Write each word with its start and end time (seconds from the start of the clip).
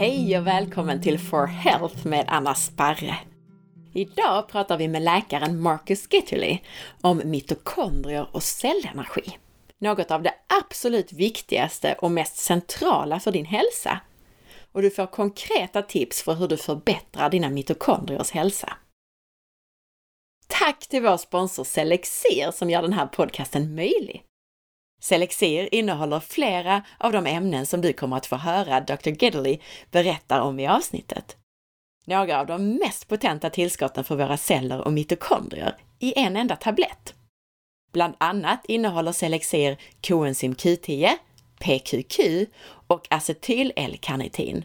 Hej 0.00 0.38
och 0.38 0.46
välkommen 0.46 1.02
till 1.02 1.18
For 1.18 1.46
Health 1.46 2.06
med 2.06 2.24
Anna 2.28 2.54
Sparre. 2.54 3.16
Idag 3.92 4.48
pratar 4.48 4.78
vi 4.78 4.88
med 4.88 5.02
läkaren 5.02 5.60
Marcus 5.60 6.06
Gitterly 6.10 6.58
om 7.00 7.22
mitokondrier 7.24 8.28
och 8.32 8.42
cellenergi. 8.42 9.38
Något 9.78 10.10
av 10.10 10.22
det 10.22 10.34
absolut 10.60 11.12
viktigaste 11.12 11.96
och 11.98 12.10
mest 12.10 12.36
centrala 12.36 13.20
för 13.20 13.32
din 13.32 13.46
hälsa. 13.46 14.00
Och 14.72 14.82
du 14.82 14.90
får 14.90 15.06
konkreta 15.06 15.82
tips 15.82 16.22
för 16.22 16.34
hur 16.34 16.48
du 16.48 16.56
förbättrar 16.56 17.30
dina 17.30 17.48
mitokondriers 17.48 18.30
hälsa. 18.30 18.76
Tack 20.60 20.86
till 20.86 21.02
vår 21.02 21.16
sponsor 21.16 21.64
Selexir 21.64 22.50
som 22.50 22.70
gör 22.70 22.82
den 22.82 22.92
här 22.92 23.06
podcasten 23.06 23.74
möjlig. 23.74 24.22
Selexir 25.02 25.74
innehåller 25.74 26.20
flera 26.20 26.82
av 26.98 27.12
de 27.12 27.26
ämnen 27.26 27.66
som 27.66 27.80
du 27.80 27.92
kommer 27.92 28.16
att 28.16 28.26
få 28.26 28.36
höra 28.36 28.80
Dr. 28.80 29.08
Gidley 29.08 29.58
berätta 29.90 30.42
om 30.42 30.60
i 30.60 30.66
avsnittet. 30.66 31.36
Några 32.06 32.40
av 32.40 32.46
de 32.46 32.74
mest 32.74 33.08
potenta 33.08 33.50
tillskotten 33.50 34.04
för 34.04 34.16
våra 34.16 34.36
celler 34.36 34.80
och 34.80 34.92
mitokondrier 34.92 35.76
i 35.98 36.18
en 36.18 36.36
enda 36.36 36.56
tablett. 36.56 37.14
Bland 37.92 38.14
annat 38.18 38.64
innehåller 38.64 39.12
Selexir 39.12 39.76
koenzym 40.00 40.54
Q10, 40.54 41.08
PQQ 41.60 42.46
och 42.86 43.06
acetyl-L-karnitin. 43.10 44.64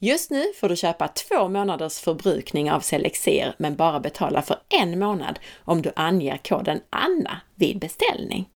Just 0.00 0.30
nu 0.30 0.52
får 0.60 0.68
du 0.68 0.76
köpa 0.76 1.08
två 1.08 1.48
månaders 1.48 2.00
förbrukning 2.00 2.70
av 2.70 2.80
Selexir 2.80 3.54
men 3.58 3.76
bara 3.76 4.00
betala 4.00 4.42
för 4.42 4.58
en 4.68 4.98
månad 4.98 5.38
om 5.64 5.82
du 5.82 5.92
anger 5.96 6.36
koden 6.36 6.80
ANNA 6.90 7.40
vid 7.54 7.78
beställning. 7.78 8.48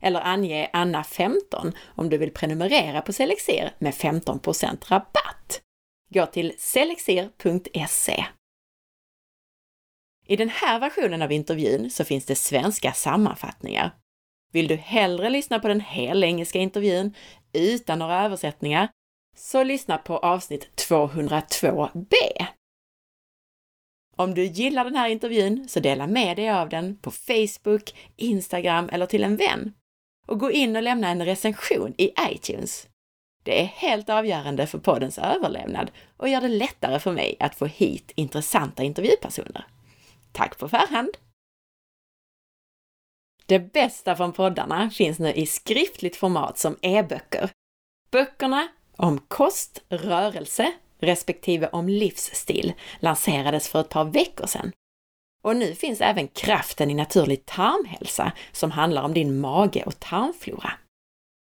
Eller 0.00 0.20
ange 0.20 0.70
Anna15 0.72 1.72
om 1.86 2.08
du 2.08 2.18
vill 2.18 2.30
prenumerera 2.30 3.00
på 3.02 3.12
Selexir 3.12 3.74
med 3.78 3.94
15% 3.94 4.90
rabatt. 4.90 5.60
Gå 6.14 6.26
till 6.26 6.54
selexir.se. 6.58 8.24
I 10.26 10.36
den 10.36 10.48
här 10.48 10.80
versionen 10.80 11.22
av 11.22 11.32
intervjun 11.32 11.90
så 11.90 12.04
finns 12.04 12.26
det 12.26 12.34
svenska 12.34 12.92
sammanfattningar. 12.92 13.94
Vill 14.52 14.68
du 14.68 14.76
hellre 14.76 15.30
lyssna 15.30 15.58
på 15.58 15.68
den 15.68 15.80
hel 15.80 16.24
engelska 16.24 16.58
intervjun 16.58 17.14
utan 17.52 17.98
några 17.98 18.24
översättningar, 18.24 18.88
så 19.36 19.64
lyssna 19.64 19.98
på 19.98 20.18
avsnitt 20.18 20.86
202b. 20.88 22.14
Om 24.16 24.34
du 24.34 24.44
gillar 24.44 24.84
den 24.84 24.96
här 24.96 25.08
intervjun 25.08 25.68
så 25.68 25.80
dela 25.80 26.06
med 26.06 26.36
dig 26.36 26.50
av 26.50 26.68
den 26.68 26.96
på 26.96 27.10
Facebook, 27.10 27.94
Instagram 28.16 28.88
eller 28.92 29.06
till 29.06 29.24
en 29.24 29.36
vän 29.36 29.72
och 30.26 30.40
gå 30.40 30.50
in 30.50 30.76
och 30.76 30.82
lämna 30.82 31.08
en 31.08 31.24
recension 31.24 31.94
i 31.98 32.12
iTunes. 32.30 32.88
Det 33.42 33.60
är 33.60 33.64
helt 33.64 34.08
avgörande 34.08 34.66
för 34.66 34.78
poddens 34.78 35.18
överlevnad 35.18 35.90
och 36.16 36.28
gör 36.28 36.40
det 36.40 36.48
lättare 36.48 36.98
för 36.98 37.12
mig 37.12 37.36
att 37.40 37.54
få 37.54 37.66
hit 37.66 38.12
intressanta 38.14 38.82
intervjupersoner. 38.82 39.66
Tack 40.32 40.58
på 40.58 40.68
förhand! 40.68 41.16
Det 43.46 43.58
bästa 43.58 44.16
från 44.16 44.32
poddarna 44.32 44.90
finns 44.90 45.18
nu 45.18 45.32
i 45.32 45.46
skriftligt 45.46 46.16
format 46.16 46.58
som 46.58 46.76
e-böcker. 46.82 47.50
Böckerna 48.10 48.68
om 49.02 49.18
kost, 49.28 49.82
rörelse 49.88 50.72
respektive 51.00 51.68
om 51.68 51.88
livsstil 51.88 52.72
lanserades 53.00 53.68
för 53.68 53.80
ett 53.80 53.88
par 53.88 54.04
veckor 54.04 54.46
sedan 54.46 54.72
och 55.42 55.56
nu 55.56 55.74
finns 55.74 56.00
även 56.00 56.28
Kraften 56.28 56.90
i 56.90 56.94
naturlig 56.94 57.46
tarmhälsa 57.46 58.32
som 58.52 58.70
handlar 58.70 59.02
om 59.02 59.14
din 59.14 59.40
mage 59.40 59.82
och 59.86 60.00
tarmflora. 60.00 60.72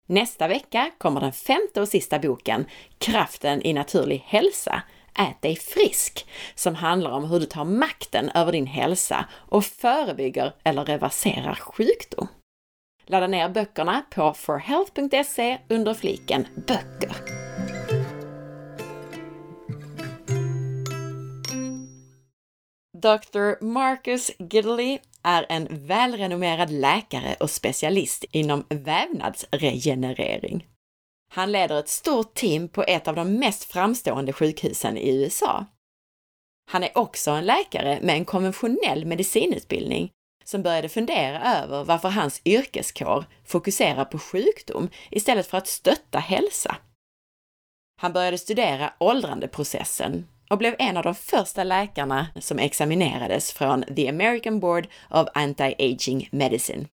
Nästa 0.07 0.47
vecka 0.47 0.91
kommer 0.97 1.21
den 1.21 1.33
femte 1.33 1.81
och 1.81 1.87
sista 1.87 2.19
boken 2.19 2.65
Kraften 2.97 3.61
i 3.65 3.73
naturlig 3.73 4.23
hälsa 4.25 4.83
Ät 5.19 5.41
dig 5.41 5.55
frisk, 5.55 6.27
som 6.55 6.75
handlar 6.75 7.11
om 7.11 7.29
hur 7.29 7.39
du 7.39 7.45
tar 7.45 7.65
makten 7.65 8.29
över 8.29 8.51
din 8.51 8.67
hälsa 8.67 9.25
och 9.33 9.65
förebygger 9.65 10.53
eller 10.63 10.85
reverserar 10.85 11.55
sjukdom. 11.55 12.27
Ladda 13.05 13.27
ner 13.27 13.49
böckerna 13.49 14.03
på 14.09 14.33
forhealth.se 14.33 15.57
under 15.69 15.93
fliken 15.93 16.47
Böcker. 16.67 17.36
Dr. 23.07 23.63
Marcus 23.63 24.31
Gidley 24.39 24.99
är 25.23 25.45
en 25.49 25.67
välrenommerad 25.87 26.69
läkare 26.69 27.35
och 27.39 27.49
specialist 27.49 28.25
inom 28.31 28.65
vävnadsregenerering. 28.69 30.67
Han 31.33 31.51
leder 31.51 31.79
ett 31.79 31.89
stort 31.89 32.33
team 32.33 32.69
på 32.69 32.83
ett 32.83 33.07
av 33.07 33.15
de 33.15 33.33
mest 33.33 33.63
framstående 33.63 34.33
sjukhusen 34.33 34.97
i 34.97 35.09
USA. 35.09 35.65
Han 36.71 36.83
är 36.83 36.97
också 36.97 37.31
en 37.31 37.45
läkare 37.45 37.99
med 38.01 38.15
en 38.15 38.25
konventionell 38.25 39.05
medicinutbildning 39.05 40.11
som 40.43 40.63
började 40.63 40.89
fundera 40.89 41.55
över 41.63 41.83
varför 41.83 42.09
hans 42.09 42.41
yrkeskår 42.45 43.25
fokuserar 43.45 44.05
på 44.05 44.19
sjukdom 44.19 44.89
istället 45.11 45.47
för 45.47 45.57
att 45.57 45.67
stötta 45.67 46.19
hälsa. 46.19 46.77
Han 48.01 48.13
började 48.13 48.37
studera 48.37 48.93
åldrandeprocessen 48.99 50.27
och 50.49 50.57
blev 50.57 50.75
en 50.79 50.97
av 50.97 51.03
de 51.03 51.15
första 51.15 51.63
läkarna 51.63 52.27
som 52.35 52.59
examinerades 52.59 53.51
från 53.51 53.83
The 53.95 54.09
American 54.09 54.59
Board 54.59 54.87
of 55.09 55.27
Anti-Aging 55.35 56.27
Medicine. 56.31 56.85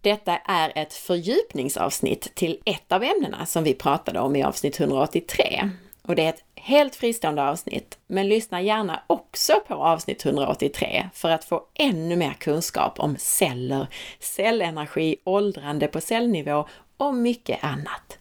Detta 0.00 0.36
är 0.36 0.72
ett 0.74 0.92
fördjupningsavsnitt 0.92 2.34
till 2.34 2.60
ett 2.64 2.92
av 2.92 3.02
ämnena 3.02 3.46
som 3.46 3.64
vi 3.64 3.74
pratade 3.74 4.20
om 4.20 4.36
i 4.36 4.42
avsnitt 4.42 4.80
183. 4.80 5.70
Och 6.02 6.16
det 6.16 6.24
är 6.24 6.28
ett 6.28 6.44
helt 6.54 6.96
fristående 6.96 7.42
avsnitt, 7.42 7.98
men 8.06 8.28
lyssna 8.28 8.62
gärna 8.62 9.02
också 9.06 9.52
på 9.66 9.74
avsnitt 9.74 10.26
183 10.26 11.08
för 11.12 11.30
att 11.30 11.44
få 11.44 11.62
ännu 11.74 12.16
mer 12.16 12.32
kunskap 12.32 13.00
om 13.00 13.16
celler, 13.18 13.86
cellenergi, 14.20 15.16
åldrande 15.24 15.86
på 15.86 16.00
cellnivå 16.00 16.68
och 16.96 17.14
mycket 17.14 17.64
annat. 17.64 18.18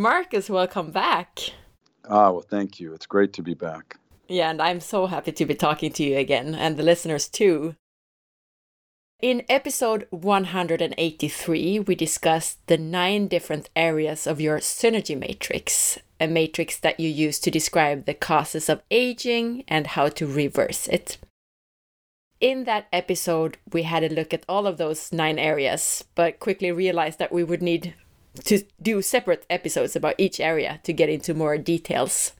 Marcus, 0.00 0.48
welcome 0.48 0.90
back. 0.92 1.40
Ah, 2.08 2.30
well, 2.30 2.40
thank 2.40 2.80
you. 2.80 2.94
It's 2.94 3.04
great 3.04 3.34
to 3.34 3.42
be 3.42 3.52
back. 3.52 3.98
Yeah, 4.28 4.48
and 4.48 4.62
I'm 4.62 4.80
so 4.80 5.04
happy 5.04 5.30
to 5.32 5.44
be 5.44 5.54
talking 5.54 5.92
to 5.92 6.02
you 6.02 6.16
again, 6.16 6.54
and 6.54 6.78
the 6.78 6.82
listeners 6.82 7.28
too. 7.28 7.74
In 9.20 9.44
episode 9.50 10.06
183, 10.08 11.80
we 11.80 11.94
discussed 11.94 12.66
the 12.66 12.78
nine 12.78 13.28
different 13.28 13.68
areas 13.76 14.26
of 14.26 14.40
your 14.40 14.60
synergy 14.60 15.18
matrix, 15.18 15.98
a 16.18 16.26
matrix 16.26 16.78
that 16.78 16.98
you 16.98 17.10
use 17.10 17.38
to 17.38 17.50
describe 17.50 18.06
the 18.06 18.14
causes 18.14 18.70
of 18.70 18.80
aging 18.90 19.64
and 19.68 19.88
how 19.88 20.08
to 20.08 20.26
reverse 20.26 20.88
it. 20.88 21.18
In 22.40 22.64
that 22.64 22.86
episode, 22.90 23.58
we 23.70 23.82
had 23.82 24.02
a 24.02 24.08
look 24.08 24.32
at 24.32 24.46
all 24.48 24.66
of 24.66 24.78
those 24.78 25.12
nine 25.12 25.38
areas, 25.38 26.04
but 26.14 26.40
quickly 26.40 26.72
realized 26.72 27.18
that 27.18 27.32
we 27.32 27.44
would 27.44 27.60
need 27.60 27.92
to 28.44 28.62
do 28.80 29.02
separate 29.02 29.44
episodes 29.50 29.96
about 29.96 30.14
each 30.18 30.40
area 30.40 30.80
to 30.84 30.92
get 30.92 31.08
into 31.08 31.34
more 31.34 31.58
details. 31.58 32.32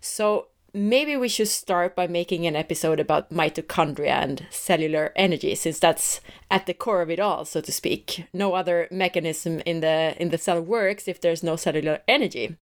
So 0.00 0.48
maybe 0.72 1.16
we 1.16 1.28
should 1.28 1.48
start 1.48 1.96
by 1.96 2.06
making 2.06 2.46
an 2.46 2.56
episode 2.56 3.00
about 3.00 3.30
mitochondria 3.30 4.22
and 4.22 4.46
cellular 4.50 5.12
energy 5.16 5.54
since 5.54 5.78
that's 5.78 6.20
at 6.50 6.66
the 6.66 6.74
core 6.74 7.02
of 7.02 7.10
it 7.10 7.20
all 7.20 7.44
so 7.44 7.60
to 7.60 7.72
speak. 7.72 8.26
No 8.32 8.54
other 8.54 8.88
mechanism 8.90 9.60
in 9.66 9.80
the 9.80 10.14
in 10.20 10.30
the 10.30 10.38
cell 10.38 10.60
works 10.60 11.08
if 11.08 11.20
there's 11.20 11.42
no 11.42 11.56
cellular 11.56 12.00
energy. 12.06 12.56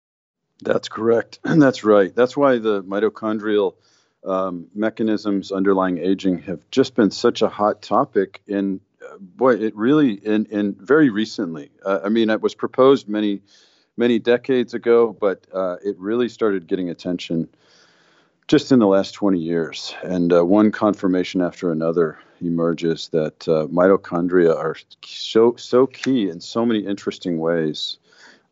That's 0.63 0.89
correct. 0.89 1.39
And 1.45 1.61
that's 1.63 1.85
right. 1.85 2.15
That's 2.15 2.37
why 2.37 2.59
the 2.59 2.83
mitochondrial 2.83 3.75
um, 4.25 4.67
mechanisms 4.75 5.53
underlying 5.53 5.99
aging 5.99 6.43
have 6.43 6.61
just 6.71 6.95
been 6.95 7.11
such 7.11 7.43
a 7.43 7.49
hot 7.49 7.83
topic 7.83 8.43
in 8.47 8.81
boy, 9.21 9.55
it 9.55 9.75
really 9.77 10.13
in 10.13 10.47
in 10.47 10.75
very 10.79 11.11
recently. 11.11 11.71
Uh, 11.85 12.01
I 12.05 12.09
mean, 12.09 12.31
it 12.31 12.41
was 12.41 12.55
proposed 12.55 13.09
many 13.09 13.43
many 13.97 14.19
decades 14.19 14.75
ago, 14.75 15.17
but 15.21 15.47
uh, 15.53 15.77
it 15.85 15.99
really 15.99 16.29
started 16.29 16.67
getting 16.67 16.89
attention 16.89 17.49
just 18.47 18.73
in 18.73 18.79
the 18.79 18.87
last 18.87 19.13
20 19.13 19.39
years. 19.39 19.95
And 20.03 20.33
uh, 20.33 20.45
one 20.45 20.73
confirmation 20.73 21.43
after 21.43 21.71
another 21.71 22.19
emerges 22.41 23.09
that 23.09 23.47
uh, 23.47 23.67
mitochondria 23.67 24.57
are 24.57 24.77
so 25.05 25.55
so 25.57 25.87
key 25.87 26.31
in 26.31 26.41
so 26.41 26.65
many 26.65 26.81
interesting 26.81 27.39
ways 27.39 27.99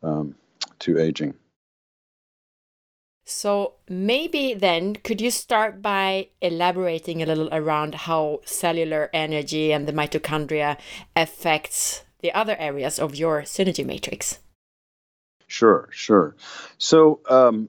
um, 0.03 0.35
to 0.79 0.99
aging. 0.99 1.33
So 3.29 3.73
maybe 3.89 4.53
then 4.53 4.95
could 4.95 5.19
you 5.19 5.31
start 5.31 5.81
by 5.81 6.29
elaborating 6.41 7.21
a 7.21 7.25
little 7.25 7.49
around 7.51 7.93
how 7.93 8.39
cellular 8.45 9.09
energy 9.11 9.73
and 9.73 9.85
the 9.85 9.91
mitochondria 9.91 10.77
affects 11.13 12.05
the 12.21 12.31
other 12.31 12.55
areas 12.57 12.97
of 12.97 13.17
your 13.17 13.41
synergy 13.41 13.85
matrix? 13.85 14.39
Sure, 15.47 15.89
sure. 15.91 16.37
So 16.77 17.19
um, 17.29 17.67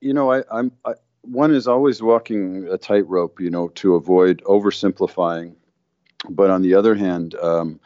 you 0.00 0.14
know, 0.14 0.32
I, 0.32 0.44
I'm 0.50 0.72
I, 0.86 0.94
one 1.20 1.54
is 1.54 1.68
always 1.68 2.00
walking 2.00 2.66
a 2.70 2.78
tightrope, 2.78 3.38
you 3.38 3.50
know, 3.50 3.68
to 3.80 3.96
avoid 3.96 4.42
oversimplifying. 4.44 5.56
But 6.26 6.48
on 6.48 6.62
the 6.62 6.72
other 6.72 6.94
hand, 6.94 7.34
um, 7.34 7.80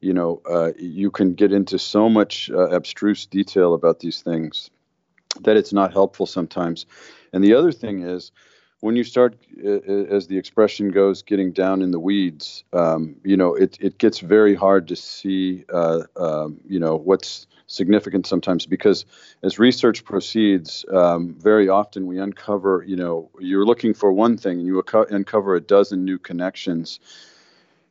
you 0.00 0.12
know, 0.12 0.42
uh, 0.50 0.72
you 0.76 1.12
can 1.12 1.34
get 1.34 1.52
into 1.52 1.78
so 1.78 2.08
much 2.08 2.50
uh, 2.50 2.70
abstruse 2.70 3.24
detail 3.24 3.72
about 3.72 4.00
these 4.00 4.20
things 4.20 4.70
that 5.42 5.56
it's 5.56 5.72
not 5.72 5.92
helpful 5.92 6.26
sometimes. 6.26 6.86
And 7.32 7.42
the 7.42 7.54
other 7.54 7.72
thing 7.72 8.02
is, 8.02 8.32
when 8.80 8.94
you 8.94 9.04
start, 9.04 9.36
as 9.58 10.26
the 10.26 10.36
expression 10.36 10.90
goes, 10.90 11.22
getting 11.22 11.50
down 11.52 11.82
in 11.82 11.90
the 11.90 11.98
weeds, 11.98 12.62
um, 12.72 13.16
you 13.24 13.36
know, 13.36 13.54
it, 13.54 13.78
it 13.80 13.98
gets 13.98 14.20
very 14.20 14.54
hard 14.54 14.86
to 14.88 14.96
see, 14.96 15.64
uh, 15.72 16.02
um, 16.16 16.60
you 16.68 16.78
know, 16.78 16.96
what's 16.96 17.46
significant 17.66 18.26
sometimes 18.26 18.66
because 18.66 19.04
as 19.42 19.58
research 19.58 20.04
proceeds, 20.04 20.84
um, 20.92 21.34
very 21.38 21.68
often 21.68 22.06
we 22.06 22.18
uncover, 22.18 22.84
you 22.86 22.96
know, 22.96 23.30
you're 23.40 23.64
looking 23.64 23.94
for 23.94 24.12
one 24.12 24.36
thing 24.36 24.58
and 24.58 24.66
you 24.66 24.82
uncover 25.10 25.56
a 25.56 25.60
dozen 25.60 26.04
new 26.04 26.18
connections. 26.18 27.00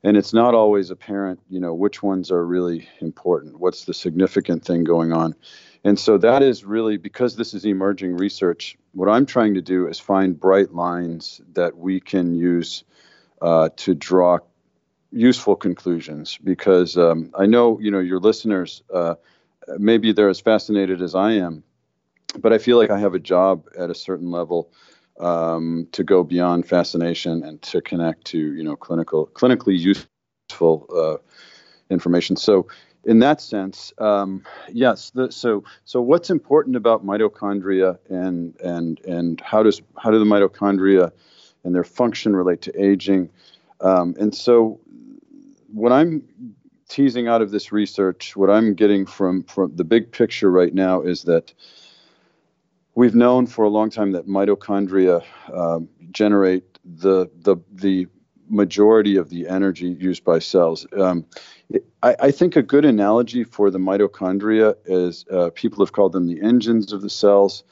And 0.04 0.16
it's 0.16 0.34
not 0.34 0.54
always 0.54 0.92
apparent, 0.92 1.40
you 1.50 1.60
know, 1.60 1.74
which 1.74 2.04
ones 2.04 2.30
are 2.32 2.46
really 2.46 2.88
important. 3.02 3.60
What's 3.60 3.86
the 3.86 3.94
significant 3.94 4.64
thing 4.64 4.84
going 4.84 5.12
on? 5.12 5.36
And 5.86 6.00
so 6.00 6.18
that 6.18 6.42
is 6.42 6.66
really 6.66 6.98
because 6.98 7.36
this 7.36 7.54
is 7.54 7.64
emerging 7.64 8.18
research. 8.18 8.76
What 8.94 9.08
I'm 9.08 9.28
trying 9.28 9.54
to 9.54 9.62
do 9.62 9.88
is 9.88 10.00
find 10.00 10.38
bright 10.38 10.74
lines 10.74 11.42
that 11.54 11.78
we 11.78 12.00
can 12.00 12.34
use 12.34 12.84
uh, 13.40 13.70
to 13.78 13.94
draw 13.94 14.40
useful 15.12 15.56
conclusions. 15.56 16.40
Because 16.44 16.98
um, 16.98 17.32
I 17.38 17.46
know 17.46 17.80
you 17.80 17.92
know 17.92 18.00
your 18.00 18.20
listeners, 18.20 18.82
uh, 18.92 19.14
maybe 19.78 20.12
they're 20.12 20.30
as 20.30 20.40
fascinated 20.40 21.04
as 21.04 21.14
I 21.14 21.34
am, 21.34 21.64
but 22.40 22.52
I 22.52 22.58
feel 22.58 22.78
like 22.78 22.90
I 22.90 22.98
have 22.98 23.14
a 23.14 23.20
job 23.20 23.68
at 23.78 23.92
a 23.92 23.96
certain 23.96 24.32
level 24.32 24.72
um, 25.20 25.88
to 25.92 26.04
go 26.04 26.24
beyond 26.24 26.68
fascination 26.68 27.44
and 27.44 27.62
to 27.62 27.80
connect 27.80 28.26
to 28.26 28.40
you 28.40 28.64
know 28.64 28.76
clinical 28.76 29.28
clinically 29.28 29.78
useful 29.78 30.88
uh, 30.92 31.18
information. 31.92 32.38
So 32.38 32.70
in 33.06 33.20
that 33.20 33.40
sense, 33.40 33.94
um, 34.00 34.44
yes. 34.72 35.12
The, 35.12 35.32
so, 35.32 35.64
so 35.86 36.02
what's 36.02 36.30
important 36.30 36.76
about 36.76 37.06
mitochondria, 37.06 37.98
and 38.10 38.60
and 38.62 39.00
and 39.02 39.40
how 39.42 39.64
does 39.64 39.82
how 39.98 40.12
do 40.12 40.20
the 40.20 40.26
mitochondria 40.26 41.12
and 41.64 41.76
their 41.76 41.84
function 41.84 42.36
relate 42.36 42.62
to 42.64 42.84
aging? 42.84 43.30
Um, 43.82 44.16
and 44.20 44.34
so, 44.34 44.80
what 45.72 45.92
I'm 45.92 46.24
teasing 46.90 47.28
out 47.28 47.42
of 47.42 47.52
this 47.52 47.72
research, 47.72 48.36
what 48.36 48.50
I'm 48.50 48.74
getting 48.74 49.06
from 49.06 49.44
from 49.44 49.76
the 49.76 49.84
big 49.84 50.12
picture 50.12 50.50
right 50.50 50.74
now 50.74 51.02
is 51.02 51.24
that 51.24 51.54
we've 52.96 53.16
known 53.16 53.46
for 53.46 53.66
a 53.66 53.70
long 53.70 53.90
time 53.90 54.14
that 54.14 54.28
mitochondria 54.28 55.24
um, 55.54 55.88
generate 56.12 56.80
the 56.84 57.30
the 57.42 57.58
the 57.72 58.08
majority 58.50 59.18
of 59.18 59.30
the 59.30 59.48
energy 59.48 59.88
used 59.88 60.24
by 60.24 60.40
cells. 60.40 60.86
Um, 60.98 61.26
I, 62.04 62.16
I, 62.20 62.32
think 62.32 62.56
a 62.56 62.62
good 62.62 62.86
analogy 62.86 63.44
for 63.44 63.72
the 63.72 63.80
mitochondria 63.80 64.76
is 64.86 65.26
uh, 65.32 65.50
people 65.56 65.84
have 65.84 65.92
called 65.92 66.14
them 66.14 66.28
the 66.28 66.42
engines 66.42 66.94
of 66.94 67.02
the 67.02 67.10
cells. 67.10 67.64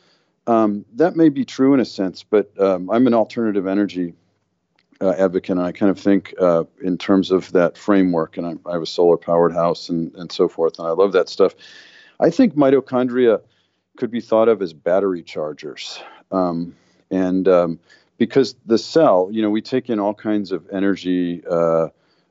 Um, 0.47 0.85
that 0.95 1.15
may 1.15 1.29
be 1.29 1.45
true 1.45 1.73
in 1.73 1.79
a 1.79 1.85
sense, 1.85 2.23
but 2.23 2.51
um, 2.59 2.89
I'm 2.89 3.07
an 3.07 3.13
alternative 3.13 3.67
energy 3.67 4.13
uh, 4.99 5.11
advocate, 5.17 5.57
and 5.57 5.61
I 5.61 5.71
kind 5.71 5.89
of 5.89 5.99
think 5.99 6.33
uh, 6.39 6.63
in 6.81 6.97
terms 6.97 7.31
of 7.31 7.51
that 7.51 7.77
framework. 7.77 8.37
And 8.37 8.45
I, 8.47 8.69
I, 8.69 8.73
have 8.73 8.81
a 8.81 8.87
solar 8.87 9.17
powered 9.17 9.53
house 9.53 9.89
and, 9.89 10.13
and 10.15 10.31
so 10.31 10.47
forth, 10.47 10.79
and 10.79 10.87
I 10.87 10.91
love 10.91 11.13
that 11.13 11.29
stuff. 11.29 11.55
I 12.19 12.29
think 12.29 12.55
mitochondria 12.55 13.41
could 13.97 14.11
be 14.11 14.21
thought 14.21 14.49
of 14.49 14.61
as 14.61 14.73
battery 14.73 15.23
chargers. 15.23 15.99
Um, 16.31 16.75
and 17.11 17.47
um, 17.47 17.79
because 18.25 18.55
the 18.65 18.77
cell, 18.77 19.27
you 19.33 19.41
know, 19.41 19.49
we 19.49 19.61
take 19.61 19.89
in 19.89 19.99
all 19.99 20.13
kinds 20.13 20.53
of 20.53 20.65
energy 20.71 21.43
uh, 21.45 21.89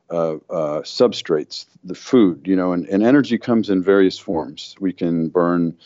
uh, 0.08 0.36
uh, 0.48 0.80
substrates, 0.80 1.66
the 1.84 1.94
food, 1.94 2.46
you 2.46 2.56
know, 2.56 2.72
and, 2.72 2.86
and 2.88 3.02
energy 3.02 3.36
comes 3.36 3.68
in 3.68 3.82
various 3.82 4.18
forms. 4.18 4.74
We 4.80 4.94
can 4.94 5.28
burn 5.28 5.76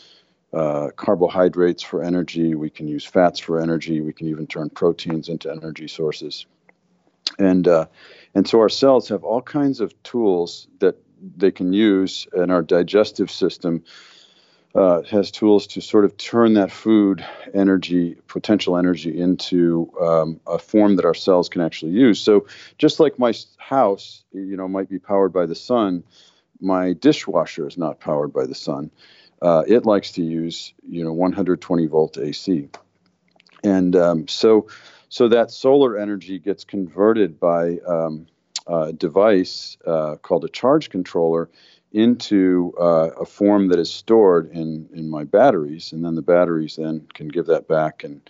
uh, 0.53 0.91
carbohydrates 0.95 1.83
for 1.83 2.01
energy, 2.01 2.55
we 2.55 2.69
can 2.69 2.87
use 2.87 3.03
fats 3.03 3.37
for 3.41 3.59
energy, 3.59 3.99
we 3.99 4.13
can 4.13 4.29
even 4.29 4.47
turn 4.47 4.69
proteins 4.69 5.27
into 5.27 5.51
energy 5.51 5.89
sources. 5.89 6.45
And, 7.37 7.67
uh, 7.67 7.87
and 8.33 8.47
so 8.47 8.61
our 8.61 8.69
cells 8.69 9.09
have 9.09 9.25
all 9.25 9.41
kinds 9.41 9.81
of 9.81 9.91
tools 10.03 10.69
that 10.79 10.95
they 11.35 11.51
can 11.51 11.73
use 11.73 12.27
in 12.33 12.49
our 12.49 12.61
digestive 12.61 13.29
system 13.29 13.83
uh, 14.77 15.01
has 15.01 15.31
tools 15.31 15.65
to 15.65 15.81
sort 15.81 16.05
of 16.05 16.15
turn 16.17 16.53
that 16.53 16.71
food 16.71 17.25
energy, 17.51 18.15
potential 18.27 18.77
energy, 18.77 19.19
into 19.19 19.91
um, 19.99 20.39
a 20.45 20.59
form 20.59 20.97
that 20.97 21.05
our 21.05 21.15
cells 21.15 21.49
can 21.49 21.61
actually 21.61 21.93
use. 21.93 22.21
So, 22.21 22.45
just 22.77 22.99
like 22.99 23.17
my 23.17 23.33
house, 23.57 24.23
you 24.31 24.55
know, 24.55 24.67
might 24.67 24.87
be 24.87 24.99
powered 24.99 25.33
by 25.33 25.47
the 25.47 25.55
sun, 25.55 26.03
my 26.61 26.93
dishwasher 26.93 27.67
is 27.67 27.75
not 27.75 27.99
powered 27.99 28.31
by 28.31 28.45
the 28.45 28.53
sun. 28.53 28.91
Uh, 29.41 29.63
it 29.67 29.85
likes 29.85 30.11
to 30.11 30.23
use, 30.23 30.73
you 30.87 31.03
know, 31.03 31.13
120 31.13 31.87
volt 31.87 32.19
AC, 32.19 32.69
and 33.63 33.95
um, 33.95 34.27
so, 34.27 34.67
so 35.09 35.27
that 35.29 35.49
solar 35.49 35.97
energy 35.97 36.37
gets 36.37 36.63
converted 36.63 37.39
by 37.39 37.79
um, 37.87 38.27
a 38.67 38.93
device 38.93 39.77
uh, 39.87 40.17
called 40.17 40.45
a 40.45 40.49
charge 40.49 40.91
controller 40.91 41.49
into 41.97 42.73
uh, 42.79 43.09
a 43.19 43.25
form 43.25 43.69
that 43.69 43.79
is 43.79 43.91
stored 43.91 44.51
in, 44.51 44.87
in 44.93 45.09
my 45.09 45.23
batteries, 45.23 45.91
and 45.91 46.05
then 46.05 46.13
the 46.13 46.21
batteries 46.21 46.75
then 46.75 47.07
can 47.15 47.27
give 47.27 47.47
that 47.47 47.67
back 47.67 48.03
and 48.03 48.21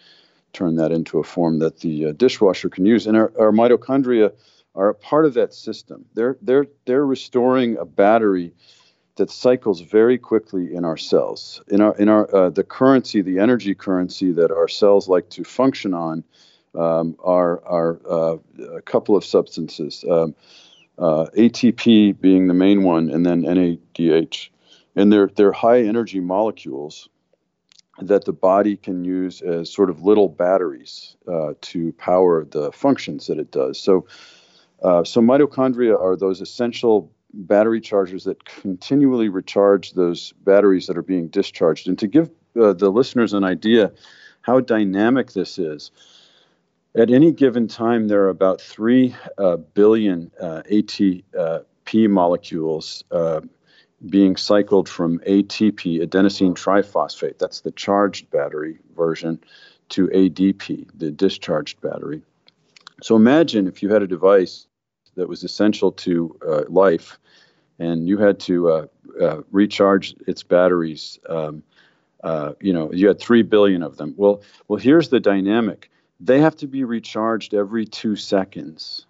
turn 0.54 0.78
that 0.78 0.94
into 0.94 1.19
a 1.19 1.24
form 1.24 1.60
that 1.60 1.81
the 1.81 2.06
uh, 2.06 2.12
dishwasher 2.14 2.69
can 2.69 2.86
use. 2.86 3.06
And 3.06 3.18
our, 3.18 3.34
our, 3.38 3.52
mitochondria 3.52 4.31
are 4.74 4.88
a 4.88 4.96
part 4.96 5.25
of 5.25 5.34
that 5.34 5.54
system. 5.54 6.06
They're 6.14 6.38
they're 6.42 6.68
they're 6.86 7.06
restoring 7.06 7.78
a 7.78 7.84
battery 7.84 8.54
that 9.18 9.30
cycles 9.30 9.81
very 9.81 10.18
quickly 10.18 10.74
in 10.74 10.86
our 10.86 10.98
cells. 10.98 11.62
In 11.68 11.81
our 11.81 11.96
in 11.98 12.08
our 12.08 12.34
uh, 12.34 12.50
the 12.50 12.64
currency, 12.64 13.22
the 13.22 13.40
energy 13.40 13.75
currency 13.75 14.31
that 14.31 14.50
our 14.50 14.69
cells 14.69 15.10
like 15.10 15.30
to 15.31 15.44
function 15.44 15.94
on, 15.94 16.24
um, 16.74 17.18
are 17.22 17.62
are 17.66 18.00
uh, 18.10 18.38
a 18.78 18.81
couple 18.81 19.18
of 19.18 19.25
substances. 19.25 20.06
Um, 20.10 20.36
uh, 20.97 21.27
ATP 21.38 22.19
being 22.19 22.47
the 22.47 22.53
main 22.53 22.83
one, 22.83 23.09
and 23.09 23.25
then 23.25 23.44
NADH. 23.44 24.49
And 24.95 25.13
they're, 25.13 25.29
they're 25.35 25.51
high 25.51 25.81
energy 25.81 26.19
molecules 26.19 27.07
that 27.99 28.25
the 28.25 28.33
body 28.33 28.77
can 28.77 29.03
use 29.03 29.41
as 29.41 29.71
sort 29.71 29.89
of 29.89 30.03
little 30.03 30.29
batteries 30.29 31.15
uh, 31.27 31.53
to 31.61 31.91
power 31.94 32.45
the 32.45 32.71
functions 32.71 33.27
that 33.27 33.39
it 33.39 33.51
does. 33.51 33.80
So, 33.80 34.07
uh, 34.83 35.04
so 35.04 35.21
mitochondria 35.21 35.99
are 35.99 36.16
those 36.16 36.42
essential 36.42 37.11
battery 37.33 37.81
chargers 37.81 38.23
that 38.23 38.45
continually 38.45 39.30
recharge 39.30 39.94
those 39.94 40.33
batteries 40.44 40.87
that 40.87 40.97
are 40.97 41.04
being 41.04 41.27
discharged. 41.27 41.87
And 41.87 41.97
to 41.99 42.07
give 42.07 42.30
uh, 42.59 42.73
the 42.73 42.89
listeners 42.89 43.33
an 43.33 43.44
idea 43.44 43.92
how 44.42 44.59
dynamic 44.59 45.33
this 45.33 45.59
is, 45.59 45.92
at 46.97 47.11
any 47.11 47.31
given 47.31 47.68
time, 47.68 48.07
there 48.07 48.23
are 48.23 48.30
about 48.30 48.59
3 48.59 49.16
uh, 49.37 49.57
billion 49.57 50.31
uh, 50.42 50.63
ATP 50.69 52.09
molecules 52.09 53.04
uh, 53.11 53.42
being 54.09 54.35
cycled 54.35 54.89
from 54.89 55.19
ATP, 55.19 56.01
adenosine 56.01 56.56
triphosphate, 56.56 57.37
that's 57.37 57.61
the 57.61 57.71
charged 57.71 58.30
battery 58.31 58.80
version, 58.95 59.39
to 59.89 60.07
ADP, 60.07 60.87
the 60.95 61.11
discharged 61.11 61.80
battery. 61.81 62.21
So 63.04 63.16
imagine 63.16 63.68
if 63.68 63.83
you 63.83 63.89
had 63.89 64.01
a 64.01 64.07
device 64.07 64.68
that 65.16 65.30
was 65.30 65.44
essential 65.44 65.92
to 65.92 66.37
uh, 66.47 66.63
life 66.68 67.19
and 67.80 68.07
you 68.07 68.18
had 68.18 68.39
to 68.42 68.69
uh, 68.71 68.85
uh, 69.21 69.42
recharge 69.51 70.16
its 70.25 70.42
batteries. 70.42 71.19
Um, 71.30 71.63
you 72.59 72.73
know, 72.73 72.92
you 72.92 73.07
had 73.07 73.19
3 73.19 73.44
billion 73.44 73.83
of 73.83 73.97
them. 73.97 74.16
Well, 74.18 74.42
well, 74.68 74.80
here's 74.80 75.09
the 75.09 75.19
dynamic 75.19 75.89
they 76.19 76.42
have 76.42 76.56
to 76.57 76.68
be 76.68 76.83
recharged 76.83 77.54
every 77.54 77.86
two 77.86 78.16
seconds. 78.16 79.06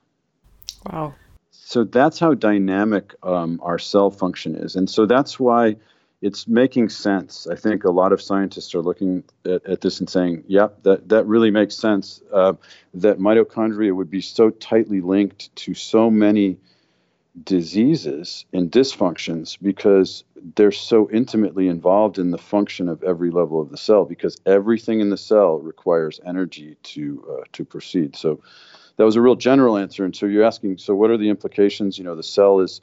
Wow. 0.85 1.15
So 1.51 1.83
that's 1.83 2.19
how 2.19 2.33
dynamic 2.33 3.13
um, 3.23 3.59
our 3.63 3.79
cell 3.79 4.09
function 4.09 4.55
is. 4.55 4.75
And 4.75 4.89
so 4.89 5.05
that's 5.05 5.39
why 5.39 5.75
it's 6.21 6.47
making 6.47 6.89
sense. 6.89 7.47
I 7.47 7.55
think 7.55 7.83
a 7.83 7.91
lot 7.91 8.11
of 8.11 8.21
scientists 8.21 8.73
are 8.73 8.81
looking 8.81 9.23
at, 9.45 9.65
at 9.65 9.81
this 9.81 9.99
and 9.99 10.09
saying, 10.09 10.43
yep, 10.47 10.81
that, 10.83 11.09
that 11.09 11.25
really 11.25 11.51
makes 11.51 11.75
sense. 11.75 12.21
Uh, 12.33 12.53
that 12.93 13.19
mitochondria 13.19 13.95
would 13.95 14.09
be 14.09 14.21
so 14.21 14.49
tightly 14.49 15.01
linked 15.01 15.55
to 15.57 15.73
so 15.73 16.09
many 16.09 16.57
diseases 17.43 18.45
and 18.53 18.71
dysfunctions 18.71 19.57
because 19.61 20.23
they're 20.55 20.71
so 20.71 21.09
intimately 21.11 21.67
involved 21.67 22.17
in 22.17 22.31
the 22.31 22.37
function 22.37 22.89
of 22.89 23.03
every 23.03 23.31
level 23.31 23.61
of 23.61 23.69
the 23.69 23.77
cell 23.77 24.05
because 24.05 24.37
everything 24.45 24.99
in 25.01 25.09
the 25.09 25.17
cell 25.17 25.59
requires 25.59 26.19
energy 26.25 26.77
to 26.83 27.23
uh, 27.29 27.43
to 27.51 27.63
proceed 27.63 28.15
so 28.15 28.41
that 28.95 29.03
was 29.03 29.15
a 29.15 29.21
real 29.21 29.35
general 29.35 29.77
answer 29.77 30.03
and 30.05 30.15
so 30.15 30.25
you're 30.25 30.43
asking 30.43 30.77
so 30.77 30.95
what 30.95 31.11
are 31.11 31.17
the 31.17 31.29
implications 31.29 31.97
you 31.97 32.03
know 32.03 32.15
the 32.15 32.23
cell 32.23 32.59
is 32.59 32.81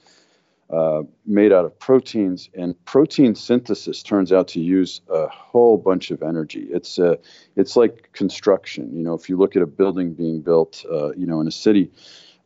uh, 0.70 1.02
made 1.26 1.52
out 1.52 1.64
of 1.64 1.78
proteins, 1.78 2.48
and 2.54 2.74
protein 2.86 3.34
synthesis 3.34 4.02
turns 4.02 4.32
out 4.32 4.48
to 4.48 4.60
use 4.60 5.02
a 5.10 5.28
whole 5.28 5.76
bunch 5.76 6.10
of 6.10 6.22
energy. 6.22 6.66
It's 6.70 6.98
uh, 6.98 7.16
it's 7.54 7.76
like 7.76 8.10
construction. 8.12 8.96
You 8.96 9.04
know, 9.04 9.14
if 9.14 9.28
you 9.28 9.36
look 9.36 9.56
at 9.56 9.62
a 9.62 9.66
building 9.66 10.14
being 10.14 10.40
built, 10.40 10.84
uh, 10.90 11.12
you 11.12 11.26
know, 11.26 11.40
in 11.40 11.46
a 11.46 11.52
city, 11.52 11.90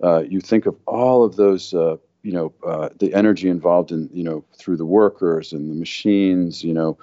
uh, 0.03 0.23
you 0.29 0.41
think 0.41 0.67
of 0.67 0.77
all 0.87 1.25
of 1.25 1.37
those. 1.37 1.75
Uh, 1.75 1.97
you 2.23 2.33
know, 2.33 2.53
uh, 2.67 2.89
the 2.99 3.15
energy 3.15 3.49
involved 3.49 3.93
in 3.93 4.11
you 4.13 4.25
know 4.25 4.45
through 4.59 4.77
the 4.77 4.85
workers 4.85 5.53
and 5.53 5.71
the 5.71 5.75
machines. 5.75 6.63
You 6.63 6.75
know. 6.75 6.99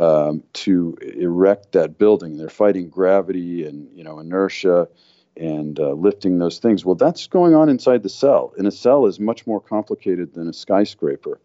Um, 0.00 0.44
to 0.52 0.96
erect 1.16 1.72
that 1.72 1.98
building, 1.98 2.36
they're 2.36 2.48
fighting 2.48 2.88
gravity 2.88 3.66
and 3.66 3.88
you 3.92 4.04
know 4.04 4.20
inertia, 4.20 4.86
and 5.36 5.78
uh, 5.80 5.92
lifting 5.92 6.38
those 6.38 6.58
things. 6.58 6.84
Well, 6.84 6.94
that's 6.94 7.26
going 7.26 7.54
on 7.54 7.68
inside 7.68 8.02
the 8.02 8.08
cell, 8.08 8.52
and 8.58 8.66
a 8.66 8.70
cell 8.70 9.06
is 9.06 9.18
much 9.18 9.46
more 9.46 9.60
complicated 9.60 10.34
than 10.34 10.48
a 10.48 10.52
skyscraper, 10.52 11.40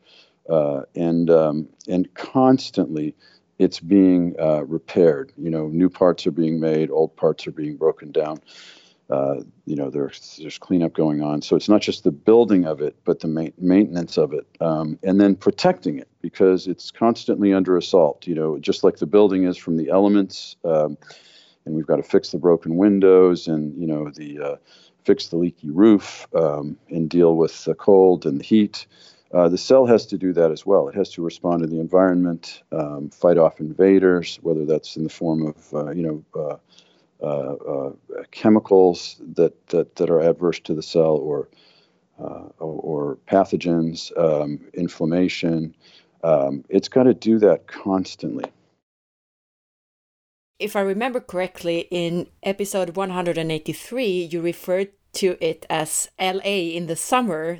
uh, 0.49 0.81
and 0.95 1.29
um, 1.29 1.69
and 1.87 2.13
constantly 2.13 3.15
it's 3.59 3.79
being 3.79 4.35
uh, 4.39 4.63
repaired. 4.65 5.31
You 5.37 5.49
know, 5.49 5.67
new 5.67 5.89
parts 5.89 6.25
are 6.27 6.31
being 6.31 6.59
made, 6.59 6.89
old 6.89 7.15
parts 7.15 7.47
are 7.47 7.51
being 7.51 7.77
broken 7.77 8.11
down. 8.11 8.39
Uh, 9.09 9.35
you 9.65 9.75
know, 9.75 9.89
there's 9.89 10.39
there's 10.41 10.57
cleanup 10.57 10.93
going 10.93 11.21
on. 11.21 11.41
So 11.41 11.55
it's 11.55 11.69
not 11.69 11.81
just 11.81 12.03
the 12.03 12.11
building 12.11 12.65
of 12.65 12.81
it, 12.81 12.95
but 13.03 13.19
the 13.19 13.27
ma- 13.27 13.49
maintenance 13.57 14.17
of 14.17 14.33
it, 14.33 14.47
um, 14.61 14.97
and 15.03 15.19
then 15.19 15.35
protecting 15.35 15.99
it 15.99 16.07
because 16.21 16.67
it's 16.67 16.89
constantly 16.89 17.53
under 17.53 17.77
assault. 17.77 18.25
You 18.25 18.35
know, 18.35 18.57
just 18.59 18.83
like 18.83 18.97
the 18.97 19.05
building 19.05 19.43
is 19.43 19.57
from 19.57 19.77
the 19.77 19.89
elements. 19.89 20.55
Um, 20.63 20.97
and 21.65 21.75
we've 21.75 21.87
got 21.87 21.97
to 21.97 22.03
fix 22.03 22.31
the 22.31 22.37
broken 22.37 22.75
windows 22.77 23.47
and 23.47 23.79
you 23.79 23.87
know 23.87 24.09
the 24.09 24.39
uh, 24.39 24.55
fix 25.03 25.27
the 25.27 25.37
leaky 25.37 25.69
roof 25.69 26.27
um, 26.35 26.77
and 26.89 27.09
deal 27.09 27.35
with 27.35 27.63
the 27.65 27.75
cold 27.75 28.25
and 28.25 28.39
the 28.39 28.43
heat. 28.43 28.85
Uh, 29.33 29.49
the 29.49 29.57
cell 29.57 29.85
has 29.87 30.05
to 30.05 30.17
do 30.17 30.31
that 30.31 30.51
as 30.51 30.65
well. 30.65 30.87
It 30.87 30.95
has 30.95 31.09
to 31.13 31.23
respond 31.23 31.63
to 31.63 31.67
the 31.67 31.79
environment, 31.79 32.61
um, 32.71 33.09
fight 33.09 33.37
off 33.37 33.59
invaders, 33.59 34.37
whether 34.43 34.63
that's 34.63 34.95
in 34.95 35.03
the 35.03 35.09
form 35.09 35.47
of 35.47 35.73
uh, 35.73 35.91
you 35.91 36.03
know 36.03 36.41
uh, 36.41 36.57
chemicals 38.31 39.21
that, 39.35 39.67
that 39.67 39.95
that 39.95 40.09
are 40.09 40.19
adverse 40.19 40.59
to 40.61 40.73
the 40.73 40.83
cell 40.83 41.17
or 41.17 41.49
or, 42.59 43.17
pathogens, 43.27 44.11
um, 44.17 44.59
inflammation. 44.73 45.75
Um, 46.23 46.63
it's 46.69 46.87
got 46.87 47.03
to 47.03 47.13
do 47.13 47.39
that 47.39 47.67
constantly 47.67 48.45
if 50.63 50.77
I 50.77 50.81
remember 50.81 51.19
correctly, 51.19 51.87
in 51.91 52.27
episode 52.41 52.95
183, 52.95 54.29
you 54.31 54.41
referred 54.41 54.91
to 55.13 55.37
it 55.41 55.65
as 55.69 56.09
LA 56.19 56.71
in 56.71 56.87
the 56.87 56.95
summer. 56.95 57.59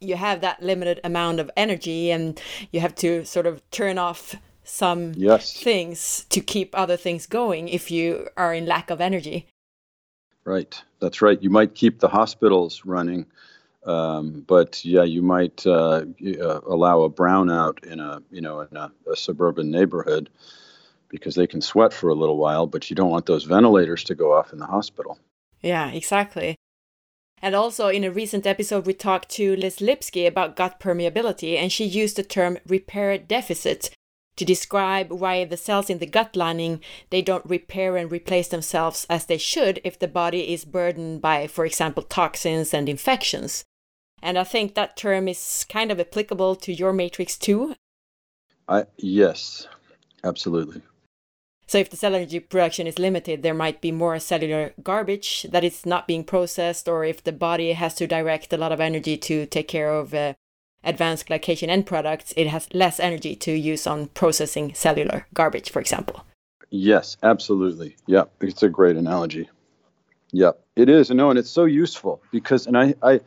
You 0.00 0.16
have 0.16 0.40
that 0.40 0.60
limited 0.60 1.00
amount 1.04 1.38
of 1.38 1.50
energy 1.56 2.10
and 2.10 2.40
you 2.72 2.80
have 2.80 2.96
to 2.96 3.24
sort 3.24 3.46
of 3.46 3.62
turn 3.70 3.98
off 3.98 4.34
some 4.68 5.14
yes. 5.16 5.54
things 5.54 6.26
to 6.28 6.40
keep 6.40 6.76
other 6.76 6.96
things 6.96 7.26
going 7.26 7.68
if 7.68 7.90
you 7.90 8.28
are 8.36 8.52
in 8.52 8.66
lack 8.66 8.90
of 8.90 9.00
energy. 9.00 9.46
Right, 10.44 10.80
that's 11.00 11.20
right. 11.22 11.42
You 11.42 11.50
might 11.50 11.74
keep 11.74 12.00
the 12.00 12.08
hospitals 12.08 12.84
running, 12.84 13.26
um, 13.84 14.44
but 14.46 14.84
yeah, 14.84 15.04
you 15.04 15.22
might 15.22 15.66
uh, 15.66 16.04
uh, 16.40 16.60
allow 16.66 17.02
a 17.02 17.10
brownout 17.10 17.84
in 17.84 18.00
a 18.00 18.22
you 18.30 18.40
know 18.40 18.60
in 18.60 18.76
a, 18.76 18.90
a 19.10 19.16
suburban 19.16 19.70
neighborhood 19.70 20.30
because 21.08 21.34
they 21.34 21.46
can 21.46 21.60
sweat 21.60 21.92
for 21.92 22.10
a 22.10 22.14
little 22.14 22.36
while, 22.36 22.66
but 22.66 22.88
you 22.90 22.96
don't 22.96 23.10
want 23.10 23.26
those 23.26 23.44
ventilators 23.44 24.04
to 24.04 24.14
go 24.14 24.32
off 24.32 24.52
in 24.52 24.58
the 24.58 24.66
hospital. 24.66 25.18
Yeah, 25.60 25.90
exactly. 25.90 26.56
And 27.40 27.54
also, 27.54 27.88
in 27.88 28.04
a 28.04 28.10
recent 28.10 28.46
episode, 28.46 28.84
we 28.84 28.94
talked 28.94 29.28
to 29.30 29.56
Liz 29.56 29.78
Lipski 29.78 30.26
about 30.26 30.56
gut 30.56 30.80
permeability, 30.80 31.56
and 31.56 31.70
she 31.70 31.84
used 31.84 32.16
the 32.16 32.22
term 32.22 32.58
repair 32.66 33.16
deficit 33.16 33.90
to 34.38 34.44
describe 34.44 35.12
why 35.12 35.44
the 35.44 35.56
cells 35.56 35.90
in 35.90 35.98
the 35.98 36.06
gut 36.06 36.34
lining 36.36 36.80
they 37.10 37.22
don't 37.22 37.44
repair 37.44 37.96
and 37.96 38.10
replace 38.10 38.48
themselves 38.48 39.06
as 39.10 39.26
they 39.26 39.38
should 39.38 39.80
if 39.84 39.98
the 39.98 40.08
body 40.08 40.52
is 40.52 40.64
burdened 40.64 41.20
by, 41.20 41.46
for 41.46 41.64
example, 41.64 42.02
toxins 42.02 42.72
and 42.72 42.88
infections. 42.88 43.64
And 44.22 44.38
I 44.38 44.44
think 44.44 44.74
that 44.74 44.96
term 44.96 45.28
is 45.28 45.64
kind 45.68 45.92
of 45.92 46.00
applicable 46.00 46.56
to 46.56 46.72
your 46.72 46.92
matrix 46.92 47.36
too. 47.36 47.74
I 48.68 48.84
yes, 48.96 49.68
absolutely. 50.24 50.82
So 51.66 51.76
if 51.76 51.90
the 51.90 51.98
cell 51.98 52.14
energy 52.14 52.40
production 52.40 52.86
is 52.86 52.98
limited, 52.98 53.42
there 53.42 53.52
might 53.52 53.82
be 53.82 53.92
more 53.92 54.18
cellular 54.18 54.72
garbage 54.82 55.46
that 55.50 55.64
is 55.64 55.84
not 55.84 56.06
being 56.06 56.24
processed, 56.24 56.88
or 56.88 57.04
if 57.04 57.22
the 57.22 57.32
body 57.32 57.72
has 57.72 57.94
to 57.96 58.06
direct 58.06 58.52
a 58.54 58.56
lot 58.56 58.72
of 58.72 58.80
energy 58.80 59.18
to 59.18 59.44
take 59.44 59.68
care 59.68 59.90
of 59.90 60.14
uh, 60.14 60.32
advanced 60.84 61.28
glycation 61.28 61.68
end 61.68 61.86
products, 61.86 62.32
it 62.36 62.46
has 62.48 62.68
less 62.72 63.00
energy 63.00 63.34
to 63.36 63.52
use 63.52 63.86
on 63.86 64.08
processing 64.08 64.74
cellular 64.74 65.26
garbage, 65.34 65.70
for 65.70 65.80
example. 65.80 66.24
Yes, 66.70 67.16
absolutely. 67.22 67.96
Yeah, 68.06 68.24
it's 68.40 68.62
a 68.62 68.68
great 68.68 68.96
analogy. 68.96 69.48
Yeah, 70.32 70.52
it 70.76 70.88
is. 70.88 71.10
No, 71.10 71.30
and 71.30 71.38
it's 71.38 71.50
so 71.50 71.64
useful 71.64 72.22
because, 72.30 72.66
and 72.66 72.76
I, 72.76 72.94
I, 73.02 73.20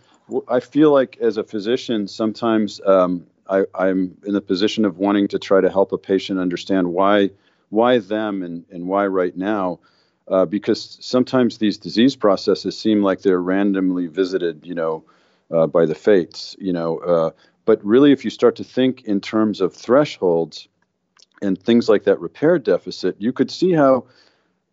I 0.47 0.59
feel 0.59 0.91
like 0.91 1.17
as 1.17 1.37
a 1.37 1.43
physician, 1.43 2.07
sometimes 2.07 2.79
um, 2.85 3.25
I, 3.49 3.63
I'm 3.73 4.15
in 4.25 4.33
the 4.33 4.41
position 4.41 4.85
of 4.85 4.97
wanting 4.99 5.27
to 5.29 5.39
try 5.39 5.61
to 5.61 5.69
help 5.69 5.91
a 5.91 5.97
patient 5.97 6.39
understand 6.39 6.93
why 6.93 7.31
why 7.71 7.97
them 7.99 8.43
and, 8.43 8.65
and 8.69 8.85
why 8.85 9.07
right 9.07 9.35
now? 9.35 9.79
Uh, 10.27 10.45
because 10.45 10.97
sometimes 11.01 11.57
these 11.57 11.77
disease 11.77 12.15
processes 12.15 12.77
seem 12.77 13.01
like 13.01 13.21
they're 13.21 13.41
randomly 13.41 14.07
visited, 14.07 14.65
you 14.65 14.75
know, 14.75 15.03
uh, 15.53 15.67
by 15.67 15.85
the 15.85 15.95
fates, 15.95 16.55
you 16.59 16.73
know. 16.73 16.99
Uh, 16.99 17.31
but 17.65 17.83
really, 17.85 18.11
if 18.11 18.23
you 18.23 18.31
start 18.31 18.55
to 18.57 18.63
think 18.63 19.03
in 19.03 19.21
terms 19.21 19.61
of 19.61 19.73
thresholds 19.73 20.67
and 21.41 21.61
things 21.61 21.89
like 21.89 22.03
that 22.03 22.19
repair 22.19 22.59
deficit, 22.59 23.15
you 23.19 23.33
could 23.33 23.51
see 23.51 23.71
how 23.73 24.05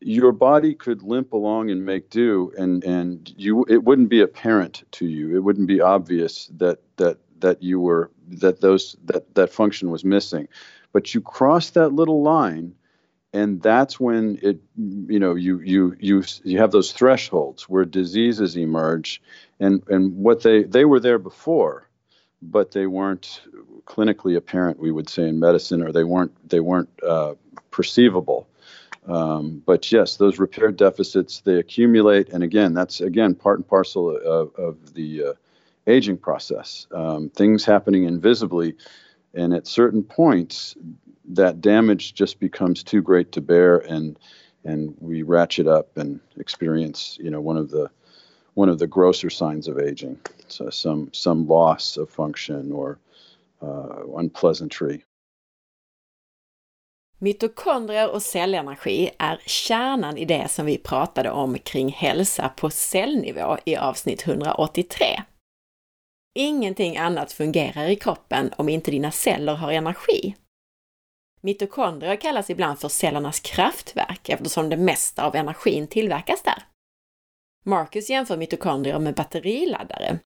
your 0.01 0.33
body 0.33 0.75
could 0.75 1.03
limp 1.03 1.33
along 1.33 1.71
and 1.71 1.85
make 1.85 2.11
do, 2.11 2.53
and 2.57 2.85
and 2.85 3.35
you 3.37 3.65
it 3.69 3.85
wouldn't 3.85 4.09
be 4.09 4.21
apparent 4.21 4.85
to 4.93 5.07
you. 5.07 5.35
It 5.37 5.41
wouldn't 5.41 5.69
be 5.69 5.81
obvious 5.81 6.51
that 6.57 6.79
that 6.97 7.19
that 7.41 7.63
you 7.63 7.81
were 7.81 8.11
that 8.29 8.61
those 8.61 8.97
that 9.05 9.35
that 9.35 9.53
function 9.53 9.91
was 9.91 10.05
missing. 10.05 10.49
But 10.93 11.15
you 11.15 11.21
cross 11.21 11.71
that 11.71 11.91
little 11.91 12.23
line 12.23 12.75
and 13.33 13.61
that's 13.61 14.01
when 14.01 14.39
it 14.43 14.61
you 14.77 15.19
know 15.19 15.35
you 15.35 15.61
you 15.61 15.97
you 16.01 16.25
you 16.45 16.59
have 16.59 16.71
those 16.71 16.93
thresholds 16.93 17.69
where 17.69 17.85
diseases 17.85 18.57
emerge 18.57 19.21
and 19.61 19.83
and 19.89 20.17
what 20.17 20.43
they 20.43 20.63
they 20.63 20.85
were 20.85 21.01
there 21.01 21.19
before 21.19 21.89
but 22.43 22.71
they 22.71 22.87
weren't 22.87 23.43
clinically 23.85 24.37
apparent 24.37 24.79
we 24.79 24.93
would 24.93 25.09
say 25.09 25.29
in 25.29 25.41
medicine 25.41 25.83
or 25.83 25.93
they 25.93 26.05
weren't 26.05 26.33
they 26.49 26.61
weren't 26.61 26.91
uh, 27.07 27.35
perceivable. 27.71 28.49
Um, 29.07 29.63
but 29.65 29.91
yes 29.91 30.17
those 30.17 30.39
repair 30.39 30.71
deficits 30.71 31.41
they 31.41 31.57
accumulate. 31.57 32.29
And 32.29 32.43
again 32.43 32.75
that's 32.75 33.01
again 33.01 33.35
part 33.35 33.59
and 33.59 33.67
parcel 33.67 34.17
of, 34.17 34.55
of 34.57 34.95
the 34.95 35.25
uh, 35.25 35.33
aging 35.87 36.19
process. 36.19 36.87
Um, 36.93 37.31
things 37.31 37.65
happening 37.65 38.05
invisibly. 38.05 38.75
And 39.35 39.55
at 39.55 39.67
certain 39.67 40.03
points 40.03 40.77
that 41.29 41.61
damage 41.61 42.15
just 42.15 42.41
becomes 42.41 42.83
too 42.83 43.03
great 43.03 43.33
to 43.33 43.41
bear 43.41 43.79
and 43.79 44.19
and 44.65 44.95
we 45.01 45.23
ratchet 45.23 45.67
up 45.67 45.97
and 45.97 46.21
experience 46.37 47.19
you 47.21 47.31
know 47.31 47.41
one 47.41 47.57
of 47.57 47.71
the 47.71 47.91
one 48.55 48.69
of 48.69 48.79
the 48.79 48.87
grosser 48.87 49.31
signs 49.31 49.69
of 49.69 49.79
aging 49.79 50.19
so 50.49 50.71
some 50.71 51.11
some 51.13 51.47
loss 51.47 51.97
of 51.97 52.11
function 52.11 52.73
or 52.73 52.99
uh, 53.63 54.19
unpleasantry 54.19 55.05
Mitokondrier 57.21 58.11
och 58.11 58.23
cellenergi 58.23 59.11
är 59.19 59.43
kärnan 59.47 60.19
i 60.19 60.25
det 60.25 60.51
som 60.51 60.67
vi 60.67 60.79
pratade 60.79 61.31
om 61.31 61.59
kring 61.59 61.89
hälsa 61.89 62.49
på 62.49 62.71
cellnivå 62.71 63.57
i 63.65 63.77
avsnitt 63.77 64.27
183. 64.29 65.23
Ingenting 66.35 66.97
annat 66.97 67.33
fungerar 67.33 67.89
i 67.89 67.97
kroppen 67.97 68.51
om 68.57 68.69
inte 68.69 68.91
dina 68.91 69.11
celler 69.11 69.55
har 69.55 69.73
energi. 69.73 70.35
Mitokondrier 71.41 72.17
kallas 72.17 72.51
ibland 72.51 72.79
för 72.79 72.89
cellernas 72.89 73.41
kraftverk 73.41 74.29
eftersom 74.29 74.69
det 74.69 74.77
mesta 74.77 75.25
av 75.25 75.37
energin 75.37 75.87
tillverkas 75.87 76.43
där. 76.43 76.63
Marcus 77.65 78.11
jämför 78.11 78.37
mitokondrier 78.37 78.99
med 78.99 79.15
batteriladdare. 79.15 80.19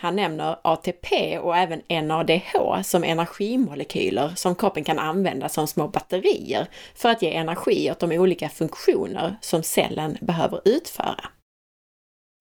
Han 0.00 0.16
nämner 0.16 0.58
ATP 0.64 1.38
och 1.38 1.56
även 1.56 2.06
NADH 2.08 2.82
som 2.82 3.04
energimolekyler 3.04 4.32
som 4.34 4.54
kroppen 4.54 4.84
kan 4.84 4.98
använda 4.98 5.48
som 5.48 5.66
små 5.66 5.88
batterier 5.88 6.66
för 6.94 7.08
att 7.08 7.22
ge 7.22 7.34
energi 7.34 7.90
åt 7.90 7.98
de 7.98 8.12
olika 8.12 8.48
funktioner 8.48 9.36
som 9.40 9.62
cellen 9.62 10.18
behöver 10.20 10.60
utföra. 10.64 11.24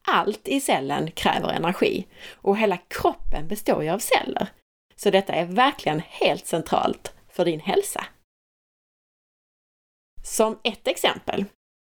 Allt 0.07 0.47
i 0.47 0.61
cellen 0.61 1.11
kräver 1.11 1.49
energi 1.49 2.07
och 2.31 2.57
hela 2.57 2.77
kroppen 2.77 3.47
består 3.47 3.83
ju 3.83 3.89
av 3.89 3.99
celler. 3.99 4.47
Så 4.95 5.09
detta 5.09 5.33
är 5.33 5.45
verkligen 5.45 6.01
helt 6.07 6.47
centralt 6.47 7.13
för 7.37 7.45
din 7.45 7.59
hälsa. 7.59 8.05
Som 10.23 10.59
ett 10.63 10.87
exempel, 10.87 11.45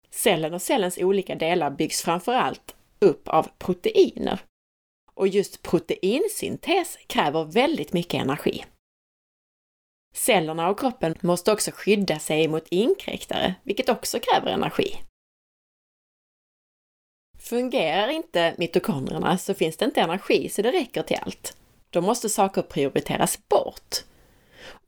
cellen 0.10 0.54
och 0.54 0.62
cellens 0.62 0.98
olika 0.98 1.36
delar 1.36 1.72
byggs 1.72 2.02
framför 2.02 2.34
allt 2.34 2.76
upp 3.00 3.28
av 3.28 3.48
proteiner. 3.58 4.40
och 5.14 5.28
just 5.28 5.62
proteinsyntes 5.62 6.98
kräver 7.08 7.44
väldigt 7.44 7.94
mycket 7.94 8.22
energi. 8.22 8.66
Cellerna 10.16 10.70
och 10.70 10.80
kroppen 10.80 11.16
måste 11.22 11.52
också 11.52 11.72
skydda 11.74 12.20
sig 12.20 12.48
mot 12.48 12.68
inkräktare, 12.70 13.56
vilket 13.64 13.90
också 13.90 14.20
kräver 14.20 14.52
energi. 14.52 14.98
Fungerar 17.40 18.08
inte 18.08 18.56
mitokondrierna 18.58 19.38
så 19.38 19.54
finns 19.54 19.78
det 19.78 19.86
inte 19.86 20.02
energi 20.02 20.50
så 20.50 20.62
det 20.62 20.72
räcker 20.72 21.04
till 21.04 21.18
allt. 21.22 21.58
Då 21.90 22.02
måste 22.02 22.30
saker 22.30 22.62
prioriteras 22.62 23.48
bort. 23.48 24.04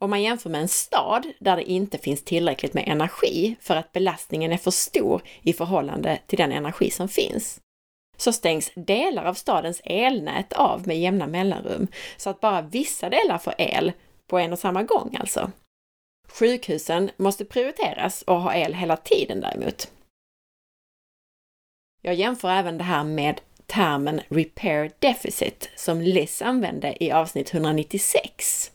Om 0.04 0.10
man 0.10 0.22
jämför 0.22 0.50
med 0.50 0.60
en 0.60 0.68
stad 0.68 1.26
där 1.38 1.56
det 1.56 1.70
inte 1.70 1.98
finns 1.98 2.24
tillräckligt 2.24 2.74
med 2.74 2.88
energi 2.88 3.56
för 3.60 3.76
att 3.76 3.92
belastningen 3.92 4.52
är 4.52 4.56
för 4.56 4.70
stor 4.70 5.22
i 5.42 5.52
förhållande 5.52 6.18
till 6.26 6.38
den 6.38 6.52
energi 6.52 6.90
som 6.90 7.08
finns, 7.08 7.60
så 8.16 8.32
stängs 8.32 8.72
delar 8.74 9.24
av 9.24 9.34
stadens 9.34 9.80
elnät 9.84 10.52
av 10.52 10.86
med 10.86 11.00
jämna 11.00 11.26
mellanrum 11.26 11.86
så 12.16 12.30
att 12.30 12.40
bara 12.40 12.62
vissa 12.62 13.10
delar 13.10 13.38
får 13.38 13.54
el 13.58 13.92
på 14.26 14.38
en 14.38 14.52
och 14.52 14.58
samma 14.58 14.82
gång 14.82 15.16
alltså. 15.20 15.50
Sjukhusen 16.28 17.10
måste 17.16 17.44
prioriteras 17.44 18.22
och 18.22 18.40
ha 18.40 18.54
el 18.54 18.74
hela 18.74 18.96
tiden 18.96 19.40
däremot. 19.40 19.90
Jag 22.02 22.14
jämför 22.14 22.50
även 22.50 22.78
det 22.78 22.84
här 22.84 23.04
med 23.04 23.40
termen 23.66 24.20
repair 24.28 24.90
deficit 24.98 25.70
som 25.76 26.00
Liz 26.00 26.42
använde 26.42 27.04
i 27.04 27.10
avsnitt 27.10 27.54
196. 27.54 28.73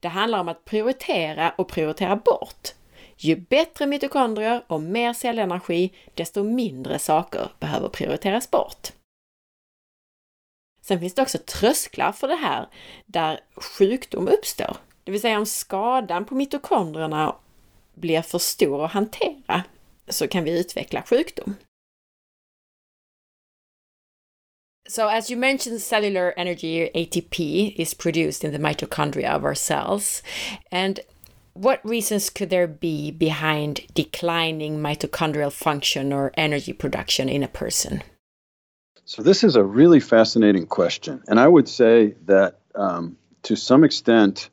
Det 0.00 0.08
handlar 0.08 0.40
om 0.40 0.48
att 0.48 0.64
prioritera 0.64 1.50
och 1.50 1.68
prioritera 1.68 2.16
bort. 2.16 2.68
Ju 3.16 3.36
bättre 3.36 3.86
mitokondrier 3.86 4.64
och 4.66 4.82
mer 4.82 5.12
cellenergi, 5.12 5.92
desto 6.14 6.42
mindre 6.42 6.98
saker 6.98 7.48
behöver 7.58 7.88
prioriteras 7.88 8.50
bort. 8.50 8.92
Sen 10.80 11.00
finns 11.00 11.14
det 11.14 11.22
också 11.22 11.38
trösklar 11.38 12.12
för 12.12 12.28
det 12.28 12.34
här 12.34 12.68
där 13.06 13.40
sjukdom 13.56 14.28
uppstår. 14.28 14.76
Det 15.04 15.12
vill 15.12 15.20
säga 15.20 15.38
om 15.38 15.46
skadan 15.46 16.24
på 16.24 16.34
mitokondrierna 16.34 17.36
blir 17.94 18.22
för 18.22 18.38
stor 18.38 18.84
att 18.84 18.92
hantera 18.92 19.62
så 20.08 20.28
kan 20.28 20.44
vi 20.44 20.60
utveckla 20.60 21.02
sjukdom. 21.02 21.54
So, 24.88 25.08
as 25.08 25.30
you 25.30 25.36
mentioned, 25.36 25.80
cellular 25.80 26.32
energy, 26.36 26.90
ATP, 26.94 27.74
is 27.76 27.92
produced 27.92 28.44
in 28.44 28.52
the 28.52 28.58
mitochondria 28.58 29.30
of 29.30 29.44
our 29.44 29.54
cells. 29.54 30.22
And 30.70 31.00
what 31.54 31.84
reasons 31.84 32.30
could 32.30 32.50
there 32.50 32.68
be 32.68 33.10
behind 33.10 33.80
declining 33.94 34.78
mitochondrial 34.78 35.52
function 35.52 36.12
or 36.12 36.32
energy 36.36 36.72
production 36.72 37.28
in 37.28 37.42
a 37.42 37.48
person? 37.48 38.02
So, 39.04 39.22
this 39.22 39.42
is 39.42 39.56
a 39.56 39.64
really 39.64 40.00
fascinating 40.00 40.66
question. 40.66 41.22
And 41.26 41.40
I 41.40 41.48
would 41.48 41.68
say 41.68 42.14
that 42.26 42.60
um, 42.76 43.16
to 43.42 43.56
some 43.56 43.82
extent, 43.82 44.50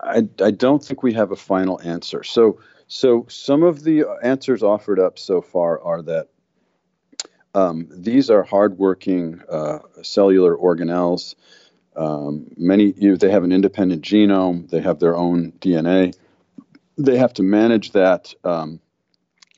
I, 0.00 0.28
I 0.42 0.50
don't 0.50 0.84
think 0.84 1.02
we 1.02 1.12
have 1.12 1.30
a 1.30 1.36
final 1.36 1.80
answer. 1.82 2.24
So, 2.24 2.58
so 2.88 3.26
some 3.28 3.62
of 3.62 3.84
the 3.84 4.04
answers 4.22 4.62
offered 4.62 4.98
up 4.98 5.18
so 5.18 5.40
far 5.40 5.80
are 5.80 6.02
that 6.02 6.28
um, 7.56 7.88
these 7.90 8.28
are 8.28 8.42
hardworking 8.42 9.40
uh, 9.50 9.78
cellular 10.02 10.54
organelles. 10.54 11.34
Um, 11.96 12.48
many 12.58 12.92
you 12.98 13.10
know, 13.10 13.16
they 13.16 13.30
have 13.30 13.44
an 13.44 13.52
independent 13.52 14.02
genome. 14.02 14.68
They 14.68 14.82
have 14.82 14.98
their 14.98 15.16
own 15.16 15.52
DNA. 15.52 16.14
They 16.98 17.16
have 17.16 17.32
to 17.34 17.42
manage 17.42 17.92
that. 17.92 18.34
Um, 18.44 18.78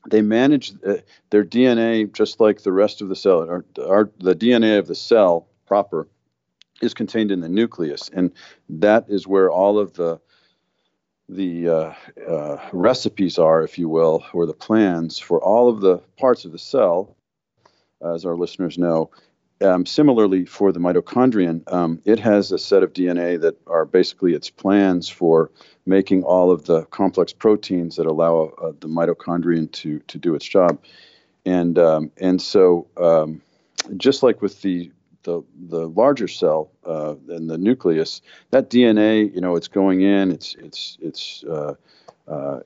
they 0.09 0.21
manage 0.21 0.71
uh, 0.87 0.95
their 1.29 1.43
DNA 1.43 2.11
just 2.13 2.39
like 2.39 2.63
the 2.63 2.71
rest 2.71 3.01
of 3.01 3.09
the 3.09 3.17
cell. 3.17 3.41
Our, 3.41 3.65
our, 3.85 4.09
the 4.19 4.33
DNA 4.33 4.79
of 4.79 4.87
the 4.87 4.95
cell 4.95 5.47
proper 5.67 6.07
is 6.81 6.93
contained 6.93 7.31
in 7.31 7.41
the 7.41 7.49
nucleus, 7.49 8.09
and 8.13 8.31
that 8.69 9.07
is 9.09 9.27
where 9.27 9.51
all 9.51 9.77
of 9.77 9.93
the 9.93 10.21
the 11.27 11.67
uh, 11.67 11.93
uh, 12.27 12.69
recipes 12.71 13.37
are, 13.37 13.61
if 13.61 13.77
you 13.77 13.89
will, 13.89 14.25
or 14.33 14.45
the 14.45 14.53
plans 14.53 15.19
for 15.19 15.43
all 15.43 15.69
of 15.69 15.81
the 15.81 15.97
parts 16.17 16.45
of 16.45 16.53
the 16.53 16.57
cell 16.57 17.17
as 18.01 18.25
our 18.25 18.35
listeners 18.35 18.77
know. 18.77 19.11
Um, 19.61 19.85
similarly, 19.85 20.45
for 20.45 20.71
the 20.71 20.79
mitochondrion, 20.79 21.69
um, 21.71 22.01
it 22.05 22.19
has 22.19 22.51
a 22.53 22.57
set 22.57 22.81
of 22.81 22.93
DNA 22.93 23.39
that 23.41 23.57
are 23.67 23.83
basically 23.83 24.33
its 24.33 24.49
plans 24.49 25.09
for 25.09 25.51
making 25.85 26.23
all 26.23 26.49
of 26.49 26.65
the 26.65 26.85
complex 26.85 27.33
proteins 27.33 27.97
that 27.97 28.05
allow 28.05 28.53
uh, 28.61 28.71
the 28.79 28.87
mitochondrion 28.87 29.69
to 29.73 29.99
to 29.99 30.17
do 30.17 30.33
its 30.33 30.45
job. 30.45 30.81
And 31.45 31.77
um, 31.77 32.11
and 32.17 32.41
so, 32.41 32.87
um, 32.95 33.41
just 33.97 34.23
like 34.23 34.41
with 34.41 34.61
the 34.61 34.91
the, 35.23 35.41
the 35.67 35.87
larger 35.89 36.27
cell 36.29 36.71
uh, 36.85 37.15
and 37.27 37.49
the 37.49 37.57
nucleus, 37.57 38.21
that 38.51 38.69
DNA, 38.69 39.33
you 39.33 39.41
know, 39.41 39.57
it's 39.57 39.67
going 39.67 40.01
in, 40.01 40.31
it's 40.31 40.55
it's 40.59 40.97
it's 41.01 41.43
uh, 41.43 41.73
uh, 42.29 42.59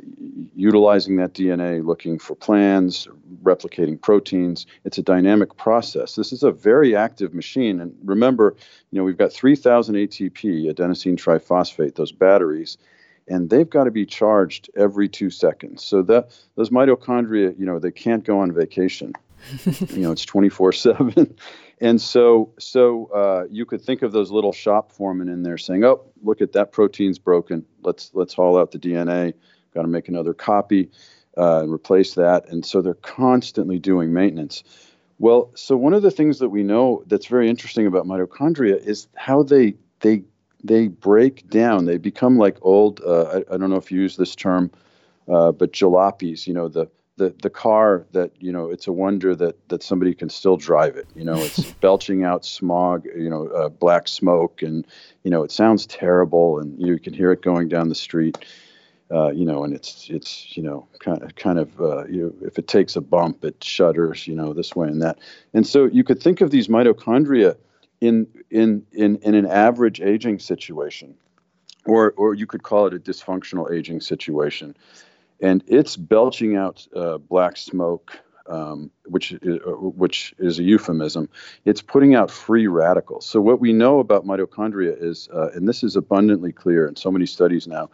utilizing 0.56 1.16
that 1.18 1.34
DNA, 1.34 1.86
looking 1.86 2.20
for 2.20 2.36
plans, 2.36 3.08
replicating 3.44 4.00
proteins. 4.00 4.66
It's 4.84 4.98
a 4.98 5.04
dynamic 5.04 5.56
process. 5.56 6.16
This 6.16 6.34
is 6.34 6.44
a 6.44 6.52
very 6.52 6.96
active 6.96 7.34
machine. 7.34 7.80
And 7.80 7.96
remember, 8.04 8.56
you 8.92 9.00
know, 9.00 9.06
we've 9.06 9.18
got 9.18 9.32
3,000 9.32 9.96
ATP, 9.96 10.66
adenosine 10.74 11.16
triphosphate, 11.16 11.96
those 11.96 12.12
batteries, 12.12 12.78
and 13.28 13.50
they've 13.50 13.70
got 13.70 13.86
to 13.86 13.92
be 13.92 14.06
charged 14.06 14.70
every 14.76 15.08
two 15.08 15.30
seconds. 15.30 15.84
So 15.84 16.02
that 16.04 16.38
those 16.56 16.70
mitochondria, 16.70 17.58
you 17.58 17.66
know, 17.66 17.80
they 17.80 17.92
can't 17.92 18.26
go 18.26 18.40
on 18.40 18.52
vacation. 18.52 19.14
you 19.66 20.02
know, 20.02 20.12
it's 20.12 20.26
24/7. 20.26 21.36
And 21.84 22.02
so, 22.02 22.54
so 22.58 23.06
uh, 23.14 23.44
you 23.52 23.66
could 23.66 23.82
think 23.82 24.02
of 24.02 24.12
those 24.12 24.32
little 24.32 24.54
shop 24.54 24.92
foremen 24.92 25.28
in 25.28 25.44
there 25.44 25.58
saying, 25.58 25.84
"Oh, 25.84 26.02
look 26.24 26.42
at 26.42 26.54
that 26.54 26.72
protein's 26.72 27.20
broken. 27.20 27.66
Let's 27.82 28.10
let's 28.14 28.34
haul 28.34 28.58
out 28.58 28.72
the 28.72 28.80
DNA 28.80 29.34
got 29.74 29.84
to 29.84 29.88
make 29.88 30.08
another 30.08 30.34
copy 30.34 30.90
uh, 31.38 31.62
and 31.62 31.72
replace 31.72 32.14
that. 32.16 32.48
And 32.50 32.66
so 32.66 32.82
they're 32.82 32.94
constantly 32.94 33.80
doing 33.80 34.14
maintenance. 34.14 34.64
Well, 35.20 35.52
so 35.56 35.78
one 35.78 35.94
of 35.94 36.02
the 36.02 36.12
things 36.12 36.40
that 36.40 36.50
we 36.50 36.64
know 36.64 37.04
that's 37.08 37.28
very 37.28 37.50
interesting 37.50 37.88
about 37.88 38.06
mitochondria 38.06 38.78
is 38.78 39.08
how 39.16 39.44
they 39.44 39.76
they 40.02 40.24
they 40.64 40.88
break 40.88 41.50
down. 41.50 41.86
They 41.86 41.98
become 41.98 42.38
like 42.38 42.58
old. 42.62 43.02
Uh, 43.02 43.42
I, 43.50 43.54
I, 43.54 43.58
don't 43.58 43.70
know 43.70 43.78
if 43.78 43.92
you 43.92 44.02
use 44.02 44.18
this 44.18 44.36
term, 44.36 44.72
uh, 45.28 45.52
but 45.52 45.72
jalopies. 45.72 46.48
You 46.48 46.54
know 46.54 46.68
the 46.68 46.88
the 47.18 47.34
the 47.42 47.50
car 47.50 48.06
that 48.12 48.32
you 48.40 48.52
know 48.52 48.70
it's 48.70 48.88
a 48.88 48.92
wonder 48.92 49.36
that 49.36 49.70
that 49.70 49.84
somebody 49.84 50.14
can 50.14 50.30
still 50.30 50.58
drive 50.58 50.96
it. 50.96 51.08
You 51.16 51.24
know 51.24 51.36
it's 51.36 51.72
belching 51.82 52.24
out 52.24 52.46
smog. 52.46 53.06
You 53.06 53.30
know 53.30 53.48
uh, 53.48 53.70
black 53.70 54.08
smoke, 54.08 54.62
and 54.62 54.86
you 55.24 55.32
know 55.32 55.44
it 55.44 55.52
sounds 55.52 55.86
terrible, 55.86 56.60
and 56.60 56.80
you 56.80 56.98
can 57.00 57.14
hear 57.14 57.32
it 57.32 57.42
going 57.42 57.70
down 57.70 57.90
the 57.90 57.96
street. 57.96 58.38
Uh, 59.12 59.30
you 59.30 59.46
know, 59.46 59.64
and 59.64 59.76
it's 59.76 60.10
it's 60.10 60.58
you 60.58 60.64
know 60.64 60.88
kind 61.00 61.22
of 61.22 61.36
kind 61.36 61.60
of 61.60 61.80
uh, 61.80 62.06
you 62.08 62.24
know, 62.24 62.48
if 62.48 62.58
it 62.58 62.68
takes 62.68 62.96
a 62.96 63.02
bump, 63.02 63.44
it 63.46 63.64
shudders, 63.64 64.28
you 64.28 64.36
know, 64.36 64.54
this 64.54 64.76
way 64.76 64.88
and 64.88 65.02
that. 65.02 65.20
And 65.54 65.68
so 65.68 65.86
you 65.86 66.04
could 66.04 66.22
think 66.22 66.42
of 66.42 66.50
these 66.50 66.68
mitochondria 66.68 67.56
in 68.02 68.28
in 68.50 68.84
in 68.92 69.18
in 69.18 69.36
an 69.36 69.46
average 69.46 70.02
aging 70.02 70.40
situation, 70.40 71.14
or 71.86 72.14
or 72.18 72.34
you 72.34 72.48
could 72.48 72.64
call 72.64 72.88
it 72.88 72.94
a 72.96 72.98
dysfunctional 72.98 73.72
aging 73.72 74.02
situation, 74.02 74.76
and 75.40 75.64
it's 75.68 75.96
belching 75.96 76.56
out 76.56 76.88
uh, 76.96 77.18
black 77.18 77.58
smoke. 77.58 78.20
Um, 78.46 78.92
which 79.06 79.32
is, 79.32 79.62
uh, 79.66 79.70
which 79.72 80.36
is 80.38 80.60
a 80.60 80.64
euphemism. 80.64 81.30
It's 81.64 81.82
putting 81.82 82.14
out 82.14 82.30
free 82.30 82.68
radicals. 82.68 83.26
So 83.26 83.40
what 83.40 83.62
we 83.62 83.72
know 83.72 84.00
about 84.00 84.26
mitochondria 84.26 85.02
is, 85.02 85.30
uh, 85.34 85.52
and 85.54 85.66
this 85.66 85.82
is 85.82 85.96
abundantly 85.96 86.52
clear 86.52 86.86
in 86.86 86.98
so 86.98 87.10
many 87.10 87.26
studies 87.26 87.68
now, 87.68 87.90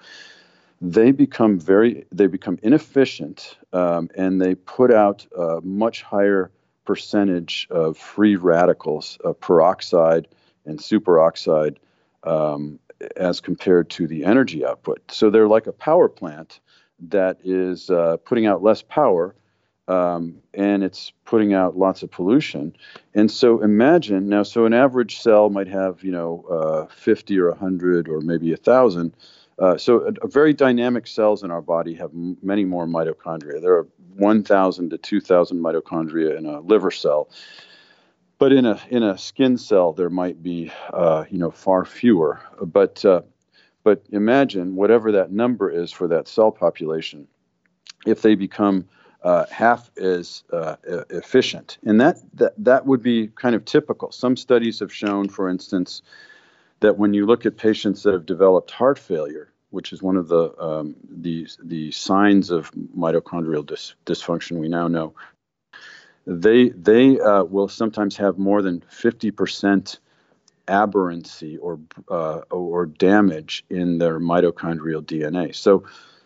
they 0.82 1.12
become 1.12 1.60
very 1.60 2.06
they 2.12 2.28
become 2.28 2.58
inefficient 2.64 3.58
um, 3.74 4.10
and 4.16 4.42
they 4.42 4.56
put 4.56 4.94
out 4.94 5.26
a 5.38 5.60
much 5.62 6.04
higher 6.04 6.52
percentage 6.86 7.68
of 7.70 7.98
free 7.98 8.36
radicals 8.36 9.18
uh, 9.26 9.34
peroxide 9.34 10.28
and 10.66 10.80
superoxide 10.80 11.78
um, 12.24 12.80
as 13.16 13.42
compared 13.42 13.90
to 13.90 14.08
the 14.08 14.24
energy 14.24 14.66
output 14.66 15.00
so 15.12 15.30
they're 15.30 15.48
like 15.48 15.68
a 15.68 15.74
power 15.74 16.08
plant 16.08 16.60
that 17.02 17.38
is 17.44 17.90
uh, 17.90 18.18
putting 18.26 18.46
out 18.46 18.64
less 18.64 18.82
power 18.82 19.36
um, 19.88 20.36
and 20.54 20.84
it's 20.84 21.12
putting 21.26 21.54
out 21.54 21.78
lots 21.78 22.04
of 22.04 22.12
pollution 22.12 22.76
and 23.14 23.32
so 23.32 23.62
imagine 23.62 24.30
now 24.30 24.44
so 24.44 24.66
an 24.66 24.74
average 24.74 25.20
cell 25.20 25.50
might 25.50 25.68
have 25.68 26.04
you 26.04 26.12
know 26.12 26.46
uh, 26.50 26.94
50 26.94 27.40
or 27.40 27.50
100 27.50 28.08
or 28.08 28.22
maybe 28.22 28.54
a 28.54 28.58
thousand 28.58 29.14
uh, 29.60 29.78
so, 29.78 30.04
a, 30.04 30.26
a, 30.26 30.28
very 30.28 30.54
dynamic 30.54 31.06
cells 31.06 31.44
in 31.44 31.52
our 31.52 31.62
body 31.62 31.94
have 31.94 32.12
m- 32.12 32.38
many 32.42 32.64
more 32.64 32.88
mitochondria. 32.88 33.62
There 33.62 33.74
are 33.74 33.88
1,000 34.16 34.90
to 34.90 34.98
2,000 34.98 35.58
mitochondria 35.58 36.38
in 36.38 36.46
a 36.46 36.62
liver 36.62 36.92
cell, 36.92 37.30
but 38.38 38.54
in 38.54 38.66
a 38.66 38.80
in 38.90 39.04
a 39.04 39.18
skin 39.18 39.58
cell 39.58 39.92
there 39.92 40.10
might 40.10 40.42
be, 40.42 40.72
uh, 40.94 41.26
you 41.30 41.38
know, 41.38 41.52
far 41.52 41.84
fewer. 41.84 42.40
But 42.62 43.04
uh, 43.04 43.24
but 43.84 44.04
imagine 44.12 44.76
whatever 44.76 45.12
that 45.12 45.32
number 45.32 45.70
is 45.70 45.92
for 45.92 46.08
that 46.08 46.28
cell 46.28 46.52
population, 46.52 47.28
if 48.06 48.22
they 48.22 48.36
become 48.36 48.88
uh, 49.24 49.46
half 49.52 49.92
as 49.98 50.44
uh, 50.54 50.76
efficient. 51.10 51.78
And 51.84 52.00
that, 52.00 52.18
that, 52.36 52.54
that 52.58 52.86
would 52.86 53.04
be 53.04 53.28
kind 53.28 53.56
of 53.56 53.66
typical. 53.66 54.12
Some 54.12 54.38
studies 54.38 54.80
have 54.80 54.94
shown, 54.94 55.28
for 55.28 55.50
instance, 55.50 56.02
that 56.80 56.98
when 56.98 57.14
you 57.14 57.26
look 57.26 57.46
at 57.46 57.58
patients 57.58 58.04
that 58.04 58.14
have 58.14 58.26
developed 58.26 58.72
heart 58.72 58.98
failure, 58.98 59.52
which 59.72 59.94
is 59.94 60.02
one 60.02 60.16
of 60.16 60.30
the 60.30 60.52
um, 60.60 60.96
the, 61.10 61.48
the 61.64 61.92
signs 61.92 62.50
of 62.50 62.72
mitochondrial 62.98 63.66
dis- 63.66 63.94
dysfunction 64.06 64.58
we 64.58 64.68
now 64.68 64.88
know, 64.88 65.14
they 66.26 66.70
they 66.70 67.20
uh, 67.20 67.44
will 67.44 67.68
sometimes 67.68 68.16
have 68.18 68.38
more 68.38 68.62
than 68.62 68.82
50% 68.92 70.00
aberrancy 70.70 71.58
or 71.58 71.80
uh, 72.10 72.42
or 72.50 72.86
damage 72.86 73.66
in 73.70 73.98
their 73.98 74.20
mitochondrial 74.20 75.02
DNA. 75.02 75.56
So 75.56 75.84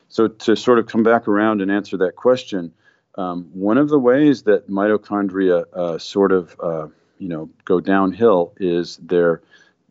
so 0.10 0.27
to 0.27 0.56
sort 0.56 0.79
of 0.79 0.88
come 0.88 1.03
back 1.03 1.27
around 1.27 1.62
and 1.62 1.71
answer 1.71 1.97
that 1.97 2.15
question, 2.15 2.71
um, 3.15 3.49
one 3.53 3.77
of 3.77 3.89
the 3.89 3.99
ways 3.99 4.43
that 4.43 4.69
mitochondria 4.69 5.65
uh, 5.73 5.97
sort 5.97 6.32
of 6.32 6.56
uh, 6.62 6.88
you 7.17 7.27
know 7.27 7.49
go 7.65 7.79
downhill 7.79 8.53
is 8.58 8.97
their 8.97 9.41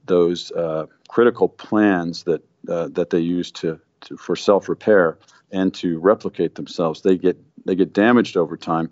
those 0.07 0.51
uh, 0.53 0.87
critical 1.09 1.49
plans 1.49 2.25
that 2.25 2.43
uh, 2.69 2.89
that 2.93 3.11
they 3.11 3.21
use 3.21 3.51
to, 3.51 3.81
to 4.03 4.17
for 4.17 4.37
self 4.37 4.69
repair 4.69 5.19
and 5.51 5.75
to 5.75 5.99
replicate 5.99 6.55
themselves. 6.55 7.03
They 7.03 7.17
get 7.17 7.37
they 7.65 7.75
get 7.75 7.93
damaged 7.93 8.37
over 8.37 8.57
time, 8.57 8.91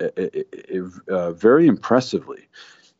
uh, 0.00 1.32
very 1.32 1.66
impressively. 1.66 2.48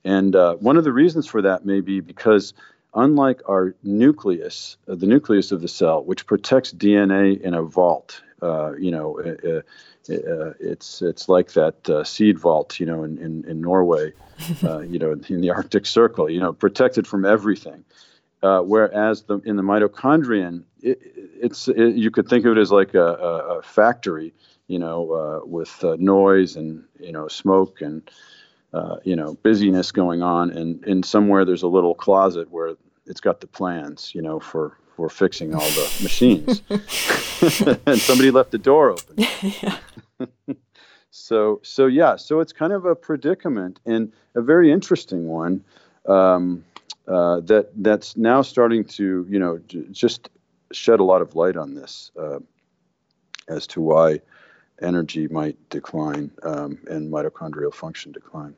And 0.04 0.34
uh, 0.34 0.56
one 0.56 0.76
of 0.76 0.84
the 0.84 0.92
reasons 0.92 1.26
for 1.26 1.42
that 1.42 1.66
may 1.66 1.80
be 1.80 2.00
because 2.00 2.54
unlike 2.94 3.40
our 3.48 3.74
nucleus, 3.82 4.76
uh, 4.88 4.94
the 4.94 5.06
nucleus 5.06 5.52
of 5.52 5.60
the 5.60 5.68
cell, 5.68 6.04
which 6.04 6.26
protects 6.26 6.72
DNA 6.72 7.40
in 7.40 7.54
a 7.54 7.62
vault, 7.62 8.22
uh, 8.42 8.72
you 8.78 8.90
know, 8.90 9.20
uh, 9.20 9.60
uh, 10.10 10.52
it's 10.60 11.02
it's 11.02 11.28
like 11.28 11.52
that 11.52 11.88
uh, 11.90 12.04
seed 12.04 12.38
vault, 12.38 12.80
you 12.80 12.86
know, 12.86 13.02
in 13.02 13.18
in, 13.18 13.44
in 13.46 13.60
Norway, 13.60 14.12
uh, 14.64 14.80
you 14.80 14.98
know, 14.98 15.12
in 15.28 15.40
the 15.40 15.50
Arctic 15.50 15.86
Circle, 15.86 16.30
you 16.30 16.40
know, 16.40 16.52
protected 16.52 17.06
from 17.06 17.24
everything. 17.24 17.84
Uh, 18.40 18.60
whereas 18.60 19.22
the, 19.22 19.38
in 19.40 19.56
the 19.56 19.62
mitochondrion, 19.62 20.62
it, 20.80 21.00
it's 21.40 21.68
it, 21.68 21.96
you 21.96 22.10
could 22.10 22.28
think 22.28 22.46
of 22.46 22.56
it 22.56 22.60
as 22.60 22.70
like 22.70 22.94
a, 22.94 23.00
a, 23.00 23.58
a 23.58 23.62
factory, 23.62 24.32
you 24.68 24.78
know, 24.78 25.12
uh, 25.12 25.46
with 25.46 25.82
uh, 25.82 25.96
noise 25.98 26.56
and 26.56 26.84
you 27.00 27.12
know 27.12 27.26
smoke 27.28 27.80
and 27.80 28.08
you 29.04 29.16
know 29.16 29.34
busyness 29.42 29.92
going 29.92 30.22
on, 30.22 30.50
and 30.50 30.84
and 30.84 31.04
somewhere 31.04 31.44
there's 31.44 31.62
a 31.62 31.68
little 31.68 31.94
closet 31.94 32.50
where 32.50 32.76
it's 33.06 33.20
got 33.20 33.40
the 33.40 33.46
plans, 33.46 34.14
you 34.14 34.22
know, 34.22 34.38
for 34.38 34.76
for 34.96 35.08
fixing 35.08 35.54
all 35.54 35.60
the 35.60 35.98
machines, 36.02 36.62
and 37.86 38.00
somebody 38.00 38.30
left 38.30 38.50
the 38.50 38.58
door 38.58 38.90
open. 38.90 40.26
so 41.10 41.60
so 41.62 41.86
yeah, 41.86 42.16
so 42.16 42.40
it's 42.40 42.52
kind 42.52 42.72
of 42.72 42.84
a 42.84 42.94
predicament 42.94 43.80
and 43.86 44.12
a 44.34 44.42
very 44.42 44.70
interesting 44.70 45.28
one 45.28 45.64
um, 46.06 46.64
uh, 47.06 47.40
that 47.40 47.70
that's 47.76 48.16
now 48.16 48.42
starting 48.42 48.84
to 48.84 49.26
you 49.28 49.38
know 49.38 49.58
j- 49.66 49.86
just 49.90 50.28
shed 50.72 51.00
a 51.00 51.04
lot 51.04 51.22
of 51.22 51.34
light 51.34 51.56
on 51.56 51.74
this 51.74 52.10
uh, 52.20 52.38
as 53.48 53.66
to 53.66 53.80
why 53.80 54.20
energy 54.82 55.28
might 55.28 55.56
decline 55.70 56.30
um, 56.42 56.78
and 56.88 57.12
mitochondrial 57.12 57.72
function 57.72 58.12
decline. 58.12 58.54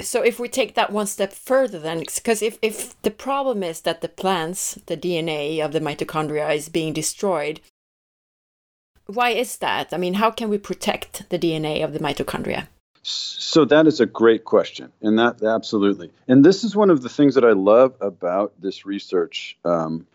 So 0.00 0.22
if 0.22 0.38
we 0.38 0.48
take 0.48 0.74
that 0.74 0.92
one 0.92 1.06
step 1.06 1.32
further 1.32 1.78
then 1.78 2.00
because 2.00 2.40
if, 2.40 2.58
if 2.62 3.00
the 3.02 3.10
problem 3.10 3.62
is 3.62 3.80
that 3.80 4.00
the 4.00 4.08
plants 4.08 4.78
the 4.86 4.96
dna 4.96 5.62
of 5.64 5.72
the 5.72 5.80
mitochondria 5.80 6.54
is 6.54 6.68
being 6.68 6.92
destroyed 6.92 7.60
why 9.06 9.30
is 9.30 9.58
that? 9.58 9.92
I 9.92 9.98
mean 9.98 10.14
how 10.14 10.30
can 10.30 10.48
we 10.48 10.58
protect 10.58 11.28
the 11.30 11.38
dna 11.38 11.84
of 11.84 11.92
the 11.92 11.98
mitochondria? 11.98 12.68
So 13.02 13.64
that 13.64 13.88
is 13.88 13.98
a 13.98 14.06
great 14.06 14.44
question 14.44 14.92
and 15.02 15.18
that 15.18 15.42
absolutely. 15.42 16.12
And 16.28 16.44
this 16.44 16.62
is 16.62 16.76
one 16.76 16.90
of 16.90 17.02
the 17.02 17.08
things 17.08 17.34
that 17.34 17.44
i 17.44 17.52
love 17.52 17.96
about 18.00 18.52
this 18.60 18.86
research 18.86 19.58
um, 19.64 20.06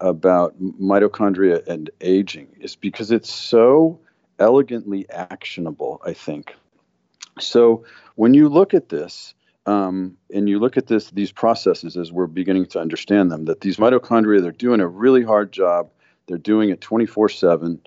about 0.00 0.60
mitochondria 0.60 1.66
and 1.66 1.90
aging 2.00 2.48
is 2.60 2.76
because 2.76 3.10
it's 3.10 3.32
so 3.32 3.98
elegantly 4.38 5.08
actionable 5.10 6.00
i 6.04 6.12
think 6.12 6.54
so 7.38 7.84
when 8.16 8.34
you 8.34 8.48
look 8.48 8.74
at 8.74 8.88
this, 8.88 9.34
um, 9.66 10.16
and 10.32 10.48
you 10.48 10.58
look 10.58 10.76
at 10.76 10.86
this 10.86 11.10
these 11.10 11.32
processes 11.32 11.96
as 11.96 12.12
we're 12.12 12.26
beginning 12.26 12.66
to 12.66 12.80
understand 12.80 13.30
them, 13.30 13.44
that 13.44 13.60
these 13.60 13.76
mitochondria 13.76 14.42
they're 14.42 14.52
doing 14.52 14.80
a 14.80 14.88
really 14.88 15.22
hard 15.22 15.52
job. 15.52 15.90
They're 16.26 16.38
doing 16.38 16.70
it 16.70 16.80
24 16.80 17.28
seven. 17.28 17.80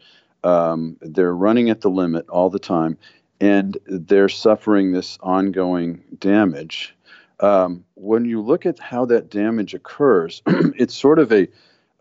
Um, 0.44 0.98
they're 1.02 1.36
running 1.36 1.70
at 1.70 1.82
the 1.82 1.90
limit 1.90 2.28
all 2.30 2.50
the 2.50 2.60
time, 2.60 2.98
and 3.40 3.78
they're 3.86 4.30
suffering 4.30 4.92
this 4.92 5.18
ongoing 5.22 6.04
damage. 6.20 6.96
Um, 7.40 7.84
when 7.96 8.26
you 8.26 8.42
look 8.42 8.66
at 8.66 8.80
how 8.80 9.06
that 9.06 9.30
damage 9.30 9.74
occurs, 9.74 10.42
it's 10.48 10.94
sort 10.94 11.20
of 11.20 11.32
a 11.32 11.48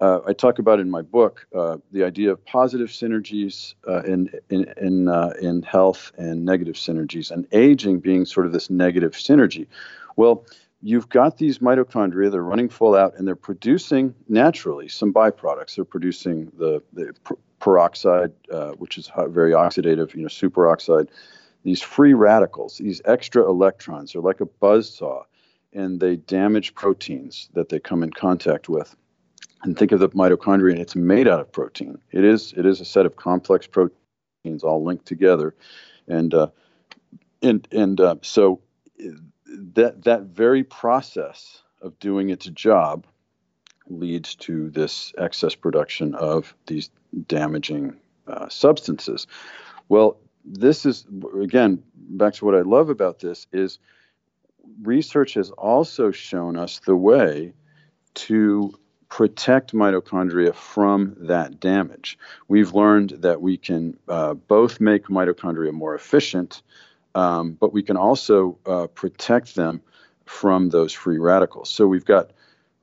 uh, 0.02 0.20
I 0.26 0.32
talk 0.32 0.58
about 0.58 0.80
in 0.80 0.90
my 0.90 1.00
book 1.00 1.46
uh, 1.56 1.76
the 1.92 2.02
idea 2.02 2.32
of 2.32 2.44
positive 2.44 2.88
synergies 2.88 3.74
uh, 3.86 4.02
in 4.02 4.30
in 4.50 4.64
in, 4.76 5.08
uh, 5.08 5.32
in 5.40 5.62
health 5.62 6.10
and 6.18 6.44
negative 6.44 6.74
synergies, 6.74 7.30
and 7.30 7.46
aging 7.52 8.00
being 8.00 8.24
sort 8.24 8.46
of 8.46 8.52
this 8.52 8.68
negative 8.68 9.12
synergy. 9.12 9.68
Well, 10.16 10.44
you've 10.82 11.08
got 11.08 11.38
these 11.38 11.60
mitochondria; 11.60 12.32
they're 12.32 12.42
running 12.42 12.68
full 12.68 12.96
out, 12.96 13.16
and 13.16 13.28
they're 13.28 13.36
producing 13.36 14.12
naturally 14.28 14.88
some 14.88 15.12
byproducts. 15.12 15.76
They're 15.76 15.84
producing 15.84 16.50
the 16.58 16.82
the 16.92 17.14
peroxide, 17.60 18.32
uh, 18.50 18.72
which 18.72 18.98
is 18.98 19.08
very 19.28 19.52
oxidative, 19.52 20.16
you 20.16 20.22
know, 20.22 20.28
superoxide. 20.28 21.10
These 21.62 21.80
free 21.80 22.12
radicals, 22.12 22.78
these 22.78 23.00
extra 23.04 23.48
electrons, 23.48 24.16
are 24.16 24.20
like 24.20 24.40
a 24.40 24.46
buzz 24.46 24.92
saw, 24.92 25.22
and 25.72 26.00
they 26.00 26.16
damage 26.16 26.74
proteins 26.74 27.48
that 27.52 27.68
they 27.68 27.78
come 27.78 28.02
in 28.02 28.10
contact 28.10 28.68
with 28.68 28.96
and 29.62 29.78
think 29.78 29.92
of 29.92 30.00
the 30.00 30.08
mitochondria 30.10 30.72
and 30.72 30.80
it's 30.80 30.96
made 30.96 31.28
out 31.28 31.40
of 31.40 31.52
protein. 31.52 31.98
It 32.10 32.24
is 32.24 32.52
it 32.56 32.66
is 32.66 32.80
a 32.80 32.84
set 32.84 33.06
of 33.06 33.16
complex 33.16 33.66
proteins 33.66 34.62
all 34.62 34.84
linked 34.84 35.06
together. 35.06 35.54
And 36.08 36.34
uh, 36.34 36.48
and 37.42 37.66
and 37.72 38.00
uh, 38.00 38.16
so 38.22 38.60
that 39.46 40.04
that 40.04 40.22
very 40.22 40.64
process 40.64 41.62
of 41.80 41.98
doing 41.98 42.30
its 42.30 42.46
job 42.46 43.06
leads 43.88 44.34
to 44.36 44.70
this 44.70 45.12
excess 45.18 45.54
production 45.54 46.14
of 46.14 46.54
these 46.66 46.90
damaging 47.26 47.96
uh, 48.26 48.48
substances. 48.48 49.26
Well 49.88 50.18
this 50.44 50.84
is 50.84 51.06
again 51.40 51.82
back 51.94 52.34
to 52.34 52.44
what 52.44 52.54
i 52.54 52.62
love 52.62 52.90
about 52.90 53.20
this 53.20 53.46
is 53.52 53.78
research 54.82 55.34
has 55.34 55.50
also 55.52 56.10
shown 56.10 56.56
us 56.56 56.80
the 56.80 56.96
way 56.96 57.52
to 58.14 58.72
protect 59.12 59.74
mitochondria 59.74 60.54
from 60.54 61.14
that 61.20 61.60
damage. 61.60 62.18
We've 62.48 62.72
learned 62.72 63.10
that 63.20 63.42
we 63.42 63.58
can 63.58 63.98
uh, 64.08 64.32
both 64.32 64.80
make 64.80 65.08
mitochondria 65.08 65.70
more 65.70 65.94
efficient, 65.94 66.62
um, 67.14 67.52
but 67.52 67.74
we 67.74 67.82
can 67.82 67.98
also 67.98 68.56
uh, 68.64 68.86
protect 68.86 69.54
them 69.54 69.82
from 70.24 70.70
those 70.70 70.94
free 70.94 71.18
radicals. 71.18 71.68
So 71.68 71.86
we've 71.86 72.06
got 72.06 72.30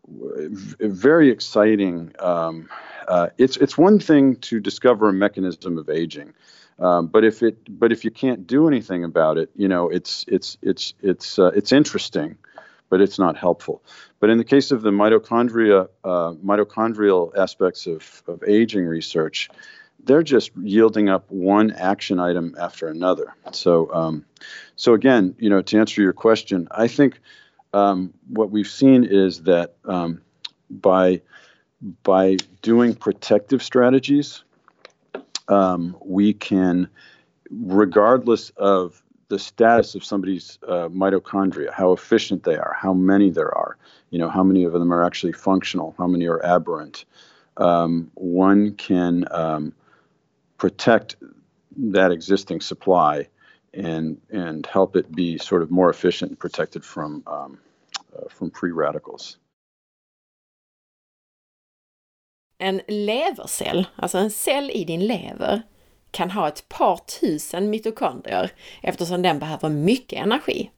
very 0.07 1.31
exciting. 1.31 2.13
Um, 2.19 2.69
uh, 3.07 3.29
it's 3.39 3.57
it's 3.57 3.75
one 3.75 3.97
thing 3.97 4.35
to 4.35 4.59
discover 4.59 5.09
a 5.09 5.13
mechanism 5.13 5.79
of 5.79 5.89
aging, 5.89 6.35
um, 6.77 7.07
but 7.07 7.23
if 7.23 7.41
it 7.41 7.57
but 7.79 7.91
if 7.91 8.05
you 8.05 8.11
can't 8.11 8.45
do 8.45 8.67
anything 8.67 9.03
about 9.03 9.39
it, 9.39 9.49
you 9.55 9.67
know, 9.67 9.89
it's 9.89 10.25
it's 10.27 10.59
it's 10.61 10.93
it's 11.01 11.39
uh, 11.39 11.49
it's 11.55 11.71
interesting 11.71 12.37
but 12.89 13.01
it's 13.01 13.19
not 13.19 13.37
helpful. 13.37 13.83
But 14.19 14.29
in 14.29 14.37
the 14.37 14.43
case 14.43 14.71
of 14.71 14.81
the 14.81 14.91
mitochondria, 14.91 15.87
uh, 16.03 16.33
mitochondrial 16.43 17.35
aspects 17.37 17.87
of, 17.87 18.23
of 18.27 18.43
aging 18.47 18.85
research, 18.85 19.49
they're 20.03 20.23
just 20.23 20.51
yielding 20.57 21.09
up 21.09 21.29
one 21.29 21.71
action 21.71 22.19
item 22.19 22.55
after 22.59 22.87
another. 22.87 23.35
So, 23.51 23.93
um, 23.93 24.25
so 24.75 24.93
again, 24.93 25.35
you 25.39 25.49
know, 25.49 25.61
to 25.61 25.79
answer 25.79 26.01
your 26.01 26.13
question, 26.13 26.67
I 26.71 26.87
think 26.87 27.19
um, 27.73 28.13
what 28.27 28.49
we've 28.49 28.67
seen 28.67 29.03
is 29.03 29.43
that 29.43 29.75
um, 29.85 30.21
by 30.69 31.21
by 32.03 32.37
doing 32.61 32.93
protective 32.93 33.63
strategies, 33.63 34.43
um, 35.47 35.95
we 36.03 36.33
can, 36.33 36.89
regardless 37.49 38.49
of 38.51 39.01
the 39.29 39.39
status 39.39 39.95
of 39.95 40.03
somebody's 40.03 40.59
uh, 40.67 40.89
mitochondria, 40.89 41.71
how 41.71 41.91
efficient 41.93 42.43
they 42.43 42.57
are, 42.57 42.75
how 42.77 42.93
many 42.93 43.29
there 43.29 43.55
are, 43.55 43.77
you 44.09 44.19
know, 44.19 44.29
how 44.29 44.43
many 44.43 44.63
of 44.63 44.73
them 44.73 44.91
are 44.91 45.05
actually 45.05 45.33
functional, 45.33 45.95
how 45.97 46.07
many 46.07 46.27
are 46.27 46.43
aberrant. 46.43 47.05
Um, 47.57 48.11
one 48.15 48.75
can 48.75 49.25
um, 49.31 49.73
protect 50.57 51.15
that 51.77 52.11
existing 52.11 52.61
supply 52.61 53.27
and 53.73 54.19
and 54.31 54.65
help 54.65 54.95
it 54.95 55.11
be 55.15 55.37
sort 55.37 55.61
of 55.61 55.69
more 55.69 55.89
efficient 55.89 56.31
and 56.31 56.39
protected 56.39 56.83
from 56.83 57.23
um, 57.27 57.59
uh, 58.15 58.27
from 58.29 58.49
free 58.51 58.71
radicals. 58.71 59.37
En 62.61 62.81
levercell, 62.87 63.85
alltså 63.95 64.17
en 64.17 64.29
cell 64.29 64.69
i 64.69 64.83
din 64.83 65.07
lever, 65.07 65.61
kan 66.11 66.31
ha 66.31 66.47
ett 66.47 66.69
par 66.69 66.97
tusen 66.97 67.69
mitokondrier 67.69 68.51
eftersom 68.81 69.21
den 69.21 69.39
behöver 69.39 69.69
mycket 69.69 70.19
energi, 70.19 70.71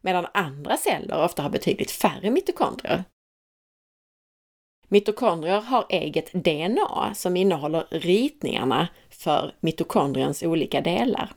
medan 0.00 0.26
andra 0.34 0.76
celler 0.76 1.24
ofta 1.24 1.42
har 1.42 1.50
betydligt 1.50 1.90
färre 1.90 2.30
mitokondrier. 2.30 3.04
Mitokondrier 4.88 5.60
har 5.60 5.86
eget 5.88 6.32
DNA 6.32 7.14
som 7.14 7.36
innehåller 7.36 7.86
ritningarna 7.90 8.88
för 9.10 9.54
mitokondriens 9.60 10.42
olika 10.42 10.80
delar. 10.80 11.32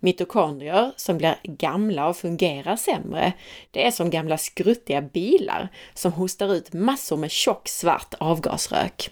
Mitokondrier 0.00 0.92
som 0.96 1.18
blir 1.18 1.36
gamla 1.42 2.08
och 2.08 2.16
fungerar 2.16 2.76
sämre, 2.76 3.32
det 3.70 3.86
är 3.86 3.90
som 3.90 4.10
gamla 4.10 4.38
skruttiga 4.38 5.02
bilar 5.02 5.68
som 5.94 6.12
hostar 6.12 6.54
ut 6.54 6.72
massor 6.72 7.16
med 7.16 7.30
tjock 7.30 7.68
svart 7.68 8.14
avgasrök. 8.18 9.10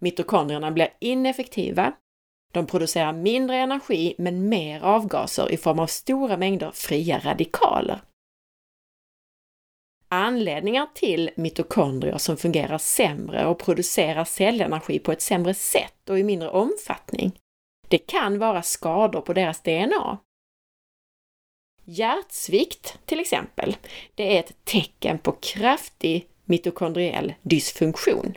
Mitokondrierna 0.00 0.70
blir 0.70 0.88
ineffektiva, 0.98 1.92
de 2.52 2.66
producerar 2.66 3.12
mindre 3.12 3.56
energi 3.56 4.14
men 4.18 4.48
mer 4.48 4.80
avgaser 4.80 5.52
i 5.52 5.56
form 5.56 5.78
av 5.78 5.86
stora 5.86 6.36
mängder 6.36 6.70
fria 6.74 7.18
radikaler. 7.18 8.00
Anledningar 10.08 10.88
till 10.94 11.30
mitokondrier 11.36 12.18
som 12.18 12.36
fungerar 12.36 12.78
sämre 12.78 13.46
och 13.46 13.58
producerar 13.58 14.24
cellenergi 14.24 14.98
på 14.98 15.12
ett 15.12 15.22
sämre 15.22 15.54
sätt 15.54 16.10
och 16.10 16.18
i 16.18 16.22
mindre 16.22 16.50
omfattning 16.50 17.32
det 17.90 17.98
kan 17.98 18.38
vara 18.38 18.62
skador 18.62 19.20
på 19.20 19.32
deras 19.32 19.62
DNA. 19.62 20.18
Hjärtsvikt 21.84 22.98
till 23.04 23.20
exempel, 23.20 23.76
det 24.14 24.36
är 24.36 24.40
ett 24.40 24.64
tecken 24.64 25.18
på 25.18 25.32
kraftig 25.32 26.28
mitokondriell 26.44 27.34
dysfunktion. 27.42 28.34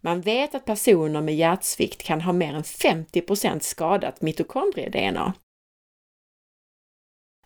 Man 0.00 0.20
vet 0.20 0.54
att 0.54 0.64
personer 0.64 1.20
med 1.20 1.34
hjärtsvikt 1.36 2.02
kan 2.02 2.20
ha 2.20 2.32
mer 2.32 2.54
än 2.54 2.62
50% 2.62 3.60
skadat 3.60 4.20
mitokondrie-DNA. 4.20 5.32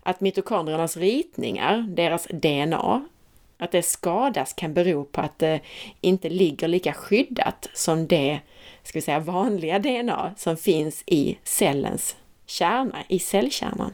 Att 0.02 0.20
mitokondriernas 0.20 0.96
ritningar, 0.96 1.86
deras 1.88 2.26
DNA, 2.26 3.04
att 3.58 3.72
det 3.72 3.82
skadas 3.82 4.52
kan 4.52 4.74
bero 4.74 5.04
på 5.04 5.20
att 5.20 5.38
det 5.38 5.60
inte 6.00 6.28
ligger 6.28 6.68
lika 6.68 6.92
skyddat 6.92 7.68
som 7.74 8.06
det 8.06 8.40
ska 8.82 8.98
vi 8.98 9.02
säga, 9.02 9.20
vanliga 9.20 9.78
DNA 9.78 10.34
som 10.36 10.56
finns 10.56 11.02
i 11.06 11.38
cellens 11.44 12.16
kärna, 12.46 13.04
i 13.08 13.18
cellkärnan. 13.18 13.92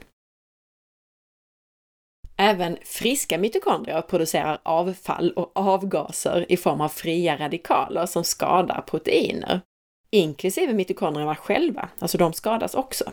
Även 2.43 2.79
friska 2.85 3.39
mitokondrier 3.39 4.03
producerar 4.03 4.59
avfall 4.63 5.33
och 5.33 5.51
avgaser 5.55 6.53
i 6.53 6.57
form 6.57 6.81
av 6.81 6.89
fria 6.89 7.39
radikaler 7.39 8.07
som 8.07 8.25
skadar 8.25 8.81
proteiner, 8.87 9.61
inklusive 10.11 10.73
mitokondrierna 10.73 11.37
själva, 11.37 11.89
alltså 11.99 12.19
de 12.19 12.33
skadas 12.33 12.75
också. 12.75 13.13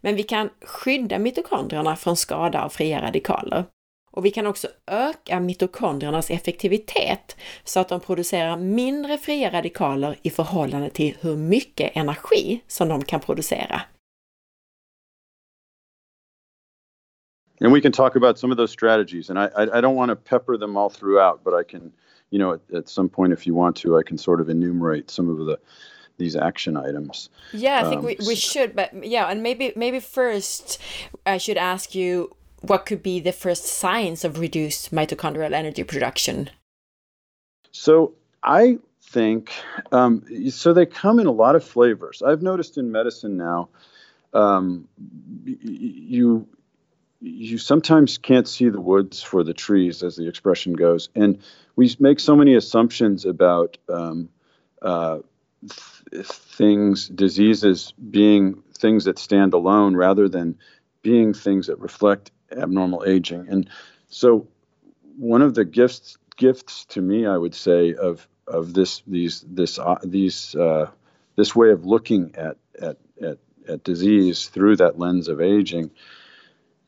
Men 0.00 0.16
vi 0.16 0.22
kan 0.22 0.50
skydda 0.60 1.18
mitokondrierna 1.18 1.96
från 1.96 2.16
skada 2.16 2.64
av 2.64 2.68
fria 2.68 3.02
radikaler 3.02 3.64
och 4.10 4.24
vi 4.24 4.30
kan 4.30 4.46
också 4.46 4.68
öka 4.86 5.40
mitokondriernas 5.40 6.30
effektivitet 6.30 7.36
så 7.64 7.80
att 7.80 7.88
de 7.88 8.00
producerar 8.00 8.56
mindre 8.56 9.18
fria 9.18 9.52
radikaler 9.52 10.18
i 10.22 10.30
förhållande 10.30 10.90
till 10.90 11.16
hur 11.20 11.36
mycket 11.36 11.96
energi 11.96 12.60
som 12.66 12.88
de 12.88 13.04
kan 13.04 13.20
producera. 13.20 13.82
And 17.64 17.72
we 17.72 17.80
can 17.80 17.92
talk 17.92 18.14
about 18.14 18.38
some 18.38 18.50
of 18.50 18.58
those 18.58 18.70
strategies, 18.70 19.30
and 19.30 19.38
I, 19.38 19.46
I, 19.56 19.78
I 19.78 19.80
don't 19.80 19.96
want 19.96 20.10
to 20.10 20.16
pepper 20.16 20.58
them 20.58 20.76
all 20.76 20.90
throughout, 20.90 21.42
but 21.42 21.54
I 21.54 21.62
can, 21.62 21.90
you 22.28 22.38
know, 22.38 22.52
at, 22.52 22.60
at, 22.74 22.88
some 22.90 23.08
point, 23.08 23.32
if 23.32 23.46
you 23.46 23.54
want 23.54 23.74
to, 23.76 23.96
I 23.96 24.02
can 24.02 24.18
sort 24.18 24.42
of 24.42 24.50
enumerate 24.50 25.10
some 25.10 25.30
of 25.30 25.38
the 25.46 25.58
these 26.18 26.36
action 26.36 26.76
items. 26.76 27.30
Yeah, 27.54 27.80
I 27.80 27.88
think 27.88 28.00
um, 28.00 28.04
we, 28.04 28.18
we 28.26 28.34
should, 28.34 28.76
but 28.76 28.92
yeah, 29.02 29.28
and 29.28 29.42
maybe 29.42 29.72
maybe 29.76 29.98
first 29.98 30.78
I 31.24 31.38
should 31.38 31.56
ask 31.56 31.94
you 31.94 32.36
what 32.60 32.84
could 32.84 33.02
be 33.02 33.18
the 33.18 33.32
first 33.32 33.64
signs 33.64 34.26
of 34.26 34.38
reduced 34.38 34.94
mitochondrial 34.94 35.52
energy 35.52 35.84
production? 35.84 36.50
So 37.72 38.12
I 38.42 38.78
think 39.02 39.50
um, 39.90 40.22
so. 40.50 40.74
They 40.74 40.84
come 40.84 41.18
in 41.18 41.26
a 41.26 41.32
lot 41.32 41.56
of 41.56 41.64
flavors. 41.64 42.20
I've 42.20 42.42
noticed 42.42 42.76
in 42.76 42.92
medicine 42.92 43.38
now, 43.38 43.70
um, 44.34 44.86
you 45.46 46.46
you 47.24 47.58
sometimes 47.58 48.18
can't 48.18 48.46
see 48.46 48.68
the 48.68 48.80
woods 48.80 49.22
for 49.22 49.42
the 49.42 49.54
trees, 49.54 50.02
as 50.02 50.16
the 50.16 50.28
expression 50.28 50.74
goes, 50.74 51.08
and 51.14 51.38
we 51.74 51.94
make 51.98 52.20
so 52.20 52.36
many 52.36 52.54
assumptions 52.54 53.24
about 53.24 53.78
um, 53.88 54.28
uh, 54.82 55.18
th- 55.62 56.26
things, 56.26 57.08
diseases 57.08 57.92
being 57.92 58.62
things 58.74 59.04
that 59.04 59.18
stand 59.18 59.54
alone 59.54 59.96
rather 59.96 60.28
than 60.28 60.58
being 61.02 61.32
things 61.32 61.68
that 61.68 61.78
reflect 61.78 62.30
abnormal 62.52 63.04
aging. 63.06 63.46
And 63.48 63.68
so, 64.08 64.46
one 65.16 65.42
of 65.42 65.54
the 65.54 65.64
gifts 65.64 66.18
gifts 66.36 66.84
to 66.86 67.00
me, 67.00 67.26
I 67.26 67.36
would 67.36 67.54
say, 67.54 67.94
of 67.94 68.28
of 68.46 68.74
this 68.74 69.02
these 69.06 69.44
this 69.48 69.78
uh, 69.78 69.98
these 70.04 70.54
uh, 70.54 70.90
this 71.36 71.56
way 71.56 71.70
of 71.70 71.86
looking 71.86 72.34
at, 72.36 72.58
at 72.80 72.98
at 73.22 73.38
at 73.66 73.82
disease 73.82 74.46
through 74.48 74.76
that 74.76 74.98
lens 74.98 75.28
of 75.28 75.40
aging 75.40 75.90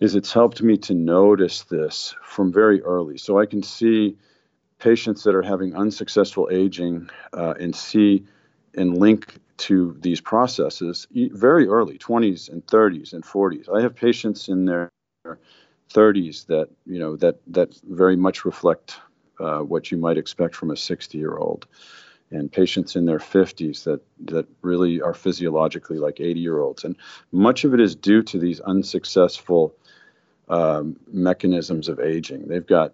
is 0.01 0.15
it's 0.15 0.33
helped 0.33 0.63
me 0.63 0.77
to 0.77 0.95
notice 0.95 1.63
this 1.65 2.15
from 2.23 2.53
very 2.53 2.83
early. 2.83 3.17
So 3.17 3.39
I 3.39 3.47
can 3.47 3.63
see 3.63 4.17
patients 4.79 5.23
that 5.25 5.35
are 5.35 5.43
having 5.43 5.75
unsuccessful 5.75 6.49
aging 6.51 7.09
uh, 7.33 7.55
and 7.59 7.75
see 7.75 8.25
and 8.75 8.99
link 8.99 9.39
to 9.57 9.97
these 10.01 10.21
processes 10.21 11.07
very 11.33 11.67
early 11.67 11.97
20s 11.97 12.51
and 12.51 12.67
30s 12.67 13.15
and 13.15 13.25
40s 13.25 13.75
i 13.75 13.81
have 13.81 13.97
patients 13.97 14.49
in 14.49 14.67
their 14.67 14.91
30s 15.95 16.47
that 16.47 16.69
you 16.85 16.99
know 16.99 17.17
that 17.17 17.39
that 17.47 17.75
very 17.85 18.17
much 18.17 18.45
reflect 18.45 19.01
uh, 19.41 19.61
what 19.61 19.91
you 19.91 19.97
might 19.97 20.19
expect 20.19 20.55
from 20.55 20.71
a 20.71 20.77
60 20.77 21.17
year 21.17 21.39
old 21.39 21.67
and 22.31 22.53
patients 22.53 22.97
in 22.97 23.07
their 23.07 23.19
50s 23.19 23.85
that 23.85 24.03
that 24.27 24.47
really 24.61 25.01
are 25.01 25.15
physiologically 25.15 25.99
like 25.99 26.21
80 26.21 26.41
year 26.41 26.61
olds 26.61 26.85
and 26.85 26.97
much 27.33 27.65
of 27.65 27.73
it 27.73 27.81
is 27.81 27.97
due 27.97 28.23
to 28.25 28.39
these 28.39 28.61
unsuccessful 28.61 29.75
um, 30.49 30.97
mechanisms 31.13 31.89
of 31.89 31.99
aging 32.01 32.47
they've 32.49 32.67
got 32.67 32.93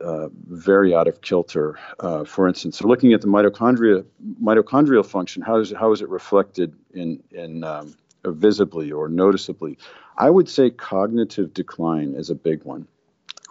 uh, 0.00 0.28
very 0.48 0.94
out 0.94 1.06
of 1.06 1.20
kilter. 1.20 1.78
Uh, 2.00 2.24
for 2.24 2.48
instance, 2.48 2.78
so 2.78 2.88
looking 2.88 3.12
at 3.12 3.20
the 3.20 3.28
mitochondria, 3.28 4.04
mitochondrial 4.42 5.06
function, 5.06 5.42
how 5.42 5.56
is 5.56 5.70
it, 5.70 5.78
how 5.78 5.92
is 5.92 6.00
it 6.00 6.08
reflected 6.08 6.74
in 6.92 7.22
in 7.30 7.62
um, 7.64 7.94
visibly 8.24 8.90
or 8.90 9.08
noticeably? 9.08 9.78
I 10.18 10.30
would 10.30 10.48
say 10.48 10.70
cognitive 10.70 11.54
decline 11.54 12.14
is 12.14 12.30
a 12.30 12.34
big 12.34 12.64
one. 12.64 12.86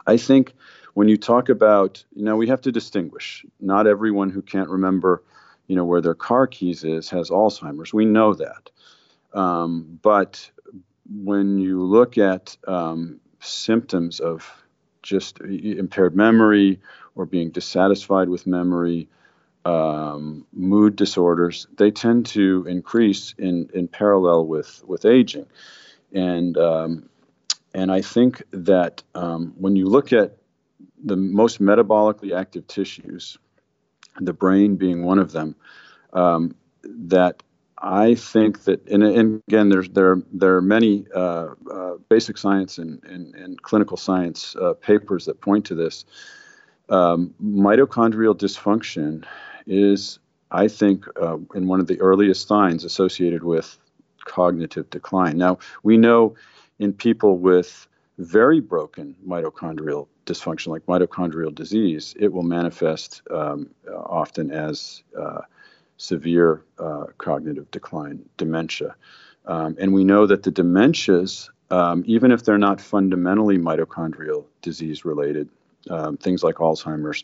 I 0.05 0.17
think 0.17 0.53
when 0.93 1.07
you 1.07 1.17
talk 1.17 1.49
about, 1.49 2.03
you 2.13 2.23
know, 2.23 2.35
we 2.35 2.47
have 2.47 2.61
to 2.61 2.71
distinguish. 2.71 3.45
Not 3.59 3.87
everyone 3.87 4.29
who 4.29 4.41
can't 4.41 4.69
remember, 4.69 5.23
you 5.67 5.75
know, 5.75 5.85
where 5.85 6.01
their 6.01 6.13
car 6.13 6.47
keys 6.47 6.83
is 6.83 7.09
has 7.09 7.29
Alzheimer's. 7.29 7.93
We 7.93 8.05
know 8.05 8.33
that. 8.33 8.69
Um, 9.33 9.99
but 10.01 10.49
when 11.09 11.57
you 11.57 11.83
look 11.83 12.17
at 12.17 12.55
um, 12.67 13.19
symptoms 13.43 14.19
of 14.19 14.49
just 15.01 15.39
impaired 15.41 16.15
memory 16.15 16.79
or 17.15 17.25
being 17.25 17.49
dissatisfied 17.49 18.29
with 18.29 18.47
memory, 18.47 19.07
um, 19.65 20.45
mood 20.53 20.95
disorders, 20.95 21.67
they 21.77 21.91
tend 21.91 22.25
to 22.25 22.65
increase 22.67 23.35
in, 23.37 23.69
in 23.73 23.87
parallel 23.87 24.45
with, 24.45 24.83
with 24.87 25.05
aging. 25.05 25.45
And, 26.13 26.57
um, 26.57 27.09
and 27.73 27.91
I 27.91 28.01
think 28.01 28.43
that 28.51 29.03
um, 29.15 29.53
when 29.57 29.75
you 29.75 29.85
look 29.85 30.13
at 30.13 30.37
the 31.03 31.15
most 31.15 31.61
metabolically 31.61 32.37
active 32.37 32.67
tissues, 32.67 33.37
the 34.19 34.33
brain 34.33 34.75
being 34.75 35.03
one 35.03 35.19
of 35.19 35.31
them, 35.31 35.55
um, 36.13 36.55
that 36.83 37.41
I 37.83 38.15
think 38.15 38.63
that, 38.63 38.87
and, 38.87 39.03
and, 39.03 39.41
again, 39.49 39.67
there's 39.67 39.89
there 39.89 40.21
there 40.31 40.55
are 40.55 40.61
many 40.61 41.05
uh, 41.13 41.49
uh, 41.69 41.95
basic 42.07 42.37
science 42.37 42.77
and, 42.77 43.03
and, 43.03 43.35
and 43.35 43.61
clinical 43.61 43.97
science 43.97 44.55
uh, 44.55 44.73
papers 44.73 45.25
that 45.25 45.41
point 45.41 45.65
to 45.65 45.75
this. 45.75 46.05
Um, 46.87 47.33
mitochondrial 47.43 48.35
dysfunction 48.35 49.25
is, 49.67 50.19
I 50.49 50.69
think, 50.69 51.05
uh, 51.21 51.37
in 51.55 51.67
one 51.67 51.81
of 51.81 51.87
the 51.87 51.99
earliest 51.99 52.47
signs 52.47 52.85
associated 52.85 53.43
with 53.43 53.77
cognitive 54.23 54.89
decline. 54.89 55.37
Now 55.37 55.59
we 55.83 55.97
know 55.97 56.35
in 56.79 56.93
people 56.93 57.37
with 57.37 57.85
very 58.17 58.61
broken 58.61 59.13
mitochondrial 59.27 60.07
dysfunction, 60.25 60.67
like 60.67 60.85
mitochondrial 60.85 61.53
disease, 61.53 62.15
it 62.17 62.31
will 62.31 62.43
manifest 62.43 63.21
um, 63.29 63.69
often 63.93 64.51
as 64.51 65.03
uh, 65.19 65.41
severe 65.97 66.63
uh, 66.79 67.05
cognitive 67.17 67.69
decline, 67.71 68.27
dementia. 68.37 68.95
Um, 69.45 69.75
and 69.79 69.93
we 69.93 70.03
know 70.03 70.25
that 70.27 70.43
the 70.43 70.51
dementias, 70.51 71.49
um, 71.69 72.03
even 72.05 72.31
if 72.31 72.43
they're 72.43 72.57
not 72.57 72.79
fundamentally 72.79 73.57
mitochondrial 73.57 74.45
disease 74.61 75.05
related, 75.05 75.49
um, 75.89 76.17
things 76.17 76.43
like 76.43 76.55
Alzheimer's, 76.55 77.23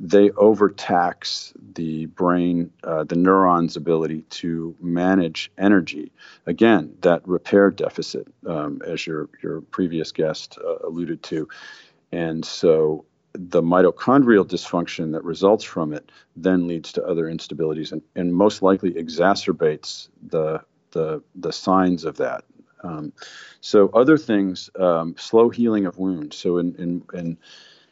they 0.00 0.30
overtax 0.30 1.52
the 1.74 2.06
brain, 2.06 2.72
uh, 2.82 3.04
the 3.04 3.14
neuron's 3.14 3.76
ability 3.76 4.22
to 4.22 4.74
manage 4.80 5.52
energy. 5.56 6.10
Again, 6.46 6.94
that 7.02 7.26
repair 7.26 7.70
deficit, 7.70 8.26
um, 8.46 8.82
as 8.84 9.06
your 9.06 9.28
your 9.42 9.60
previous 9.60 10.10
guest 10.10 10.58
uh, 10.62 10.86
alluded 10.86 11.22
to, 11.24 11.48
and 12.10 12.44
so 12.44 13.04
the 13.34 13.62
mitochondrial 13.62 14.46
dysfunction 14.46 15.12
that 15.12 15.24
results 15.24 15.64
from 15.64 15.92
it 15.92 16.10
then 16.36 16.66
leads 16.68 16.92
to 16.92 17.04
other 17.04 17.24
instabilities 17.24 17.92
and, 17.92 18.02
and 18.14 18.32
most 18.32 18.62
likely 18.62 18.92
exacerbates 18.92 20.08
the 20.28 20.60
the 20.92 21.22
the 21.34 21.52
signs 21.52 22.04
of 22.04 22.16
that. 22.16 22.44
Um, 22.82 23.12
so 23.60 23.88
other 23.88 24.18
things, 24.18 24.70
um, 24.78 25.16
slow 25.18 25.48
healing 25.48 25.86
of 25.86 25.98
wounds. 25.98 26.36
So 26.36 26.58
in 26.58 26.74
in 26.76 27.02
in, 27.12 27.38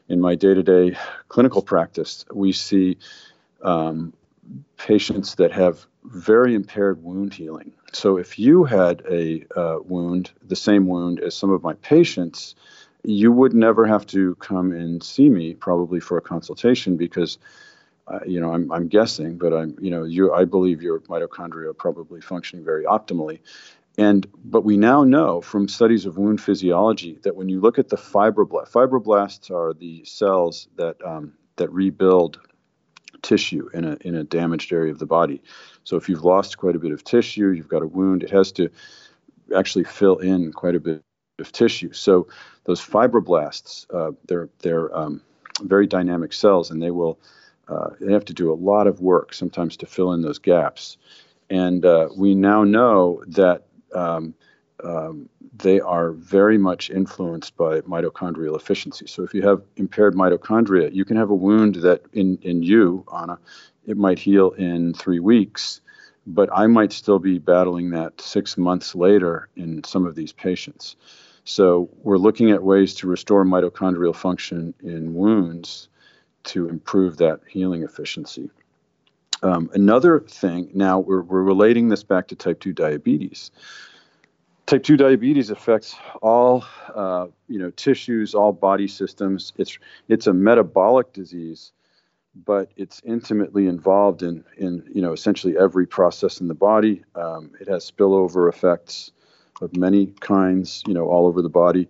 in 0.08 0.20
my 0.20 0.34
day-to-day 0.34 0.96
clinical 1.28 1.62
practice, 1.62 2.24
we 2.32 2.52
see 2.52 2.98
um, 3.62 4.12
patients 4.76 5.36
that 5.36 5.52
have 5.52 5.86
very 6.04 6.54
impaired 6.54 7.02
wound 7.02 7.34
healing. 7.34 7.72
So 7.92 8.16
if 8.16 8.38
you 8.38 8.64
had 8.64 9.02
a 9.08 9.44
uh, 9.56 9.78
wound, 9.84 10.30
the 10.46 10.56
same 10.56 10.86
wound 10.86 11.20
as 11.20 11.34
some 11.34 11.50
of 11.50 11.62
my 11.62 11.74
patients, 11.74 12.54
you 13.04 13.32
would 13.32 13.54
never 13.54 13.86
have 13.86 14.06
to 14.06 14.34
come 14.36 14.72
and 14.72 15.02
see 15.02 15.28
me 15.28 15.54
probably 15.54 16.00
for 16.00 16.16
a 16.18 16.22
consultation 16.22 16.96
because 16.96 17.38
uh, 18.08 18.20
you 18.26 18.40
know 18.40 18.52
I'm, 18.52 18.70
I'm 18.70 18.88
guessing 18.88 19.38
but 19.38 19.52
i'm 19.52 19.76
you 19.80 19.90
know 19.90 20.04
you 20.04 20.32
i 20.32 20.44
believe 20.44 20.82
your 20.82 21.00
mitochondria 21.00 21.66
are 21.68 21.74
probably 21.74 22.20
functioning 22.20 22.64
very 22.64 22.84
optimally. 22.84 23.40
And 23.98 24.26
but 24.42 24.64
we 24.64 24.78
now 24.78 25.04
know 25.04 25.42
from 25.42 25.68
studies 25.68 26.06
of 26.06 26.16
wound 26.16 26.40
physiology 26.40 27.18
that 27.24 27.36
when 27.36 27.50
you 27.50 27.60
look 27.60 27.78
at 27.78 27.90
the 27.90 27.96
fibroblasts 27.96 28.70
fibroblasts 28.70 29.50
are 29.50 29.74
the 29.74 30.02
cells 30.04 30.68
that 30.76 30.96
um, 31.04 31.34
that 31.56 31.70
rebuild 31.70 32.40
tissue 33.20 33.68
in 33.74 33.84
a 33.84 33.98
in 34.00 34.14
a 34.14 34.24
damaged 34.24 34.72
area 34.72 34.90
of 34.90 34.98
the 34.98 35.06
body. 35.06 35.42
So 35.84 35.96
if 35.96 36.08
you've 36.08 36.24
lost 36.24 36.56
quite 36.56 36.74
a 36.74 36.78
bit 36.78 36.92
of 36.92 37.04
tissue 37.04 37.50
you've 37.50 37.68
got 37.68 37.82
a 37.82 37.86
wound 37.86 38.22
it 38.22 38.30
has 38.30 38.50
to 38.52 38.70
actually 39.54 39.84
fill 39.84 40.16
in 40.16 40.52
quite 40.52 40.74
a 40.74 40.80
bit 40.80 41.02
tissue. 41.50 41.92
So 41.92 42.28
those 42.64 42.80
fibroblasts, 42.80 43.86
uh, 43.92 44.12
they're 44.26 44.48
they're 44.60 44.94
um, 44.96 45.22
very 45.62 45.86
dynamic 45.86 46.32
cells, 46.32 46.70
and 46.70 46.82
they 46.82 46.90
will 46.90 47.18
uh, 47.68 47.90
they 48.00 48.12
have 48.12 48.24
to 48.26 48.34
do 48.34 48.52
a 48.52 48.54
lot 48.54 48.86
of 48.86 49.00
work 49.00 49.34
sometimes 49.34 49.76
to 49.78 49.86
fill 49.86 50.12
in 50.12 50.22
those 50.22 50.38
gaps. 50.38 50.98
And 51.50 51.84
uh, 51.84 52.08
we 52.16 52.34
now 52.34 52.64
know 52.64 53.22
that 53.28 53.64
um, 53.94 54.34
um, 54.82 55.28
they 55.56 55.80
are 55.80 56.12
very 56.12 56.58
much 56.58 56.90
influenced 56.90 57.56
by 57.56 57.80
mitochondrial 57.82 58.56
efficiency. 58.56 59.06
So 59.06 59.22
if 59.22 59.34
you 59.34 59.42
have 59.46 59.62
impaired 59.76 60.14
mitochondria, 60.14 60.92
you 60.92 61.04
can 61.04 61.16
have 61.16 61.30
a 61.30 61.34
wound 61.34 61.76
that 61.76 62.02
in 62.12 62.38
in 62.42 62.62
you, 62.62 63.04
Anna, 63.12 63.38
it 63.86 63.96
might 63.96 64.18
heal 64.18 64.50
in 64.50 64.94
three 64.94 65.20
weeks 65.20 65.80
but 66.26 66.48
I 66.52 66.66
might 66.66 66.92
still 66.92 67.18
be 67.18 67.38
battling 67.38 67.90
that 67.90 68.20
six 68.20 68.56
months 68.56 68.94
later 68.94 69.48
in 69.56 69.82
some 69.84 70.06
of 70.06 70.14
these 70.14 70.32
patients. 70.32 70.96
So 71.44 71.90
we're 72.02 72.18
looking 72.18 72.50
at 72.50 72.62
ways 72.62 72.94
to 72.94 73.08
restore 73.08 73.44
mitochondrial 73.44 74.14
function 74.14 74.74
in 74.82 75.14
wounds 75.14 75.88
to 76.44 76.68
improve 76.68 77.16
that 77.18 77.40
healing 77.48 77.82
efficiency. 77.82 78.50
Um, 79.42 79.70
another 79.74 80.20
thing, 80.20 80.70
now 80.72 81.00
we're, 81.00 81.22
we're 81.22 81.42
relating 81.42 81.88
this 81.88 82.04
back 82.04 82.28
to 82.28 82.36
type 82.36 82.60
2 82.60 82.72
diabetes. 82.72 83.50
Type 84.66 84.84
2 84.84 84.96
diabetes 84.96 85.50
affects 85.50 85.96
all 86.22 86.64
uh, 86.94 87.26
you 87.48 87.58
know 87.58 87.70
tissues, 87.70 88.34
all 88.34 88.52
body 88.52 88.86
systems. 88.86 89.52
It's 89.58 89.76
it's 90.08 90.28
a 90.28 90.32
metabolic 90.32 91.12
disease, 91.12 91.72
but 92.46 92.70
it's 92.76 93.02
intimately 93.04 93.66
involved 93.66 94.22
in 94.22 94.44
in 94.56 94.88
you 94.94 95.02
know 95.02 95.12
essentially 95.12 95.58
every 95.58 95.86
process 95.86 96.40
in 96.40 96.46
the 96.46 96.54
body. 96.54 97.02
Um, 97.16 97.50
it 97.60 97.66
has 97.66 97.90
spillover 97.90 98.48
effects 98.48 99.10
of 99.60 99.76
many 99.76 100.06
kinds, 100.20 100.82
you 100.86 100.94
know, 100.94 101.06
all 101.06 101.26
over 101.26 101.42
the 101.42 101.48
body. 101.48 101.88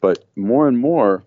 But 0.00 0.24
more 0.36 0.68
and 0.68 0.78
more, 0.78 1.24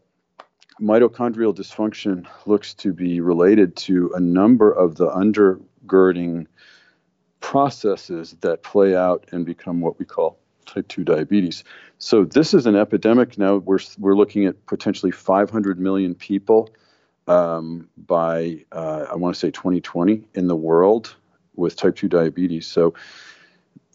mitochondrial 0.82 1.56
dysfunction 1.56 2.26
looks 2.46 2.74
to 2.76 2.94
be 2.94 3.20
related 3.22 3.76
to 3.76 4.12
a 4.16 4.20
number 4.20 4.72
of 4.72 4.96
the 4.96 5.10
undergirding 5.10 6.48
processes 7.42 8.36
that 8.42 8.64
play 8.64 8.96
out 8.96 9.28
and 9.32 9.46
become 9.46 9.82
what 9.82 10.00
we 10.00 10.06
call 10.06 10.38
type 10.66 10.88
2 10.88 11.04
diabetes. 11.04 11.64
So 11.98 12.24
this 12.24 12.54
is 12.54 12.66
an 12.66 12.76
epidemic 12.76 13.38
now. 13.38 13.58
We're, 13.58 13.80
we're 13.98 14.16
looking 14.16 14.46
at 14.46 14.66
potentially 14.66 15.12
500 15.12 15.80
million 15.80 16.16
people 16.16 16.70
um, 17.28 17.90
by, 17.98 18.66
uh, 18.72 19.08
I 19.10 19.16
want 19.16 19.36
to 19.36 19.40
say 19.40 19.52
2020 19.52 20.24
in 20.34 20.48
the 20.48 20.56
world 20.56 21.16
with 21.56 21.76
type 21.76 21.96
2 21.96 22.08
diabetes. 22.08 22.68
So 22.68 22.94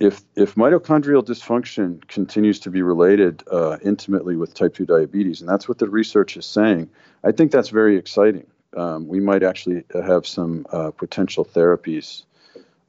if 0.01 0.23
if 0.35 0.57
mitochondrial 0.57 1.25
dysfunction 1.25 2.07
continues 2.09 2.59
to 2.61 2.71
be 2.71 2.83
related 2.83 3.43
uh, 3.51 3.79
intimately 3.83 4.37
with 4.37 4.55
type 4.55 4.75
2 4.75 4.87
diabetes, 4.87 5.41
and 5.41 5.49
that's 5.49 5.69
what 5.69 5.79
the 5.79 5.89
research 5.89 6.37
is 6.37 6.47
saying, 6.47 6.91
I 7.23 7.33
think 7.33 7.53
that's 7.53 7.69
very 7.69 7.97
exciting. 7.97 8.47
Um, 8.77 9.07
we 9.07 9.21
might 9.21 9.45
actually 9.45 9.85
have 9.95 10.27
some 10.27 10.67
uh, 10.73 10.91
potential 10.91 11.45
therapies 11.45 12.25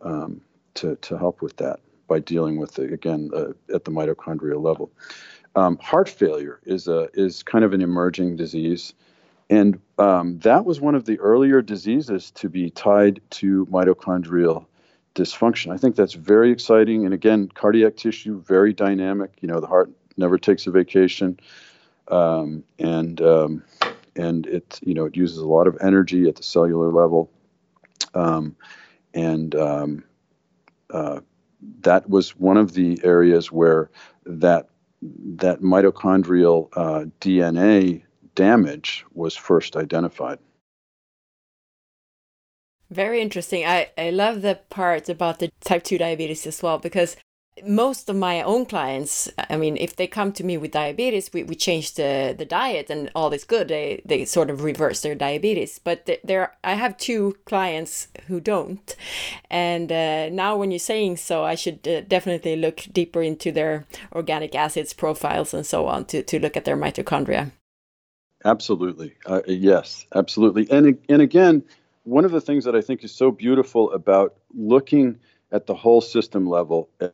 um, 0.02 0.42
to, 0.76 0.96
to 0.98 1.18
help 1.18 1.42
with 1.42 1.58
that 1.58 1.80
by 2.08 2.20
dealing 2.20 2.58
with 2.58 2.80
it 2.80 2.92
again 2.92 3.30
uh, 3.36 3.54
at 3.74 3.86
the 3.86 3.92
mitochondrial 3.92 4.62
level. 4.62 4.92
Um, 5.56 5.78
heart 5.78 6.10
failure 6.10 6.60
is 6.66 6.88
a 6.88 7.10
is 7.14 7.44
kind 7.44 7.64
of 7.64 7.74
an 7.74 7.82
emerging 7.82 8.36
disease, 8.36 8.94
and 9.50 9.80
um, 10.00 10.40
that 10.40 10.66
was 10.66 10.82
one 10.82 10.96
of 10.96 11.06
the 11.06 11.20
earlier 11.20 11.62
diseases 11.62 12.32
to 12.32 12.50
be 12.50 12.72
tied 12.72 13.22
to 13.30 13.66
mitochondrial 13.68 14.66
dysfunction. 15.16 15.74
I 15.74 15.78
think 15.78 15.96
that's 15.96 16.14
very 16.14 16.52
exciting. 16.52 17.06
And 17.06 17.14
again, 17.14 17.50
cardiac 17.54 17.96
tissue, 17.96 18.42
very 18.44 18.74
dynamic. 18.74 19.32
You 19.42 19.48
know, 19.48 19.60
the 19.60 19.68
heart 19.68 19.90
never 20.18 20.38
takes 20.38 20.68
a 20.68 20.72
vacation. 20.72 21.40
Um, 22.10 22.64
and 22.78 23.20
um, 23.22 23.64
and 24.16 24.46
it 24.48 24.80
you 24.84 24.94
know 24.94 25.06
it 25.06 25.16
uses 25.16 25.38
a 25.40 25.48
lot 25.48 25.68
of 25.68 25.78
energy 25.82 26.28
at 26.28 26.36
the 26.36 26.44
cellular 26.44 26.92
level, 26.92 27.32
um, 28.14 28.56
and 29.14 29.56
um, 29.56 30.04
uh, 30.94 31.22
that 31.82 32.10
was 32.10 32.38
one 32.38 32.58
of 32.58 32.74
the 32.74 33.00
areas 33.04 33.52
where 33.52 33.90
that 34.26 34.70
that 35.02 35.62
mitochondrial 35.62 36.70
uh, 36.76 37.06
DNA 37.22 38.04
damage 38.36 39.06
was 39.14 39.36
first 39.36 39.76
identified. 39.76 40.40
Very 42.90 43.22
interesting. 43.22 43.66
I, 43.66 43.90
I 43.98 44.12
love 44.12 44.42
the 44.42 44.60
part 44.70 45.10
about 45.10 45.40
the 45.40 45.52
type 45.62 45.84
2 45.84 45.98
diabetes 45.98 46.46
as 46.46 46.62
well 46.62 46.78
because 46.78 47.18
most 47.64 48.10
of 48.10 48.16
my 48.16 48.42
own 48.42 48.66
clients, 48.66 49.30
I 49.50 49.56
mean, 49.56 49.78
if 49.78 49.96
they 49.96 50.08
come 50.08 50.34
to 50.34 50.44
me 50.44 50.58
with 50.58 50.72
diabetes, 50.72 51.32
we, 51.32 51.44
we 51.44 51.56
change 51.56 51.94
the, 51.94 52.36
the 52.38 52.46
diet 52.46 52.90
and 52.90 53.10
all 53.16 53.32
is 53.32 53.46
good. 53.46 53.70
They, 53.70 54.02
they 54.06 54.26
sort 54.26 54.50
of 54.50 54.64
reverse 54.64 55.02
their 55.02 55.16
diabetes. 55.16 55.80
But 55.80 56.20
there, 56.24 56.56
I 56.64 56.74
have 56.74 56.98
two 56.98 57.38
clients 57.46 58.10
who 58.28 58.42
don't. 58.42 58.96
And 59.50 59.92
uh, 59.92 60.30
now, 60.30 60.58
when 60.58 60.72
you're 60.72 60.80
saying 60.80 61.18
so, 61.18 61.44
I 61.44 61.56
should 61.56 61.88
uh, 61.88 62.02
definitely 62.02 62.58
look 62.58 62.88
deeper 62.92 63.22
into 63.22 63.52
their 63.52 63.86
organic 64.12 64.54
acids 64.54 64.92
profiles 64.92 65.54
and 65.54 65.66
so 65.66 65.88
on 65.88 66.06
to, 66.06 66.24
to 66.24 66.40
look 66.40 66.58
at 66.58 66.66
their 66.66 66.78
mitochondria. 66.78 67.52
Absolutely. 68.44 69.14
Uh, 69.26 69.42
yes, 69.48 70.06
absolutely. 70.14 70.70
And, 70.70 70.98
and 71.08 71.22
again, 71.22 71.64
one 72.06 72.26
of 72.26 72.32
the 72.32 72.42
things 72.42 72.64
that 72.66 72.76
I 72.76 72.82
think 72.82 73.04
is 73.04 73.12
so 73.12 73.32
beautiful 73.32 73.92
about 73.92 74.36
looking 74.54 75.20
at 75.52 75.68
the 75.68 75.76
whole 75.76 76.02
system 76.02 76.48
level 76.48 76.90
at 77.00 77.14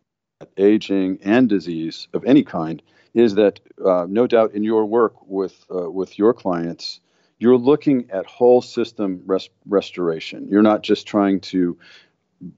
aging 0.58 1.20
and 1.24 1.50
disease 1.50 2.08
of 2.14 2.24
any 2.26 2.44
kind 2.44 2.82
is 3.14 3.36
that 3.36 3.60
uh, 3.84 4.06
no 4.08 4.28
doubt 4.28 4.54
in 4.54 4.64
your 4.64 4.86
work 4.86 5.14
with 5.28 5.66
uh, 5.74 5.90
with 5.90 6.18
your 6.18 6.34
clients 6.34 7.00
you're 7.42 7.58
looking 7.58 8.08
at 8.12 8.28
whole 8.28 8.62
system 8.62 9.24
res- 9.26 9.50
restoration. 9.68 10.48
You're 10.48 10.62
not 10.62 10.84
just 10.84 11.08
trying 11.08 11.40
to 11.42 11.76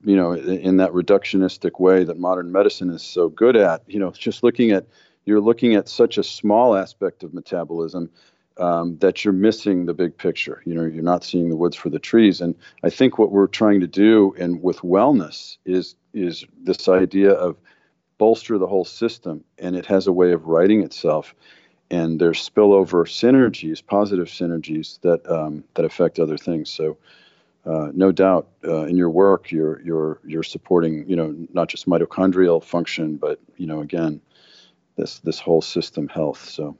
you 0.03 0.15
know 0.15 0.33
in 0.33 0.77
that 0.77 0.91
reductionistic 0.91 1.79
way 1.79 2.03
that 2.03 2.17
modern 2.19 2.51
medicine 2.51 2.89
is 2.89 3.01
so 3.01 3.29
good 3.29 3.55
at 3.55 3.81
you 3.87 3.99
know 3.99 4.11
just 4.11 4.43
looking 4.43 4.71
at 4.71 4.85
you're 5.25 5.39
looking 5.39 5.75
at 5.75 5.87
such 5.87 6.17
a 6.17 6.23
small 6.23 6.75
aspect 6.75 7.23
of 7.23 7.33
metabolism 7.33 8.09
um, 8.57 8.97
that 8.99 9.23
you're 9.23 9.33
missing 9.33 9.85
the 9.85 9.93
big 9.93 10.17
picture. 10.17 10.61
You 10.65 10.75
know, 10.75 10.83
you're 10.83 11.03
not 11.03 11.23
seeing 11.23 11.49
the 11.49 11.55
woods 11.55 11.75
for 11.75 11.89
the 11.89 11.99
trees. 11.99 12.41
And 12.41 12.55
I 12.83 12.89
think 12.89 13.17
what 13.17 13.31
we're 13.31 13.47
trying 13.47 13.79
to 13.81 13.87
do, 13.87 14.35
and 14.37 14.61
with 14.61 14.79
wellness, 14.79 15.57
is 15.65 15.95
is 16.13 16.45
this 16.61 16.87
idea 16.87 17.31
of 17.31 17.57
bolster 18.17 18.57
the 18.57 18.67
whole 18.67 18.85
system, 18.85 19.43
and 19.57 19.75
it 19.75 19.85
has 19.87 20.07
a 20.07 20.13
way 20.13 20.31
of 20.31 20.45
writing 20.45 20.83
itself. 20.83 21.33
And 21.89 22.19
there's 22.19 22.49
spillover 22.49 23.05
synergies, 23.05 23.85
positive 23.85 24.27
synergies 24.27 24.99
that 25.01 25.29
um, 25.29 25.63
that 25.75 25.85
affect 25.85 26.19
other 26.19 26.37
things. 26.37 26.69
So. 26.69 26.97
Uh, 27.65 27.89
no 27.93 28.11
doubt, 28.11 28.49
uh, 28.67 28.83
in 28.83 28.97
your 28.97 29.09
work, 29.09 29.49
you're 29.49 29.79
you're 29.83 30.19
you're 30.25 30.43
supporting, 30.43 31.07
you 31.07 31.15
know, 31.15 31.33
not 31.53 31.69
just 31.69 31.87
mitochondrial 31.87 32.61
function, 32.61 33.15
but 33.15 33.39
you 33.55 33.65
know, 33.65 33.79
again, 33.79 34.19
this 34.97 35.19
this 35.19 35.39
whole 35.39 35.61
system 35.61 36.09
health. 36.09 36.49
So 36.49 36.75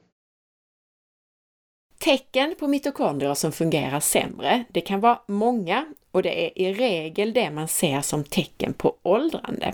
Tecken 2.03 2.55
på 2.59 2.67
mitokondrier 2.67 3.33
som 3.33 3.51
fungerar 3.51 3.99
sämre, 3.99 4.63
det 4.69 4.81
kan 4.81 4.99
vara 4.99 5.21
många 5.27 5.85
och 6.11 6.23
det 6.23 6.45
är 6.45 6.61
i 6.61 6.73
regel 6.73 7.33
det 7.33 7.51
man 7.51 7.67
ser 7.67 8.01
som 8.01 8.23
tecken 8.23 8.73
på 8.73 8.97
åldrande. 9.01 9.73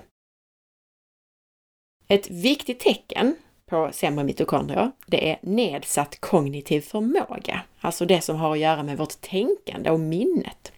Ett 2.07 2.29
viktigt 2.29 2.79
tecken 2.79 3.35
på 3.65 3.89
sämre 3.91 4.23
mitokondrier, 4.23 4.91
det 5.05 5.31
är 5.31 5.39
nedsatt 5.41 6.19
kognitiv 6.19 6.81
förmåga, 6.81 7.61
alltså 7.79 8.05
det 8.05 8.21
som 8.21 8.35
har 8.35 8.51
att 8.51 8.59
göra 8.59 8.83
med 8.83 8.97
vårt 8.97 9.21
tänkande 9.21 9.89
och 9.89 9.99
minnet. 9.99 10.71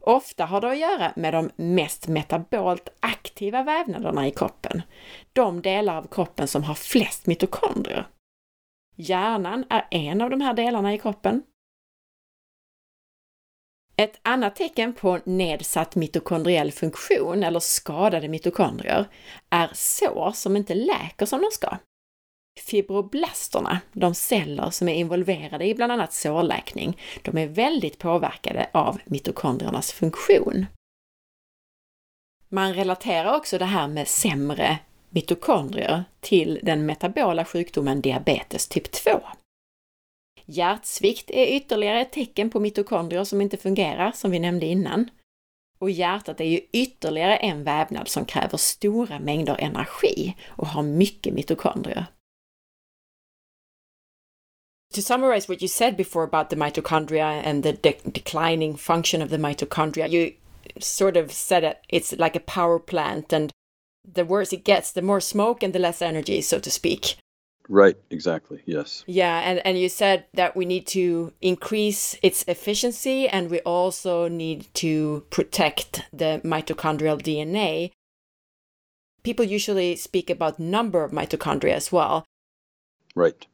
Ofta 0.00 0.44
har 0.44 0.60
det 0.60 0.70
att 0.70 0.78
göra 0.78 1.12
med 1.16 1.34
de 1.34 1.50
mest 1.56 2.08
metabolt 2.08 2.88
aktiva 3.00 3.62
vävnaderna 3.62 4.26
i 4.26 4.30
kroppen, 4.30 4.82
de 5.32 5.62
delar 5.62 5.96
av 5.96 6.06
kroppen 6.06 6.48
som 6.48 6.64
har 6.64 6.74
flest 6.74 7.26
mitokondrier. 7.26 8.06
Hjärnan 8.96 9.64
är 9.70 9.86
en 9.90 10.20
av 10.20 10.30
de 10.30 10.40
här 10.40 10.54
delarna 10.54 10.94
i 10.94 10.98
kroppen. 10.98 11.42
Ett 13.96 14.20
annat 14.22 14.56
tecken 14.56 14.92
på 14.92 15.20
nedsatt 15.24 15.96
mitokondriell 15.96 16.72
funktion 16.72 17.42
eller 17.42 17.60
skadade 17.60 18.28
mitokondrier 18.28 19.08
är 19.50 19.70
sår 19.74 20.32
som 20.32 20.56
inte 20.56 20.74
läker 20.74 21.26
som 21.26 21.40
de 21.40 21.48
ska. 21.52 21.76
Fibroblasterna, 22.60 23.80
de 23.92 24.14
celler 24.14 24.70
som 24.70 24.88
är 24.88 24.94
involverade 24.94 25.66
i 25.66 25.74
bland 25.74 25.92
annat 25.92 26.12
sårläkning, 26.12 26.98
de 27.22 27.38
är 27.38 27.46
väldigt 27.46 27.98
påverkade 27.98 28.70
av 28.72 29.00
mitokondriernas 29.04 29.92
funktion. 29.92 30.66
Man 32.48 32.74
relaterar 32.74 33.36
också 33.36 33.58
det 33.58 33.64
här 33.64 33.88
med 33.88 34.08
sämre 34.08 34.78
mitokondrier 35.12 36.04
till 36.20 36.60
den 36.62 36.86
metabola 36.86 37.44
sjukdomen 37.44 38.00
diabetes 38.00 38.68
typ 38.68 38.92
2. 38.92 39.10
Hjärtsvikt 40.44 41.30
är 41.30 41.46
ytterligare 41.46 42.00
ett 42.00 42.12
tecken 42.12 42.50
på 42.50 42.60
mitokondrier 42.60 43.24
som 43.24 43.40
inte 43.40 43.56
fungerar, 43.56 44.12
som 44.12 44.30
vi 44.30 44.38
nämnde 44.38 44.66
innan. 44.66 45.10
Och 45.78 45.90
hjärtat 45.90 46.40
är 46.40 46.44
ju 46.44 46.60
ytterligare 46.72 47.36
en 47.36 47.64
vävnad 47.64 48.08
som 48.08 48.24
kräver 48.24 48.58
stora 48.58 49.18
mängder 49.18 49.56
energi 49.58 50.36
och 50.48 50.66
har 50.66 50.82
mycket 50.82 51.34
mitokondrier. 51.34 52.06
To 54.94 55.02
summarize 55.02 55.48
what 55.48 55.62
you 55.62 55.68
said 55.68 55.96
before 55.96 56.24
about 56.24 56.50
the 56.50 56.56
mitochondria 56.56 57.26
and 57.26 57.62
the 57.62 57.72
de 57.72 57.94
declining 58.04 58.76
function 58.76 59.22
of 59.22 59.30
the 59.30 59.38
mitochondria, 59.38 60.08
you 60.08 60.30
sort 60.80 61.16
of 61.16 61.32
said 61.32 61.62
that 61.62 61.82
it's 61.88 62.12
like 62.24 62.36
a 62.36 62.42
power 62.46 62.78
plant 62.78 63.32
and 63.32 63.52
the 64.04 64.24
worse 64.24 64.52
it 64.52 64.64
gets, 64.64 64.92
the 64.92 65.02
more 65.02 65.20
smoke 65.20 65.62
and 65.62 65.72
the 65.72 65.78
less 65.78 66.02
energy, 66.02 66.40
so 66.40 66.58
to 66.58 66.70
speak. 66.70 67.16
Right, 67.68 67.96
exactly. 68.10 68.62
Yes. 68.66 69.04
Yeah, 69.06 69.38
and, 69.40 69.64
and 69.64 69.78
you 69.78 69.88
said 69.88 70.26
that 70.34 70.56
we 70.56 70.64
need 70.64 70.86
to 70.88 71.32
increase 71.40 72.16
its 72.22 72.44
efficiency 72.48 73.28
and 73.28 73.50
we 73.50 73.60
also 73.60 74.28
need 74.28 74.66
to 74.74 75.24
protect 75.30 76.04
the 76.12 76.40
mitochondrial 76.44 77.22
DNA. 77.22 77.92
People 79.22 79.44
usually 79.44 79.94
speak 79.96 80.28
about 80.28 80.58
number 80.58 81.04
of 81.04 81.12
mitochondria 81.12 81.72
as 81.72 81.92
well. 81.92 82.24
Right. 83.14 83.46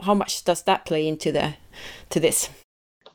How 0.00 0.14
much 0.14 0.44
does 0.44 0.62
that 0.62 0.84
play 0.86 1.08
into 1.08 1.32
the 1.32 1.54
to 2.10 2.20
this? 2.20 2.48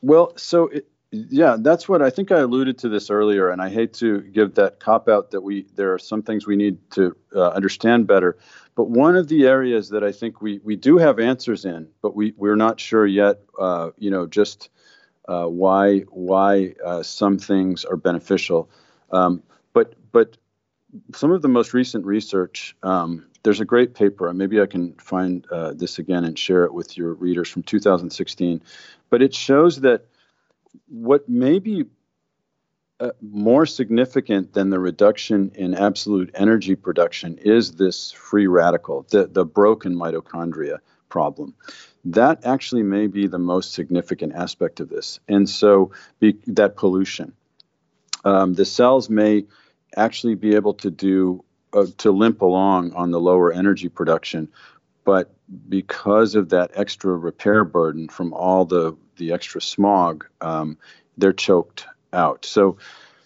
Well, 0.01 0.33
so 0.35 0.67
it, 0.67 0.90
yeah, 1.11 1.57
that's 1.59 1.89
what 1.89 2.01
I 2.01 2.09
think 2.09 2.31
I 2.31 2.39
alluded 2.39 2.77
to 2.79 2.89
this 2.89 3.09
earlier, 3.09 3.49
and 3.49 3.61
I 3.61 3.69
hate 3.69 3.93
to 3.95 4.21
give 4.21 4.55
that 4.55 4.79
cop 4.79 5.09
out 5.09 5.31
that 5.31 5.41
we 5.41 5.65
there 5.75 5.93
are 5.93 5.99
some 5.99 6.21
things 6.21 6.47
we 6.47 6.55
need 6.55 6.77
to 6.91 7.15
uh, 7.35 7.49
understand 7.49 8.07
better. 8.07 8.37
But 8.75 8.89
one 8.89 9.17
of 9.17 9.27
the 9.27 9.45
areas 9.45 9.89
that 9.89 10.05
I 10.05 10.13
think 10.13 10.41
we 10.41 10.59
we 10.63 10.77
do 10.77 10.97
have 10.97 11.19
answers 11.19 11.65
in, 11.65 11.89
but 12.01 12.15
we 12.15 12.33
we're 12.37 12.55
not 12.55 12.79
sure 12.79 13.05
yet. 13.05 13.41
Uh, 13.59 13.91
you 13.97 14.09
know, 14.09 14.25
just 14.25 14.69
uh, 15.27 15.47
why 15.47 15.99
why 16.11 16.75
uh, 16.85 17.03
some 17.03 17.37
things 17.37 17.83
are 17.83 17.97
beneficial. 17.97 18.69
Um, 19.11 19.43
but 19.73 19.95
but 20.13 20.37
some 21.13 21.31
of 21.31 21.41
the 21.41 21.49
most 21.49 21.73
recent 21.73 22.05
research. 22.05 22.75
Um, 22.83 23.27
there's 23.43 23.59
a 23.59 23.65
great 23.65 23.95
paper, 23.95 24.27
and 24.27 24.37
maybe 24.37 24.61
I 24.61 24.67
can 24.67 24.93
find 24.93 25.47
uh, 25.51 25.73
this 25.73 25.97
again 25.97 26.25
and 26.25 26.37
share 26.37 26.63
it 26.63 26.75
with 26.75 26.95
your 26.95 27.15
readers 27.15 27.49
from 27.49 27.63
2016. 27.63 28.61
But 29.09 29.23
it 29.23 29.33
shows 29.33 29.81
that 29.81 30.05
what 30.87 31.27
may 31.27 31.59
be 31.59 31.85
uh, 32.99 33.11
more 33.21 33.65
significant 33.65 34.53
than 34.53 34.69
the 34.69 34.79
reduction 34.79 35.51
in 35.55 35.73
absolute 35.73 36.29
energy 36.35 36.75
production 36.75 37.37
is 37.39 37.73
this 37.73 38.11
free 38.11 38.47
radical, 38.47 39.05
the, 39.09 39.27
the 39.27 39.45
broken 39.45 39.95
mitochondria 39.95 40.77
problem. 41.09 41.55
That 42.05 42.45
actually 42.45 42.83
may 42.83 43.07
be 43.07 43.27
the 43.27 43.39
most 43.39 43.73
significant 43.73 44.33
aspect 44.33 44.79
of 44.79 44.89
this. 44.89 45.19
And 45.27 45.49
so 45.49 45.91
be, 46.19 46.37
that 46.47 46.75
pollution. 46.75 47.33
Um, 48.23 48.53
the 48.53 48.65
cells 48.65 49.09
may 49.09 49.45
actually 49.97 50.35
be 50.35 50.55
able 50.55 50.75
to 50.75 50.91
do 50.91 51.43
uh, 51.73 51.85
to 51.97 52.11
limp 52.11 52.41
along 52.41 52.93
on 52.93 53.11
the 53.11 53.19
lower 53.19 53.51
energy 53.51 53.89
production 53.89 54.49
but 55.03 55.33
because 55.67 56.35
of 56.35 56.49
that 56.49 56.71
extra 56.73 57.15
repair 57.15 57.63
burden 57.63 58.07
from 58.07 58.33
all 58.33 58.65
the 58.65 58.95
the 59.21 59.31
extra 59.31 59.61
smog, 59.61 60.25
um, 60.41 60.77
they're 61.17 61.31
choked 61.31 61.85
out. 62.11 62.43
So, 62.43 62.77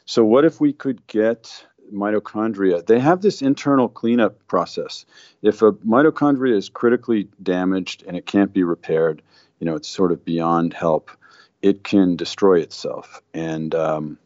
so 0.06 0.24
what 0.26 0.46
if 0.46 0.60
we 0.60 0.74
could 0.74 1.08
get 1.08 1.66
mitochondria? 1.94 2.86
They 2.86 3.00
have 3.00 3.22
this 3.22 3.42
internal 3.42 3.88
cleanup 3.88 4.46
process. 4.48 5.06
If 5.42 5.62
a 5.62 5.72
mitochondria 5.72 6.56
is 6.56 6.70
critically 6.70 7.30
damaged 7.42 8.04
and 8.06 8.18
it 8.18 8.26
can't 8.26 8.54
be 8.54 8.64
repaired, 8.64 9.22
you 9.60 9.66
know, 9.66 9.76
it's 9.76 9.88
sort 9.88 10.12
of 10.12 10.26
beyond 10.26 10.74
help. 10.74 11.10
It 11.62 11.84
can 11.84 12.16
destroy 12.16 12.60
itself, 12.60 13.22
and 13.34 13.74
um, 13.74 14.20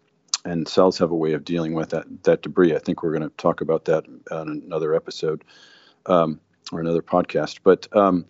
and 0.43 0.67
cells 0.67 0.97
have 0.97 1.11
a 1.11 1.15
way 1.15 1.34
of 1.34 1.45
dealing 1.45 1.74
with 1.74 1.91
that 1.91 2.24
that 2.24 2.41
debris. 2.41 2.76
I 2.76 2.80
think 2.80 3.01
we're 3.01 3.15
going 3.17 3.30
to 3.30 3.38
talk 3.38 3.61
about 3.61 3.86
that 3.86 4.05
on 4.32 4.61
another 4.65 4.93
episode. 4.95 5.45
Um, 6.05 6.41
or 6.72 6.80
another 6.80 7.01
podcast. 7.01 7.59
But 7.63 7.88
um, 7.95 8.26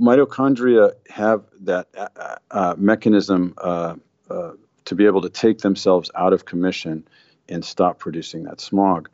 mitochondria 0.00 0.92
have 1.08 1.44
that 1.60 1.88
uh, 1.96 2.36
uh, 2.50 2.74
mechanism 2.76 3.54
uh, 3.58 3.94
uh, 4.30 4.52
to 4.84 4.94
be 4.94 5.06
able 5.06 5.22
to 5.22 5.28
take 5.28 5.58
themselves 5.58 6.10
out 6.14 6.32
of 6.32 6.44
commission 6.44 7.06
and 7.48 7.64
stop 7.64 7.98
producing 7.98 8.44
that 8.44 8.60
smog. 8.60 9.08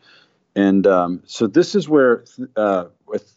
And 0.54 0.86
um, 0.86 1.22
so 1.26 1.46
this 1.46 1.74
is 1.74 1.88
where, 1.88 2.24
uh, 2.56 2.86
with, 3.06 3.32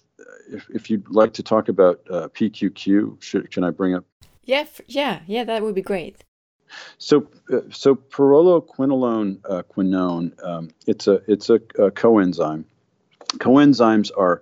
if, 0.52 0.70
if 0.70 0.90
you'd 0.90 1.10
like 1.10 1.34
to 1.34 1.44
talk 1.44 1.70
about 1.70 2.02
uh, 2.10 2.28
PQQ, 2.30 3.22
should, 3.22 3.52
can 3.52 3.64
I 3.64 3.70
bring 3.70 3.96
up? 3.96 4.06
Yeah, 4.44 4.66
yeah, 4.88 5.20
yeah, 5.28 5.44
that 5.44 5.62
would 5.62 5.76
be 5.76 5.82
great. 5.82 6.24
So, 6.98 7.28
so 7.70 7.96
pyrroloquinoline 7.96 9.42
quinone, 9.42 10.46
um, 10.46 10.70
it's 10.88 11.06
a 11.08 11.22
it's 11.28 11.50
a, 11.50 11.56
a 11.56 11.92
coenzyme 11.92 12.64
Coenzymes 13.38 14.12
are 14.18 14.42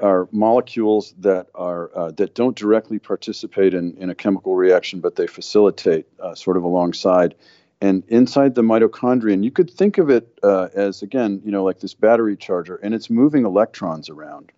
are 0.00 0.28
molecules 0.32 1.14
that 1.18 1.46
are 1.54 1.90
uh, 1.94 2.10
that 2.12 2.34
don't 2.34 2.56
directly 2.56 2.98
participate 2.98 3.74
in, 3.74 3.96
in 3.98 4.10
a 4.10 4.14
chemical 4.14 4.56
reaction, 4.56 5.00
but 5.00 5.16
they 5.16 5.26
facilitate 5.26 6.06
uh, 6.20 6.34
sort 6.34 6.56
of 6.56 6.64
alongside. 6.64 7.34
And 7.82 8.02
inside 8.08 8.54
the 8.54 8.62
mitochondrion, 8.62 9.42
you 9.42 9.50
could 9.50 9.70
think 9.70 9.96
of 9.96 10.10
it 10.10 10.38
uh, 10.42 10.68
as 10.74 11.02
again, 11.02 11.40
you 11.44 11.50
know, 11.50 11.64
like 11.64 11.80
this 11.80 11.94
battery 11.94 12.36
charger, 12.36 12.76
and 12.76 12.94
it's 12.94 13.08
moving 13.08 13.46
electrons 13.46 14.10
around 14.10 14.52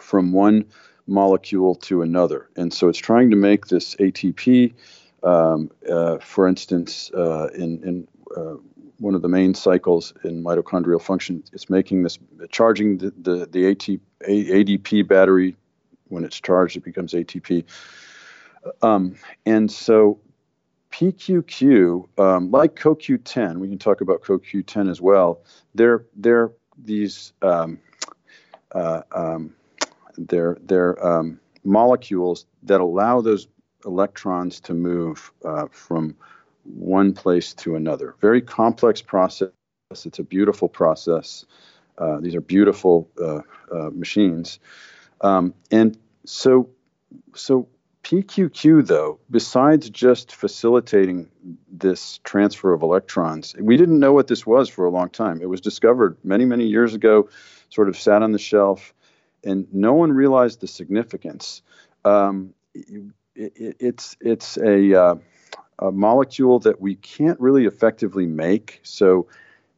from 0.00 0.32
one 0.32 0.64
molecule 1.06 1.74
to 1.74 2.02
another. 2.02 2.48
And 2.56 2.72
so 2.72 2.88
it's 2.88 2.98
trying 2.98 3.30
to 3.30 3.36
make 3.36 3.66
this 3.66 3.94
ATP, 3.96 4.74
um, 5.22 5.70
uh, 5.90 6.18
for 6.18 6.46
instance, 6.46 7.10
uh, 7.12 7.48
in 7.54 7.82
in 7.82 8.08
uh, 8.36 8.56
one 8.98 9.14
of 9.14 9.22
the 9.22 9.28
main 9.28 9.54
cycles 9.54 10.12
in 10.24 10.42
mitochondrial 10.42 11.00
function. 11.00 11.42
It's 11.52 11.68
making 11.68 12.02
this 12.02 12.18
charging 12.50 12.98
the 12.98 13.12
the, 13.20 13.46
the 13.46 13.70
AT, 13.70 14.28
ADP 14.28 15.06
battery. 15.06 15.56
When 16.08 16.24
it's 16.24 16.40
charged, 16.40 16.76
it 16.76 16.84
becomes 16.84 17.14
ATP. 17.14 17.64
Um, 18.80 19.16
and 19.44 19.70
so 19.70 20.20
PQQ, 20.92 22.18
um, 22.18 22.50
like 22.50 22.76
CoQ10, 22.76 23.58
we 23.58 23.68
can 23.68 23.78
talk 23.78 24.00
about 24.00 24.22
CoQ10 24.22 24.90
as 24.90 25.00
well. 25.00 25.42
They're 25.74 26.04
they're 26.16 26.52
these 26.78 27.32
um, 27.42 27.78
uh, 28.72 29.02
um, 29.12 29.54
they're 30.16 30.56
they're 30.62 31.04
um, 31.06 31.40
molecules 31.64 32.46
that 32.62 32.80
allow 32.80 33.20
those 33.20 33.48
electrons 33.84 34.60
to 34.60 34.74
move 34.74 35.32
uh, 35.44 35.66
from 35.70 36.16
one 36.66 37.12
place 37.12 37.54
to 37.54 37.76
another. 37.76 38.14
Very 38.20 38.42
complex 38.42 39.02
process. 39.02 39.50
It's 39.90 40.18
a 40.18 40.24
beautiful 40.24 40.68
process. 40.68 41.44
Uh, 41.98 42.20
these 42.20 42.34
are 42.34 42.40
beautiful 42.40 43.08
uh, 43.20 43.40
uh, 43.72 43.90
machines, 43.90 44.58
um, 45.22 45.54
and 45.70 45.96
so 46.24 46.68
so 47.34 47.68
PQQ 48.02 48.86
though, 48.86 49.18
besides 49.30 49.88
just 49.88 50.34
facilitating 50.34 51.28
this 51.70 52.20
transfer 52.22 52.74
of 52.74 52.82
electrons, 52.82 53.54
we 53.58 53.76
didn't 53.76 53.98
know 53.98 54.12
what 54.12 54.26
this 54.26 54.46
was 54.46 54.68
for 54.68 54.84
a 54.84 54.90
long 54.90 55.08
time. 55.08 55.40
It 55.40 55.48
was 55.48 55.60
discovered 55.60 56.18
many 56.22 56.44
many 56.44 56.66
years 56.66 56.92
ago, 56.92 57.30
sort 57.70 57.88
of 57.88 57.96
sat 57.96 58.22
on 58.22 58.32
the 58.32 58.38
shelf, 58.38 58.92
and 59.42 59.66
no 59.72 59.94
one 59.94 60.12
realized 60.12 60.60
the 60.60 60.68
significance. 60.68 61.62
Um, 62.04 62.54
it, 62.74 63.12
it, 63.34 63.76
it's 63.80 64.16
it's 64.20 64.56
a, 64.58 64.94
uh, 64.94 65.14
a 65.78 65.90
molecule 65.90 66.58
that 66.60 66.80
we 66.80 66.94
can't 66.94 67.38
really 67.40 67.66
effectively 67.66 68.26
make. 68.26 68.80
So 68.82 69.28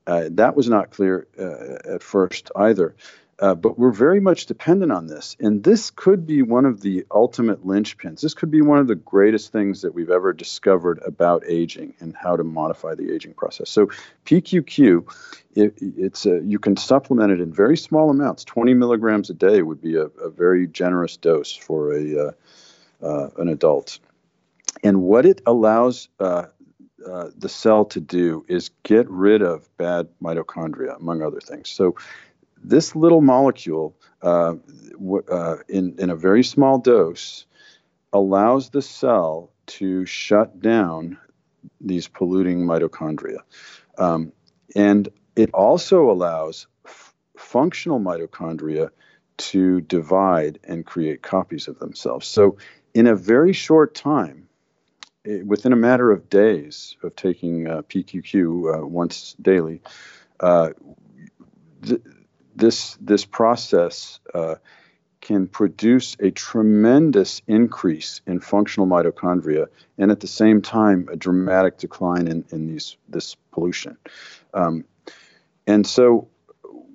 uh, 0.07 0.29
that 0.33 0.57
was 0.57 0.69
not 0.69 0.91
clear 0.91 1.27
uh, 1.39 1.95
at 1.95 2.03
first 2.03 2.51
either. 2.57 2.95
Uh, 3.41 3.55
but 3.55 3.79
we're 3.79 3.93
very 3.93 4.19
much 4.19 4.47
dependent 4.47 4.91
on 4.91 5.07
this. 5.07 5.37
And 5.39 5.63
this 5.63 5.91
could 5.91 6.27
be 6.27 6.43
one 6.43 6.65
of 6.65 6.81
the 6.81 7.07
ultimate 7.09 7.65
linchpins. 7.65 8.21
This 8.21 8.35
could 8.35 8.51
be 8.51 8.63
one 8.63 8.79
of 8.79 8.89
the 8.89 8.97
greatest 8.97 9.53
things 9.53 9.83
that 9.83 9.95
we've 9.95 10.11
ever 10.11 10.33
discovered 10.33 11.01
about 11.07 11.45
aging 11.47 11.95
and 12.01 12.17
how 12.17 12.35
to 12.35 12.43
modify 12.43 12.97
the 12.97 13.15
aging 13.15 13.35
process. 13.35 13.71
So, 13.71 13.91
PQQ, 14.27 15.05
it, 15.55 15.75
it's 15.81 16.27
a, 16.27 16.41
you 16.43 16.59
can 16.59 16.77
supplement 16.77 17.31
it 17.31 17.41
in 17.41 17.53
very 17.53 17.77
small 17.77 18.11
amounts. 18.11 18.43
20 18.43 18.75
milligrams 18.75 19.31
a 19.31 19.35
day 19.35 19.63
would 19.63 19.81
be 19.81 19.95
a, 19.95 20.07
a 20.07 20.31
very 20.31 20.67
generous 20.67 21.17
dose 21.17 21.55
for 21.55 21.93
a, 21.93 22.19
uh, 22.19 23.07
uh, 23.07 23.31
an 23.37 23.49
adult. 23.49 24.01
And 24.83 25.03
what 25.03 25.27
it 25.27 25.41
allows 25.47 26.09
uh, 26.21 26.47
uh, 27.07 27.31
the 27.37 27.49
cell 27.49 27.85
to 27.87 28.01
do 28.01 28.45
is 28.49 28.71
get 28.83 29.09
rid 29.09 29.43
of 29.43 29.69
bad 29.77 30.09
mitochondria, 30.23 30.97
among 30.97 31.23
other 31.23 31.41
things. 31.41 31.69
So, 31.71 31.97
this 32.61 32.97
little 32.97 33.21
molecule, 33.21 33.97
uh, 34.21 34.55
w- 34.95 35.23
uh, 35.31 35.59
in, 35.69 35.95
in 35.99 36.11
a 36.11 36.17
very 36.17 36.43
small 36.43 36.79
dose, 36.79 37.47
allows 38.13 38.71
the 38.71 38.83
cell 38.83 39.53
to 39.67 40.05
shut 40.07 40.61
down 40.61 41.19
these 41.81 42.09
polluting 42.09 42.61
mitochondria. 42.61 43.39
Um, 43.97 44.33
and 44.75 45.09
it 45.37 45.51
also 45.55 46.11
allows 46.11 46.67
f- 46.85 47.15
functional 47.37 48.01
mitochondria 48.01 48.91
to 49.37 49.81
divide 49.83 50.59
and 50.65 50.85
create 50.85 51.23
copies 51.23 51.69
of 51.69 51.79
themselves. 51.79 52.27
So, 52.27 52.59
in 52.93 53.07
a 53.07 53.15
very 53.15 53.53
short 53.53 53.95
time, 53.95 54.48
it, 55.25 55.47
within 55.47 55.73
a 55.73 55.77
matter 55.77 56.11
of 56.11 56.29
days 56.29 56.97
of 57.03 57.15
taking 57.17 57.67
uh, 57.67 57.83
PQQ 57.83 58.83
uh, 58.83 58.87
once 58.87 59.35
daily, 59.41 59.81
uh, 60.41 60.71
th- 61.83 62.03
this 62.55 62.97
this 63.01 63.25
process 63.25 64.21
uh, 64.35 64.57
can 65.21 65.47
produce 65.47 66.17
a 66.21 66.31
tremendous 66.31 67.43
increase 67.47 68.21
in 68.27 68.41
functional 68.41 68.87
mitochondria 68.87 69.67
and 69.97 70.11
at 70.11 70.21
the 70.21 70.27
same 70.27 70.63
time 70.63 71.09
a 71.13 71.17
dramatic 71.17 71.79
decline 71.79 72.29
in, 72.29 72.45
in 72.51 72.67
these 72.67 72.97
this 73.09 73.37
pollution. 73.53 73.97
Um, 74.55 74.85
and 75.67 75.87
so 75.87 76.29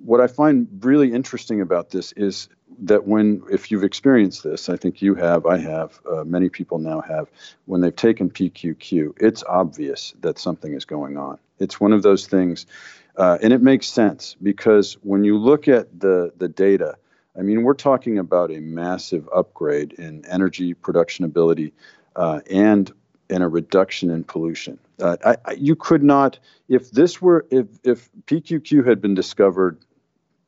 what 0.04 0.20
I 0.20 0.26
find 0.26 0.68
really 0.82 1.12
interesting 1.12 1.60
about 1.60 1.90
this 1.90 2.12
is 2.12 2.48
that 2.80 3.06
when 3.06 3.42
if 3.50 3.70
you've 3.70 3.84
experienced 3.84 4.42
this, 4.42 4.68
I 4.68 4.76
think 4.76 5.02
you 5.02 5.14
have, 5.14 5.46
I 5.46 5.58
have, 5.58 6.00
uh, 6.10 6.24
many 6.24 6.48
people 6.48 6.78
now 6.78 7.00
have, 7.02 7.28
when 7.66 7.80
they've 7.80 7.94
taken 7.94 8.30
PQQ, 8.30 9.14
it's 9.20 9.42
obvious 9.44 10.14
that 10.20 10.38
something 10.38 10.74
is 10.74 10.84
going 10.84 11.16
on. 11.16 11.38
It's 11.58 11.80
one 11.80 11.92
of 11.92 12.02
those 12.02 12.26
things 12.26 12.66
uh, 13.16 13.38
and 13.42 13.52
it 13.52 13.62
makes 13.62 13.86
sense 13.86 14.36
because 14.42 14.94
when 15.02 15.24
you 15.24 15.38
look 15.38 15.68
at 15.68 16.00
the, 16.00 16.32
the 16.36 16.48
data, 16.48 16.96
I 17.38 17.42
mean, 17.42 17.62
we're 17.62 17.74
talking 17.74 18.18
about 18.18 18.50
a 18.50 18.60
massive 18.60 19.28
upgrade 19.34 19.92
in 19.94 20.24
energy 20.26 20.74
production 20.74 21.24
ability 21.24 21.72
uh, 22.16 22.40
and 22.50 22.92
and 23.30 23.42
a 23.42 23.48
reduction 23.48 24.10
in 24.10 24.22
pollution. 24.22 24.78
Uh, 25.00 25.16
I, 25.24 25.36
I, 25.46 25.52
you 25.54 25.74
could 25.74 26.02
not, 26.02 26.38
if 26.68 26.90
this 26.90 27.22
were, 27.22 27.46
if, 27.50 27.66
if 27.82 28.10
PQQ 28.26 28.86
had 28.86 29.00
been 29.00 29.14
discovered, 29.14 29.78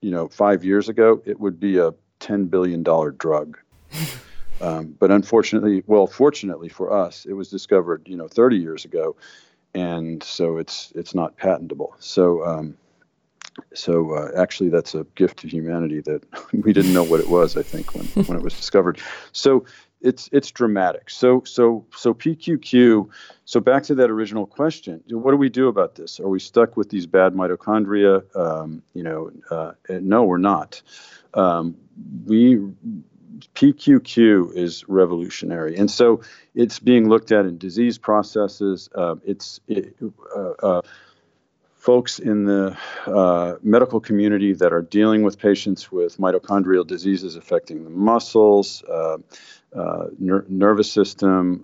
you 0.03 0.11
know, 0.11 0.29
five 0.29 0.63
years 0.63 0.91
ago, 0.91 1.23
it 1.25 1.41
would 1.41 1.59
be 1.59 1.79
a 1.79 1.95
$10 2.21 2.51
billion 2.51 2.83
drug. 2.83 3.59
um, 4.61 4.95
but 4.99 5.11
unfortunately, 5.11 5.83
well, 5.87 6.07
fortunately 6.07 6.69
for 6.69 6.93
us, 6.93 7.25
it 7.25 7.35
was 7.35 7.51
discovered, 7.51 8.03
you 8.07 8.17
know, 8.17 8.29
30 8.29 8.57
years 8.57 8.85
ago 8.85 9.17
and 9.77 10.23
so 10.23 10.57
it's 10.57 10.91
it's 10.95 11.15
not 11.15 11.37
patentable. 11.37 11.95
So 12.01 12.45
um, 12.45 12.77
so 13.75 14.15
uh, 14.15 14.31
actually, 14.37 14.71
that's 14.71 14.95
a 14.95 15.05
gift 15.15 15.39
to 15.41 15.49
humanity 15.49 16.01
that 16.01 16.25
we 16.53 16.73
didn't 16.73 16.95
know 16.95 17.05
what 17.05 17.21
it 17.21 17.29
was. 17.29 17.57
I 17.57 17.63
think 17.63 17.95
when 17.95 18.07
when 18.27 18.39
it 18.39 18.43
was 18.43 18.55
discovered. 18.55 18.99
So 19.33 19.67
it's 20.01 20.31
it's 20.33 20.51
dramatic. 20.51 21.11
So 21.11 21.43
so 21.45 21.85
so 21.95 22.15
PQQ. 22.15 23.09
So 23.45 23.61
back 23.61 23.83
to 23.85 23.95
that 23.97 24.11
original 24.11 24.47
question: 24.47 25.03
What 25.11 25.33
do 25.33 25.37
we 25.37 25.51
do 25.51 25.69
about 25.69 25.95
this? 25.95 26.21
Are 26.21 26.29
we 26.29 26.41
stuck 26.41 26.77
with 26.77 26.89
these 26.89 27.07
bad 27.07 27.35
mitochondria? 27.35 28.25
Um, 28.35 28.83
you 28.95 29.03
know, 29.03 29.31
uh, 29.51 29.73
no, 29.91 30.25
we're 30.25 30.39
not. 30.39 30.81
Um, 31.35 31.77
we 32.27 32.73
PQQ 33.55 34.55
is 34.55 34.89
revolutionary, 34.89 35.77
and 35.77 35.91
so 35.91 36.23
it's 36.55 36.79
being 36.79 37.09
looked 37.09 37.33
at 37.33 37.45
in 37.45 37.59
disease 37.59 37.99
processes. 37.99 38.89
Uh, 38.95 39.17
it's 39.25 39.61
it, 39.69 39.95
uh, 40.35 40.51
uh, 40.63 40.83
folks 41.75 42.19
in 42.19 42.45
the 42.45 42.77
uh, 43.07 43.57
medical 43.63 44.01
community 44.01 44.53
that 44.55 44.73
are 44.73 44.83
dealing 44.83 45.23
with 45.23 45.39
patients 45.39 45.93
with 45.93 46.19
mitochondrial 46.19 46.87
diseases 46.87 47.37
affecting 47.37 47.85
the 47.85 47.91
muscles, 47.91 48.83
uh, 48.85 49.19
uh, 49.75 50.07
ner- 50.19 50.47
nervous 50.49 50.91
system, 50.91 51.63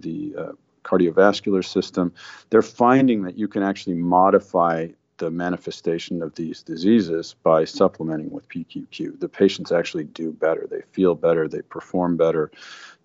the 0.00 0.54
cardiovascular 0.84 1.64
system. 1.64 2.12
They're 2.50 2.62
finding 2.62 3.22
that 3.22 3.38
you 3.38 3.48
can 3.48 3.62
actually 3.62 3.96
modify 3.96 4.88
the 5.24 5.30
manifestation 5.30 6.22
of 6.22 6.34
these 6.34 6.62
diseases 6.62 7.34
by 7.42 7.64
supplementing 7.64 8.30
with 8.30 8.46
PQQ. 8.50 9.18
The 9.18 9.28
patients 9.28 9.72
actually 9.72 10.04
do 10.04 10.32
better. 10.32 10.66
They 10.70 10.82
feel 10.92 11.14
better. 11.14 11.48
They 11.48 11.62
perform 11.62 12.18
better. 12.18 12.50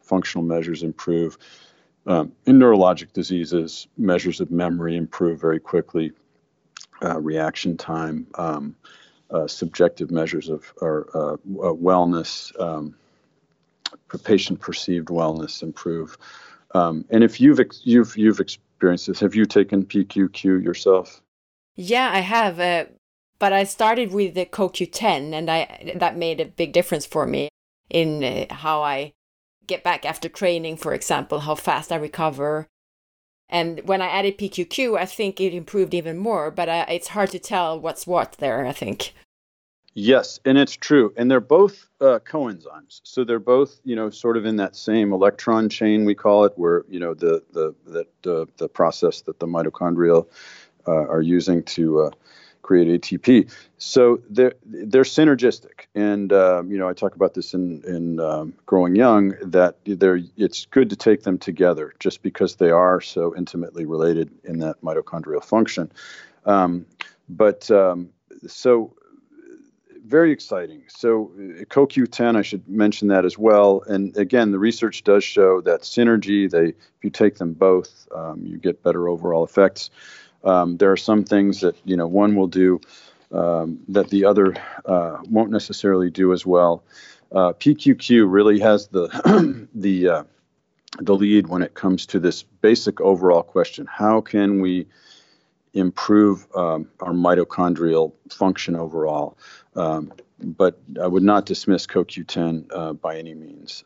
Functional 0.02 0.46
measures 0.46 0.84
improve. 0.84 1.38
Um, 2.06 2.34
in 2.46 2.60
neurologic 2.60 3.14
diseases, 3.14 3.88
measures 3.98 4.42
of 4.42 4.52
memory 4.52 4.98
improve 4.98 5.40
very 5.40 5.62
quickly. 5.62 6.12
Uh, 7.02 7.22
reaction 7.22 7.78
time, 7.78 8.28
um, 8.36 8.76
uh, 9.32 9.48
subjective 9.48 10.12
measures 10.12 10.50
of 10.50 10.74
or, 10.82 11.08
uh, 11.14 11.34
uh 11.36 11.74
wellness, 11.74 12.52
um, 12.60 12.96
patient 14.26 14.60
perceived 14.60 15.08
wellness 15.08 15.64
improve. 15.64 16.18
Um, 16.76 17.06
and 17.12 17.24
if 17.24 17.40
you've 17.40 17.62
ex- 17.62 17.82
you've 17.86 18.18
you've 18.18 18.42
experienced 18.42 19.08
this, 19.08 19.22
have 19.22 19.36
you 19.36 19.46
taken 19.46 19.86
PQQ 19.86 20.62
yourself? 20.62 21.22
Yeah, 21.76 22.10
I 22.12 22.20
have. 22.20 22.60
Uh, 22.60 22.86
but 23.40 23.54
I 23.54 23.64
started 23.64 24.12
with 24.12 24.34
the 24.34 24.46
CoQ10, 24.46 25.34
and 25.34 25.50
I 25.50 25.94
that 25.96 26.18
made 26.18 26.42
a 26.42 26.46
big 26.46 26.74
difference 26.74 27.06
for 27.06 27.26
me 27.26 27.50
in 27.90 28.24
uh, 28.24 28.54
how 28.54 28.82
I 28.84 29.14
get 29.66 29.84
back 29.84 30.06
after 30.06 30.28
training, 30.28 30.78
for 30.78 30.94
example, 30.94 31.42
how 31.42 31.56
fast 31.56 31.92
I 31.92 31.96
recover. 31.96 32.68
And 33.48 33.82
when 33.88 34.02
I 34.02 34.08
added 34.08 34.38
PQQ, 34.38 34.98
I 34.98 35.06
think 35.06 35.40
it 35.40 35.54
improved 35.54 35.94
even 35.94 36.18
more, 36.18 36.52
but 36.52 36.70
uh, 36.70 36.86
it's 36.90 37.10
hard 37.10 37.32
to 37.32 37.40
tell 37.40 37.80
what's 37.80 38.06
what 38.06 38.34
there, 38.40 38.66
I 38.66 38.74
think. 38.74 39.14
Yes, 39.96 40.40
and 40.46 40.58
it's 40.58 40.76
true. 40.76 41.14
And 41.18 41.30
they're 41.32 41.40
both 41.40 41.90
uh, 42.00 42.20
coenzymes. 42.20 43.02
So 43.04 43.24
they're 43.24 43.40
both, 43.40 43.82
you 43.84 43.96
know, 43.96 44.10
sort 44.12 44.38
of 44.38 44.46
in 44.46 44.56
that 44.58 44.76
same 44.76 45.12
electron 45.12 45.68
chain, 45.68 46.06
we 46.06 46.14
call 46.14 46.46
it, 46.46 46.54
where, 46.56 46.86
you 46.88 47.00
know, 47.00 47.16
the, 47.16 47.44
the, 47.52 47.74
the, 47.86 48.06
the, 48.22 48.48
the 48.58 48.70
process 48.70 49.22
that 49.22 49.40
the 49.40 49.48
mitochondrial 49.48 50.28
uh, 50.28 50.30
are 50.88 51.22
using 51.22 51.64
to 51.64 52.02
uh, 52.02 52.12
create 52.62 53.02
ATP. 53.02 53.52
So 53.78 54.22
they're 54.30 54.54
they're 54.66 55.04
synergistic, 55.04 55.88
and 55.96 56.32
um, 56.32 56.72
you 56.72 56.78
know 56.78 56.88
I 56.88 56.94
talk 56.94 57.16
about 57.16 57.34
this 57.34 57.54
in 57.54 57.84
in 57.86 58.20
um, 58.20 58.54
Growing 58.66 58.96
Young 58.96 59.36
that 59.42 59.78
they're 59.86 60.20
it's 60.38 60.66
good 60.66 60.90
to 60.92 60.96
take 60.96 61.24
them 61.24 61.38
together 61.38 61.94
just 62.00 62.22
because 62.22 62.56
they 62.56 62.70
are 62.70 63.02
so 63.02 63.36
intimately 63.36 63.86
related 63.86 64.30
in 64.44 64.60
that 64.60 64.82
mitochondrial 64.82 65.44
function. 65.44 65.92
Um, 66.46 66.86
but 67.28 67.70
um, 67.72 68.10
so 68.48 68.94
very 70.06 70.32
exciting. 70.32 70.84
So 70.88 71.32
CoQ10, 71.38 72.36
I 72.36 72.42
should 72.42 72.68
mention 72.68 73.10
that 73.10 73.26
as 73.26 73.38
well. 73.38 73.84
And 73.86 74.16
again, 74.18 74.52
the 74.52 74.60
research 74.60 75.04
does 75.04 75.24
show 75.24 75.62
that 75.62 75.82
synergy. 75.82 76.50
They, 76.50 76.70
if 76.70 77.04
you 77.04 77.12
take 77.12 77.36
them 77.36 77.54
both, 77.54 78.08
um, 78.16 78.44
you 78.44 78.58
get 78.58 78.82
better 78.82 79.08
overall 79.08 79.44
effects. 79.44 79.92
Um, 80.44 80.78
there 80.78 80.92
are 80.92 80.98
some 80.98 81.24
things 81.24 81.62
that 81.62 81.76
you 81.86 81.98
know 81.98 82.08
one 82.08 82.36
will 82.36 82.48
do 82.48 82.82
um, 83.32 83.80
that 83.90 84.10
the 84.10 84.26
other 84.26 84.56
uh, 84.86 85.18
won't 85.30 85.52
necessarily 85.52 86.10
do 86.10 86.34
as 86.34 86.46
well. 86.46 86.84
Uh, 87.32 87.54
PQQ 87.54 88.26
really 88.32 88.60
has 88.60 88.88
the 88.88 89.68
the 89.74 90.08
uh, 90.08 90.24
the 91.00 91.16
lead 91.16 91.48
when 91.48 91.62
it 91.62 91.74
comes 91.74 92.08
to 92.08 92.20
this 92.20 92.44
basic 92.44 93.02
overall 93.02 93.44
question: 93.44 93.86
How 93.86 94.22
can 94.22 94.62
we 94.62 94.88
improve 95.74 96.48
um, 96.56 96.90
our 97.00 97.14
mitochondrial 97.14 98.14
function 98.32 98.76
overall? 98.76 99.38
Um, 99.76 100.14
but 100.42 100.80
I 101.02 101.06
would 101.06 101.24
not 101.24 101.46
dismiss 101.46 101.86
CoQ10 101.86 102.68
uh, 102.74 102.94
by 102.94 103.18
any 103.18 103.34
means. 103.34 103.84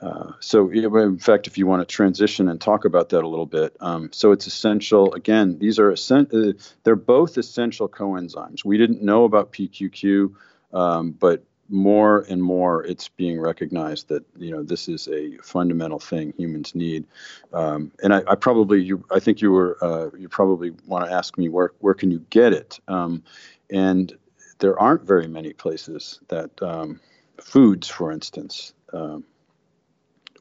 Uh, 0.00 0.32
so, 0.40 0.70
in 0.70 1.18
fact, 1.18 1.46
if 1.46 1.56
you 1.56 1.66
want 1.66 1.86
to 1.86 1.86
transition 1.86 2.48
and 2.48 2.60
talk 2.60 2.84
about 2.84 3.08
that 3.08 3.24
a 3.24 3.28
little 3.28 3.46
bit, 3.46 3.74
um, 3.80 4.10
so 4.12 4.32
it's 4.32 4.46
essential. 4.46 5.14
Again, 5.14 5.58
these 5.58 5.78
are 5.78 5.92
uh, 5.92 6.52
they're 6.84 6.96
both 6.96 7.38
essential 7.38 7.88
coenzymes. 7.88 8.64
We 8.64 8.76
didn't 8.76 9.02
know 9.02 9.24
about 9.24 9.52
PQQ, 9.52 10.34
um, 10.74 11.12
but 11.12 11.44
more 11.68 12.24
and 12.28 12.42
more 12.42 12.84
it's 12.84 13.08
being 13.08 13.40
recognized 13.40 14.08
that 14.08 14.24
you 14.36 14.50
know 14.50 14.62
this 14.62 14.88
is 14.88 15.08
a 15.08 15.36
fundamental 15.38 15.98
thing 15.98 16.32
humans 16.36 16.74
need 16.74 17.04
um, 17.52 17.90
and 18.02 18.14
I, 18.14 18.22
I, 18.28 18.34
probably 18.36 18.82
you 18.82 19.04
i 19.10 19.18
think 19.18 19.40
you 19.40 19.50
were 19.50 19.76
uh, 19.82 20.16
you 20.16 20.28
probably 20.28 20.72
want 20.86 21.06
to 21.06 21.12
ask 21.12 21.36
me 21.36 21.48
where 21.48 21.72
where 21.80 21.94
can 21.94 22.10
you 22.10 22.24
get 22.30 22.52
it 22.52 22.78
um, 22.86 23.24
and 23.70 24.16
there 24.58 24.78
aren't 24.78 25.02
very 25.02 25.26
many 25.26 25.52
places 25.52 26.20
that 26.28 26.62
um, 26.62 27.00
foods 27.40 27.88
for 27.88 28.12
instance 28.12 28.72
um, 28.92 29.24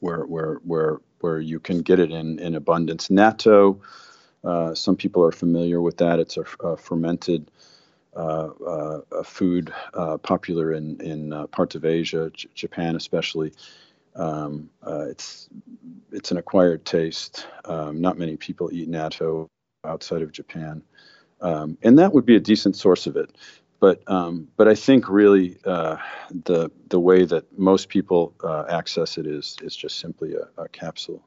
where 0.02 0.26
where 0.26 0.56
where 0.66 1.00
where 1.22 1.40
you 1.40 1.60
can 1.60 1.82
get 1.82 2.00
it 2.00 2.12
in 2.12 2.40
in 2.40 2.56
abundance 2.56 3.10
natto 3.10 3.80
uh, 4.46 4.76
some 4.76 4.96
people 4.96 5.24
are 5.24 5.32
familiar 5.34 5.82
with 5.82 5.98
that 5.98 6.20
it's 6.20 6.38
a, 6.38 6.46
a 6.66 6.78
fermented 6.78 7.46
uh, 8.16 8.50
uh, 8.68 9.02
a 9.14 9.24
food 9.24 9.74
uh, 9.94 10.18
popular 10.18 10.74
in 10.74 11.00
in 11.02 11.34
parts 11.48 11.76
of 11.76 11.86
Asia, 11.86 12.30
J- 12.34 12.50
Japan 12.56 12.96
especially. 12.96 13.54
Um, 14.16 14.70
it's 15.10 15.50
it's 16.12 16.32
an 16.32 16.38
acquired 16.38 16.86
taste. 16.86 17.48
Um, 17.66 18.02
not 18.02 18.18
many 18.18 18.38
people 18.38 18.70
eat 18.74 18.90
natto 18.90 19.48
outside 19.86 20.22
of 20.24 20.32
Japan, 20.32 20.84
um, 21.42 21.78
and 21.84 22.00
that 22.00 22.14
would 22.14 22.26
be 22.26 22.36
a 22.38 22.42
decent 22.42 22.76
source 22.78 23.08
of 23.08 23.18
it. 23.18 23.36
But 23.86 24.02
um, 24.10 24.48
but 24.58 24.68
I 24.68 24.74
think 24.74 25.08
really 25.08 25.60
uh, 25.64 25.98
the 26.46 26.72
the 26.90 27.00
way 27.00 27.24
that 27.24 27.44
most 27.56 27.88
people 27.88 28.34
uh, 28.44 28.64
access 28.68 29.16
it 29.20 29.28
is 29.28 29.58
is 29.62 29.76
just 29.76 30.00
simply 30.00 30.34
a, 30.34 30.64
a 30.64 30.68
capsule. 30.70 31.22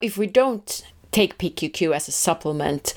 If 0.00 0.18
we 0.18 0.26
don't 0.26 0.82
take 1.12 1.38
PQQ 1.38 1.94
as 1.94 2.08
a 2.08 2.10
supplement, 2.10 2.94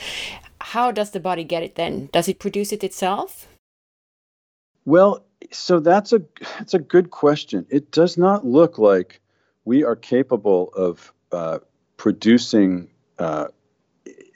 how 0.61 0.91
does 0.91 1.11
the 1.11 1.19
body 1.19 1.43
get 1.43 1.61
it 1.61 1.75
then? 1.75 2.09
Does 2.11 2.27
it 2.27 2.39
produce 2.39 2.73
it 2.73 2.83
itself? 2.83 3.47
Well, 4.85 5.23
so 5.51 5.79
that's 5.79 6.11
a 6.11 6.23
that's 6.57 6.73
a 6.73 6.79
good 6.79 7.11
question. 7.11 7.67
It 7.69 7.91
does 7.91 8.17
not 8.17 8.47
look 8.47 8.79
like 8.79 9.21
we 9.63 9.83
are 9.83 9.95
capable 9.95 10.69
of 10.75 11.13
uh, 11.31 11.59
producing 11.97 12.89
uh, 13.19 13.49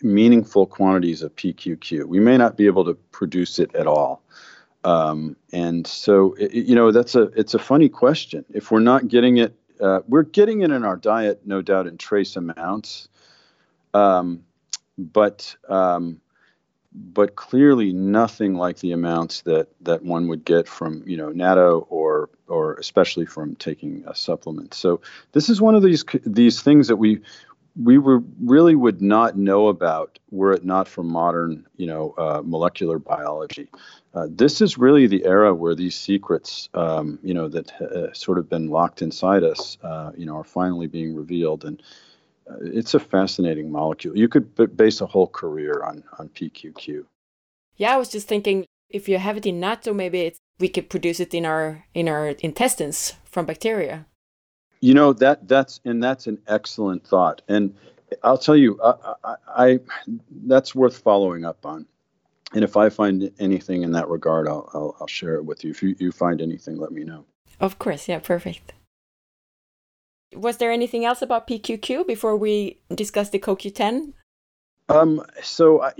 meaningful 0.02 0.66
quantities 0.66 1.22
of 1.22 1.36
PQQ. 1.36 2.06
We 2.06 2.20
may 2.20 2.38
not 2.38 2.58
be 2.58 2.66
able 2.66 2.86
to 2.86 2.94
produce 2.94 3.60
it 3.60 3.74
at 3.76 3.88
all. 3.88 4.22
Um, 4.84 5.36
and 5.52 5.86
so, 5.86 6.34
it, 6.34 6.54
you 6.54 6.76
know, 6.76 6.92
that's 6.92 7.16
a 7.16 7.24
it's 7.36 7.54
a 7.54 7.60
funny 7.60 7.90
question. 7.90 8.46
If 8.54 8.72
we're 8.72 8.80
not 8.80 9.08
getting 9.08 9.38
it, 9.38 9.56
uh, 9.82 10.02
we're 10.08 10.24
getting 10.24 10.62
it 10.62 10.72
in 10.72 10.84
our 10.84 10.96
diet, 10.96 11.42
no 11.46 11.62
doubt, 11.62 11.88
in 11.88 11.98
trace 11.98 12.36
amounts. 12.36 13.10
Um, 13.94 14.44
but 14.98 15.56
um, 15.68 16.22
but 16.94 17.36
clearly 17.36 17.94
nothing 17.94 18.56
like 18.56 18.78
the 18.78 18.92
amounts 18.92 19.42
that 19.42 19.68
that 19.82 20.04
one 20.04 20.28
would 20.28 20.46
get 20.46 20.68
from 20.68 21.04
you 21.06 21.18
know 21.18 21.30
natto 21.30 21.86
or 21.90 22.30
or 22.48 22.76
especially 22.76 23.26
from 23.26 23.56
taking 23.56 24.04
a 24.08 24.16
supplement. 24.16 24.74
So 24.74 25.02
this 25.34 25.50
is 25.50 25.62
one 25.62 25.76
of 25.76 25.84
these 25.84 26.04
these 26.26 26.62
things 26.62 26.88
that 26.88 26.98
we 26.98 27.22
we 27.82 27.98
were 27.98 28.24
really 28.42 28.76
would 28.76 29.02
not 29.02 29.38
know 29.38 29.68
about 29.68 30.20
were 30.32 30.54
it 30.54 30.66
not 30.66 30.88
for 30.88 31.04
modern 31.04 31.66
you 31.78 31.86
know 31.86 32.14
uh, 32.18 32.42
molecular 32.44 33.00
biology. 33.00 33.70
Uh, 34.14 34.28
this 34.30 34.62
is 34.62 34.78
really 34.78 35.06
the 35.06 35.24
era 35.26 35.54
where 35.54 35.76
these 35.76 35.96
secrets 35.96 36.70
um, 36.74 37.20
you 37.24 37.34
know 37.34 37.48
that 37.48 37.72
uh, 37.82 38.12
sort 38.14 38.38
of 38.38 38.50
been 38.50 38.68
locked 38.68 39.02
inside 39.02 39.44
us 39.44 39.78
uh, 39.84 40.12
you 40.18 40.26
know 40.26 40.38
are 40.38 40.44
finally 40.44 40.88
being 40.88 41.16
revealed 41.16 41.66
and 41.66 41.82
it's 42.62 42.94
a 42.94 43.00
fascinating 43.00 43.72
molecule. 43.72 44.18
You 44.18 44.28
could 44.28 44.56
b- 44.56 44.68
base 44.68 45.02
a 45.02 45.06
whole 45.06 45.28
career 45.28 45.84
on 45.84 46.04
on 46.18 46.30
PQQ. 46.30 47.06
Yeah, 47.76 47.94
I 47.94 47.98
was 47.98 48.10
just 48.10 48.28
thinking 48.28 48.66
if 48.90 49.10
you 49.10 49.18
have 49.18 49.38
it 49.38 49.46
in 49.46 49.60
natto, 49.60 49.96
maybe 49.96 50.34
we 50.60 50.70
could 50.70 50.90
produce 50.90 51.20
it 51.20 51.34
in 51.34 51.46
our 51.46 51.86
in 51.94 52.08
our 52.08 52.30
intestines 52.30 53.14
from 53.26 53.46
bacteria. 53.46 54.06
You 54.80 54.94
know 54.94 55.14
that 55.14 55.48
that's 55.48 55.80
and 55.86 56.04
that's 56.04 56.28
an 56.28 56.38
excellent 56.48 57.06
thought. 57.06 57.42
And 57.48 57.76
I'll 58.24 58.38
tell 58.38 58.56
you, 58.56 58.80
I, 58.84 59.14
I, 59.24 59.36
I 59.48 59.80
that's 60.46 60.76
worth 60.76 60.98
following 60.98 61.46
up 61.46 61.66
on. 61.66 61.86
And 62.54 62.64
if 62.64 62.78
I 62.78 62.90
find 62.90 63.30
anything 63.40 63.84
in 63.84 63.92
that 63.92 64.08
regard, 64.08 64.48
I'll, 64.48 64.70
I'll, 64.74 64.96
I'll 65.02 65.08
share 65.08 65.36
it 65.36 65.44
with 65.44 65.66
you. 65.66 65.72
If 65.72 65.84
you, 65.84 65.96
you 66.00 66.12
find 66.14 66.42
anything, 66.42 66.78
let 66.78 66.92
me 66.92 67.04
know. 67.04 67.26
Of 67.60 67.78
course, 67.78 68.08
yeah, 68.08 68.20
perfect. 68.20 68.74
Was 70.34 70.58
there 70.58 70.72
anything 70.72 71.04
else 71.04 71.22
about 71.22 71.48
PQQ 71.48 72.08
before 72.08 72.38
we 72.38 72.80
discuss 72.94 73.30
the 73.30 73.40
CoQ10? 73.40 74.14
Um, 74.90 75.22
so, 75.44 75.82
I, 75.82 75.92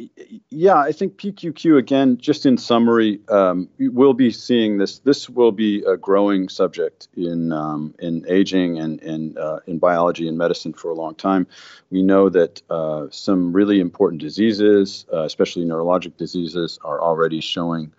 yeah, 0.50 0.78
I 0.78 0.94
think 0.94 1.18
PQQ, 1.18 1.78
again, 1.78 2.18
just 2.18 2.46
in 2.46 2.58
summary, 2.58 3.20
um, 3.28 3.68
we'll 3.80 4.14
be 4.14 4.32
seeing 4.32 4.78
this. 4.78 5.00
This 5.00 5.30
will 5.30 5.52
be 5.52 5.84
a 5.84 5.98
growing 5.98 6.48
subject 6.48 7.10
in, 7.18 7.52
um, 7.52 7.94
in 8.00 8.26
aging 8.30 8.80
and, 8.80 9.02
and 9.02 9.38
uh, 9.38 9.60
in 9.68 9.78
biology 9.78 10.30
and 10.30 10.38
medicine 10.38 10.72
for 10.72 10.90
a 10.90 10.94
long 10.94 11.16
time. 11.16 11.48
We 11.92 12.02
know 12.02 12.30
that 12.30 12.62
uh, 12.70 13.08
some 13.12 13.52
really 13.52 13.82
important 13.82 14.22
diseases, 14.22 15.06
uh, 15.12 15.24
especially 15.24 15.66
neurologic 15.66 16.16
diseases, 16.16 16.80
are 16.86 17.02
already 17.02 17.42
showing, 17.42 17.92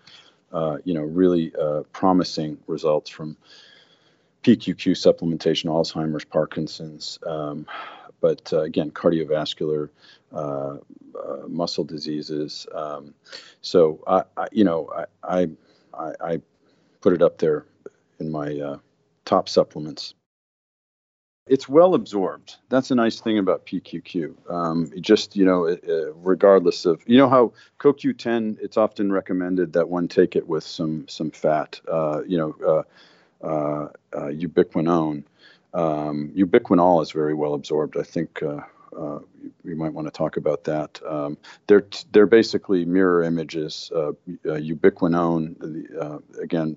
uh, 0.52 0.78
you 0.84 0.94
know, 0.94 1.02
really 1.02 1.52
uh, 1.60 1.82
promising 1.92 2.56
results 2.66 3.10
from 3.10 3.36
PQQ 4.42 4.92
supplementation, 4.92 5.66
Alzheimer's, 5.66 6.24
Parkinson's, 6.24 7.18
um, 7.26 7.66
but 8.20 8.52
uh, 8.52 8.62
again, 8.62 8.90
cardiovascular, 8.90 9.90
uh, 10.32 10.76
uh, 11.18 11.46
muscle 11.48 11.84
diseases. 11.84 12.66
Um, 12.72 13.14
so 13.60 14.02
I, 14.06 14.22
I, 14.36 14.48
you 14.52 14.64
know, 14.64 14.90
I, 15.22 15.48
I, 15.94 16.12
I, 16.20 16.40
put 17.00 17.12
it 17.12 17.22
up 17.22 17.38
there 17.38 17.64
in 18.18 18.30
my 18.30 18.58
uh, 18.58 18.78
top 19.24 19.48
supplements. 19.48 20.14
It's 21.46 21.68
well 21.68 21.94
absorbed. 21.94 22.56
That's 22.68 22.90
a 22.90 22.94
nice 22.96 23.20
thing 23.20 23.38
about 23.38 23.64
PQQ. 23.66 24.50
Um, 24.50 24.92
just 25.00 25.36
you 25.36 25.44
know, 25.44 25.68
uh, 25.68 26.12
regardless 26.14 26.86
of 26.86 27.02
you 27.06 27.16
know 27.16 27.28
how 27.28 27.52
CoQ10, 27.78 28.58
it's 28.60 28.76
often 28.76 29.12
recommended 29.12 29.72
that 29.74 29.88
one 29.88 30.08
take 30.08 30.34
it 30.34 30.46
with 30.48 30.64
some 30.64 31.06
some 31.08 31.30
fat. 31.30 31.80
Uh, 31.90 32.22
you 32.26 32.36
know 32.36 32.84
uh, 33.42 33.88
uh, 34.12 34.30
ubiquinone. 34.30 35.22
Um, 35.74 36.32
ubiquinol 36.34 37.02
is 37.02 37.12
very 37.12 37.34
well 37.34 37.54
absorbed. 37.54 37.96
I 37.96 38.02
think 38.02 38.42
uh, 38.42 38.60
uh, 38.98 39.18
we 39.64 39.74
might 39.74 39.92
want 39.92 40.06
to 40.06 40.10
talk 40.10 40.36
about 40.36 40.64
that. 40.64 41.00
Um, 41.06 41.36
they're 41.66 41.86
they're 42.12 42.26
basically 42.26 42.84
mirror 42.84 43.22
images. 43.22 43.90
Uh, 43.94 44.12
ubiquinone, 44.44 45.58
the, 45.58 46.22
again, 46.42 46.76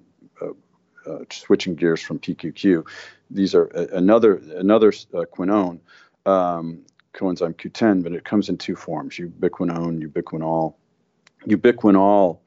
switching 1.32 1.76
gears 1.76 2.02
from 2.02 2.20
PQQ. 2.20 2.86
These 3.30 3.56
are 3.56 3.66
another 3.66 4.36
another 4.36 4.92
quinone, 4.92 5.80
um, 6.26 6.82
coenzyme 7.14 7.56
Q10, 7.56 8.04
but 8.04 8.12
it 8.12 8.26
comes 8.26 8.50
in 8.50 8.58
two 8.58 8.76
forms: 8.76 9.16
ubiquinone, 9.16 10.06
ubiquinol. 10.06 10.76
Ubiquinol 11.48 12.40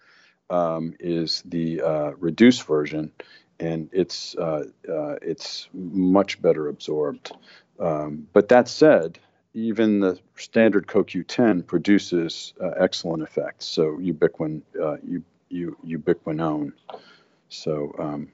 um, 0.51 0.95
is 1.01 1.43
the 1.47 1.81
reduced 2.19 2.65
version 2.65 3.13
and 3.61 3.89
it's 3.93 4.35
uh, 4.37 4.65
uh, 4.89 5.17
it's 5.23 5.69
much 5.73 6.41
better 6.41 6.69
absorbed. 6.69 7.33
Um, 7.79 8.27
but 8.33 8.49
that 8.49 8.69
said, 8.69 9.19
even 9.55 10.01
the 10.01 10.19
standard 10.37 10.87
CoQ10 10.87 11.67
produces 11.67 12.55
uh, 12.61 12.71
excellent 12.79 13.23
effects. 13.23 13.67
So 13.67 13.97
ubiquin, 13.99 14.63
uh, 14.81 14.97
ubiquinone. 15.53 16.73
So 17.49 17.95
um, 17.99 18.33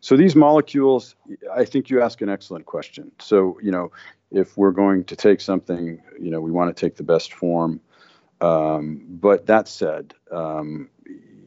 so 0.00 0.16
these 0.16 0.36
molecules, 0.36 1.14
I 1.52 1.64
think 1.64 1.90
you 1.90 2.02
ask 2.02 2.20
an 2.20 2.28
excellent 2.28 2.66
question. 2.66 3.12
So 3.18 3.58
you 3.62 3.70
know, 3.70 3.92
if 4.30 4.56
we're 4.56 4.72
going 4.72 5.04
to 5.04 5.16
take 5.16 5.40
something, 5.40 6.00
you 6.20 6.30
know, 6.30 6.40
we 6.40 6.50
want 6.50 6.74
to 6.74 6.80
take 6.80 6.96
the 6.96 7.04
best 7.04 7.32
form. 7.32 7.80
Um, 8.40 9.06
but 9.08 9.46
that 9.46 9.66
said, 9.66 10.12
um, 10.30 10.90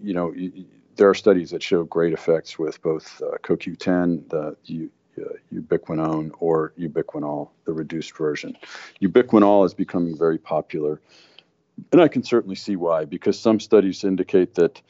you 0.02 0.14
know 0.14 0.34
there 1.00 1.10
are 1.10 1.16
studies 1.16 1.52
that 1.52 1.64
show 1.64 1.86
great 1.86 2.12
effects 2.12 2.60
with 2.60 2.82
both 2.82 3.22
uh, 3.22 3.38
CoQ10, 3.42 4.30
the 4.30 4.58
u, 4.66 4.92
uh, 5.18 5.30
ubiquinone, 5.54 6.30
or 6.40 6.74
ubiquinol, 6.78 7.50
the 7.64 7.72
reduced 7.72 8.16
version. 8.18 8.58
Ubiquinol 9.02 9.66
is 9.66 9.74
becoming 9.74 10.18
very 10.18 10.38
popular, 10.38 11.00
and 11.94 12.02
I 12.02 12.10
can 12.10 12.24
certainly 12.24 12.58
see 12.58 12.76
why, 12.76 13.06
because 13.06 13.40
some 13.40 13.62
studies 13.62 14.04
indicate 14.04 14.56
that 14.56 14.82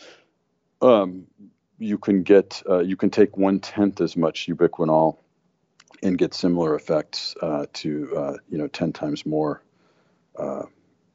um, 0.82 1.28
you 1.78 2.00
can 2.00 2.24
get 2.24 2.64
uh, 2.68 2.80
you 2.80 2.98
can 2.98 3.12
take 3.12 3.38
one 3.38 3.60
tenth 3.60 4.02
as 4.02 4.18
much 4.18 4.48
ubiquinol 4.48 5.18
and 6.02 6.18
get 6.18 6.34
similar 6.34 6.74
effects 6.74 7.36
uh, 7.44 7.68
to 7.74 8.18
uh, 8.18 8.34
you 8.50 8.58
know 8.58 8.68
ten 8.68 8.92
times 8.92 9.28
more 9.28 9.62
uh, 10.40 10.64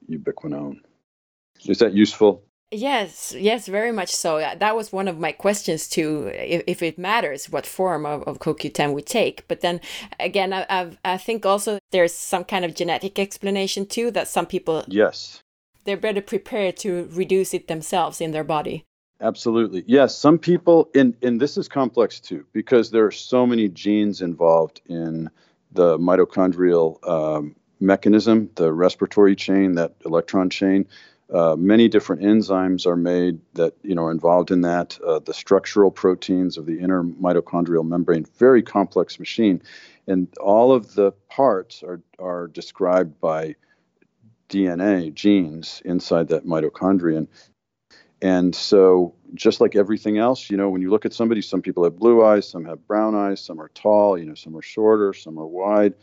ubiquinone. 0.09 0.79
Is 1.67 1.79
that 1.79 1.95
useful? 1.95 2.45
Yes, 2.75 3.35
yes, 3.39 3.69
very 3.69 3.93
much 3.93 4.13
so. 4.13 4.39
That 4.39 4.75
was 4.75 4.93
one 4.93 5.07
of 5.07 5.19
my 5.19 5.31
questions 5.31 5.89
too, 5.89 6.31
if, 6.35 6.65
if 6.67 6.83
it 6.83 6.99
matters 6.99 7.49
what 7.49 7.67
form 7.67 8.05
of, 8.05 8.25
of 8.25 8.41
CoQ10 8.41 8.93
we 8.93 9.03
take. 9.03 9.47
But 9.47 9.61
then 9.61 9.81
again, 10.19 10.53
I, 10.53 10.67
I've, 10.69 10.99
I 11.05 11.17
think 11.17 11.47
also 11.47 11.79
there's 11.93 12.13
some 12.13 12.43
kind 12.45 12.65
of 12.65 12.75
genetic 12.75 13.19
explanation 13.19 13.87
too 13.87 14.11
that 14.11 14.29
some 14.29 14.47
people 14.47 14.85
yes 14.89 15.41
they're 15.85 15.97
better 15.97 16.23
prepared 16.23 16.77
to 16.79 17.09
reduce 17.13 17.55
it 17.55 17.69
themselves 17.69 18.21
in 18.21 18.33
their 18.33 18.45
body. 18.45 18.85
Absolutely. 19.21 19.85
Yes, 19.87 20.17
some 20.17 20.39
people 20.39 20.91
and 20.95 21.15
and 21.23 21.41
this 21.41 21.57
is 21.57 21.69
complex 21.69 22.19
too 22.19 22.45
because 22.53 22.91
there 22.91 23.07
are 23.07 23.13
so 23.13 23.47
many 23.47 23.69
genes 23.69 24.21
involved 24.21 24.81
in 24.87 25.31
the 25.73 25.99
mitochondrial 25.99 27.07
um, 27.09 27.55
mechanism, 27.81 28.51
the 28.57 28.73
respiratory 28.73 29.37
chain, 29.37 29.75
that 29.77 29.95
electron 30.05 30.51
chain. 30.51 30.87
Uh, 31.33 31.57
many 31.57 31.89
different 31.89 32.23
enzymes 32.23 32.87
are 32.87 32.97
made 32.97 33.41
that 33.55 33.75
you 33.83 33.95
know 33.95 34.05
are 34.05 34.11
involved 34.11 34.51
in 34.51 34.61
that. 34.61 34.99
Uh, 35.07 35.19
the 35.19 35.33
structural 35.33 35.91
proteins 35.91 36.59
of 36.59 36.67
the 36.67 36.79
inner 36.79 37.03
mitochondrial 37.03 37.87
membrane, 37.87 38.27
very 38.39 38.63
complex 38.63 39.19
machine, 39.19 39.63
and 40.07 40.29
all 40.39 40.73
of 40.73 40.95
the 40.95 41.13
parts 41.31 41.83
are 41.83 42.03
are 42.19 42.49
described 42.49 43.21
by 43.21 43.55
DNA 44.51 45.13
genes 45.15 45.81
inside 45.85 46.29
that 46.29 46.47
mitochondrion. 46.47 47.27
And 48.21 48.55
so, 48.55 49.15
just 49.35 49.61
like 49.61 49.77
everything 49.77 50.19
else, 50.19 50.51
you 50.51 50.57
know, 50.57 50.71
when 50.71 50.83
you 50.83 50.91
look 50.91 51.05
at 51.05 51.13
somebody, 51.13 51.43
some 51.43 51.63
people 51.63 51.85
have 51.85 51.99
blue 51.99 52.25
eyes, 52.25 52.49
some 52.49 52.65
have 52.65 52.87
brown 52.87 53.15
eyes, 53.15 53.41
some 53.41 53.61
are 53.61 53.69
tall, 53.75 54.19
you 54.19 54.25
know, 54.25 54.35
some 54.35 54.57
are 54.57 54.63
shorter, 54.63 55.13
some 55.13 55.39
are 55.39 55.47
wide 55.47 55.95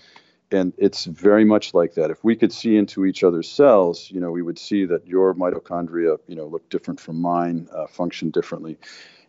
and 0.51 0.73
it's 0.77 1.05
very 1.05 1.45
much 1.45 1.73
like 1.73 1.93
that. 1.93 2.11
If 2.11 2.23
we 2.23 2.35
could 2.35 2.51
see 2.51 2.75
into 2.75 3.05
each 3.05 3.23
other's 3.23 3.49
cells, 3.49 4.11
you 4.11 4.19
know, 4.19 4.31
we 4.31 4.41
would 4.41 4.59
see 4.59 4.85
that 4.85 5.07
your 5.07 5.33
mitochondria, 5.33 6.17
you 6.27 6.35
know, 6.35 6.45
look 6.45 6.69
different 6.69 6.99
from 6.99 7.21
mine, 7.21 7.67
uh, 7.73 7.87
function 7.87 8.29
differently. 8.31 8.77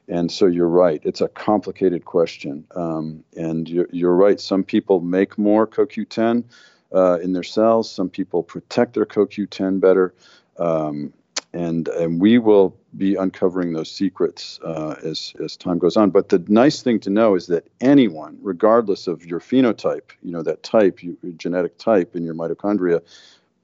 And 0.09 0.31
so 0.31 0.47
you're 0.47 0.69
right. 0.69 1.01
It's 1.05 1.21
a 1.21 1.29
complicated 1.29 2.05
question. 2.05 2.67
Um, 2.75 3.25
and 3.37 3.69
you're, 3.69 3.89
you're, 3.93 4.17
right. 4.17 4.41
Some 4.41 4.65
people 4.65 5.01
make 5.01 5.39
more 5.39 5.67
CoQ10 5.67 6.45
uh, 6.93 7.19
in 7.21 7.33
their 7.33 7.45
cells. 7.45 7.91
Some 7.91 8.11
people 8.11 8.43
protect 8.43 8.95
their 8.95 9.07
CoQ10 9.07 9.81
better. 9.81 10.15
Um, 10.59 11.13
and 11.53 11.89
and 11.89 12.21
we 12.21 12.39
will 12.39 12.77
be 12.97 13.15
uncovering 13.15 13.73
those 13.73 13.91
secrets 13.91 14.59
uh, 14.65 14.97
as 15.05 15.35
as 15.43 15.57
time 15.57 15.79
goes 15.79 15.97
on. 15.97 16.11
But 16.11 16.29
the 16.29 16.43
nice 16.49 16.83
thing 16.83 17.01
to 17.01 17.11
know 17.11 17.35
is 17.35 17.47
that 17.49 17.67
anyone, 17.81 18.39
regardless 18.43 19.07
of 19.07 19.25
your 19.25 19.41
phenotype, 19.41 20.11
you 20.23 20.31
know 20.31 20.43
that 20.43 20.63
type, 20.63 21.03
your 21.03 21.15
genetic 21.37 21.79
type 21.79 22.17
in 22.17 22.25
your 22.25 22.35
mitochondria, 22.35 23.03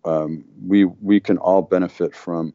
um, 0.04 0.44
we 0.66 0.84
we 0.84 1.20
can 1.20 1.38
all 1.38 1.62
benefit 1.62 2.14
from 2.14 2.52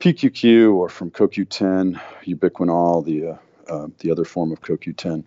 PQQ 0.00 0.74
or 0.74 0.88
from 0.88 1.10
CoQ10, 1.10 2.00
ubiquinol, 2.24 3.04
the 3.04 3.28
uh, 3.28 3.36
uh, 3.68 3.88
the 3.98 4.10
other 4.10 4.24
form 4.24 4.52
of 4.52 4.60
CoQ10. 4.60 5.24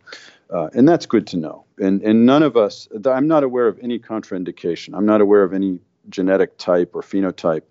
Uh, 0.51 0.69
and 0.73 0.87
that's 0.87 1.05
good 1.05 1.27
to 1.27 1.37
know. 1.37 1.65
And, 1.79 2.01
and 2.01 2.25
none 2.25 2.41
of 2.41 2.57
us, 2.57 2.87
I'm 3.05 3.27
not 3.27 3.43
aware 3.43 3.67
of 3.67 3.77
any 3.81 3.99
contraindication. 3.99 4.95
I'm 4.95 5.05
not 5.05 5.21
aware 5.21 5.43
of 5.43 5.53
any 5.53 5.79
genetic 6.09 6.57
type 6.57 6.95
or 6.95 7.01
phenotype 7.01 7.63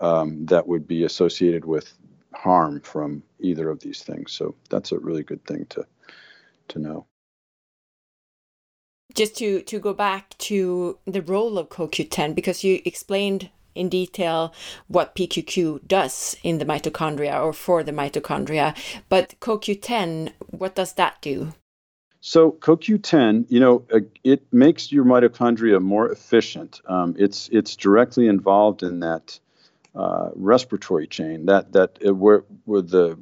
um, 0.00 0.46
that 0.46 0.66
would 0.66 0.86
be 0.86 1.04
associated 1.04 1.64
with 1.64 1.92
harm 2.32 2.80
from 2.80 3.22
either 3.40 3.70
of 3.70 3.80
these 3.80 4.02
things. 4.02 4.32
So 4.32 4.54
that's 4.70 4.92
a 4.92 4.98
really 4.98 5.22
good 5.22 5.44
thing 5.44 5.66
to 5.70 5.86
to 6.68 6.78
know. 6.78 7.06
Just 9.14 9.36
to 9.38 9.62
to 9.62 9.78
go 9.78 9.94
back 9.94 10.36
to 10.38 10.98
the 11.04 11.22
role 11.22 11.58
of 11.58 11.68
CoQ10 11.68 12.34
because 12.34 12.64
you 12.64 12.80
explained 12.84 13.50
in 13.74 13.88
detail 13.88 14.54
what 14.86 15.14
PQQ 15.14 15.86
does 15.86 16.36
in 16.42 16.58
the 16.58 16.64
mitochondria 16.64 17.42
or 17.42 17.52
for 17.52 17.82
the 17.82 17.92
mitochondria, 17.92 18.76
but 19.08 19.34
CoQ10, 19.40 20.32
what 20.50 20.74
does 20.74 20.92
that 20.94 21.20
do? 21.20 21.52
So 22.20 22.52
CoQ10, 22.52 23.46
you 23.50 23.60
know, 23.60 23.84
uh, 23.92 24.00
it 24.22 24.42
makes 24.50 24.90
your 24.90 25.04
mitochondria 25.04 25.80
more 25.82 26.10
efficient. 26.10 26.80
Um, 26.86 27.14
it's 27.18 27.50
it's 27.52 27.76
directly 27.76 28.28
involved 28.28 28.82
in 28.82 29.00
that 29.00 29.38
uh, 29.94 30.30
respiratory 30.34 31.06
chain. 31.06 31.46
That 31.46 31.72
that 31.72 31.98
it, 32.00 32.12
where, 32.12 32.44
where 32.64 32.82
the 32.82 33.18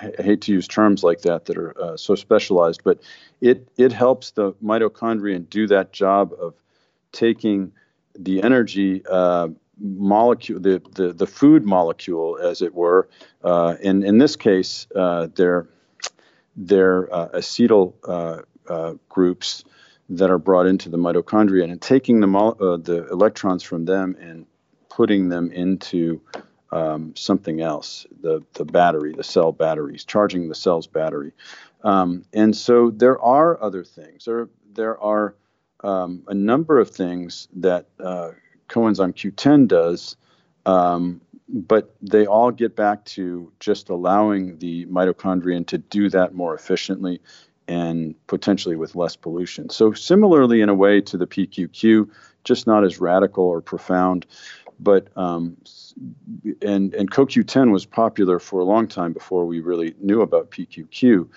I 0.00 0.22
hate 0.22 0.42
to 0.42 0.52
use 0.52 0.68
terms 0.68 1.02
like 1.02 1.22
that 1.22 1.46
that 1.46 1.56
are 1.56 1.80
uh, 1.80 1.96
so 1.96 2.14
specialized, 2.14 2.82
but 2.84 3.00
it 3.40 3.68
it 3.76 3.92
helps 3.92 4.32
the 4.32 4.52
mitochondrion 4.62 5.48
do 5.48 5.66
that 5.68 5.92
job 5.92 6.32
of 6.38 6.54
taking 7.12 7.72
the 8.18 8.42
energy 8.42 9.02
uh, 9.10 9.48
molecule, 9.78 10.60
the, 10.60 10.82
the 10.92 11.12
the 11.12 11.26
food 11.26 11.64
molecule, 11.64 12.38
as 12.38 12.62
it 12.62 12.74
were. 12.74 13.08
Uh, 13.42 13.76
in 13.80 14.02
in 14.02 14.18
this 14.18 14.36
case, 14.36 14.86
uh, 14.94 15.28
they're 15.34 15.68
they're 16.56 17.12
uh, 17.14 17.28
acetyl 17.28 18.44
groups 19.08 19.64
that 20.10 20.30
are 20.30 20.38
brought 20.38 20.66
into 20.66 20.88
the 20.88 20.96
mitochondria 20.96 21.64
and 21.64 21.80
taking 21.80 22.20
the, 22.20 22.28
uh, 22.28 22.76
the 22.76 23.06
electrons 23.10 23.62
from 23.62 23.84
them 23.84 24.16
and 24.20 24.44
putting 24.90 25.28
them 25.28 25.50
into 25.52 26.20
um, 26.72 27.14
something 27.16 27.60
else, 27.60 28.06
the, 28.20 28.42
the 28.54 28.64
battery, 28.64 29.14
the 29.14 29.24
cell 29.24 29.52
batteries, 29.52 30.04
charging 30.04 30.48
the 30.48 30.54
cell's 30.54 30.86
battery. 30.86 31.32
Um, 31.82 32.24
and 32.32 32.54
so 32.54 32.90
there 32.90 33.20
are 33.20 33.60
other 33.62 33.84
things. 33.84 34.26
There, 34.26 34.48
there 34.74 35.00
are 35.00 35.34
um, 35.82 36.24
a 36.28 36.34
number 36.34 36.78
of 36.78 36.90
things 36.90 37.48
that 37.56 37.86
uh, 37.98 38.32
coenzyme 38.68 39.14
Q10 39.14 39.68
does, 39.68 40.16
um, 40.66 41.20
but 41.48 41.94
they 42.02 42.26
all 42.26 42.50
get 42.50 42.76
back 42.76 43.04
to 43.04 43.52
just 43.58 43.88
allowing 43.88 44.58
the 44.58 44.86
mitochondrion 44.86 45.66
to 45.68 45.78
do 45.78 46.08
that 46.10 46.34
more 46.34 46.54
efficiently 46.54 47.20
and 47.66 48.14
potentially 48.26 48.76
with 48.76 48.94
less 48.94 49.16
pollution. 49.16 49.70
So, 49.70 49.92
similarly, 49.92 50.60
in 50.60 50.68
a 50.68 50.74
way 50.74 51.00
to 51.02 51.16
the 51.16 51.26
PQQ, 51.26 52.10
just 52.44 52.66
not 52.66 52.84
as 52.84 53.00
radical 53.00 53.44
or 53.44 53.60
profound 53.60 54.26
but 54.82 55.08
um, 55.16 55.56
and 56.62 56.94
and 56.94 57.10
CoQ10 57.10 57.70
was 57.70 57.86
popular 57.86 58.38
for 58.38 58.60
a 58.60 58.64
long 58.64 58.88
time 58.88 59.12
before 59.12 59.44
we 59.44 59.60
really 59.60 59.94
knew 60.00 60.22
about 60.22 60.50
PQQ. 60.50 61.28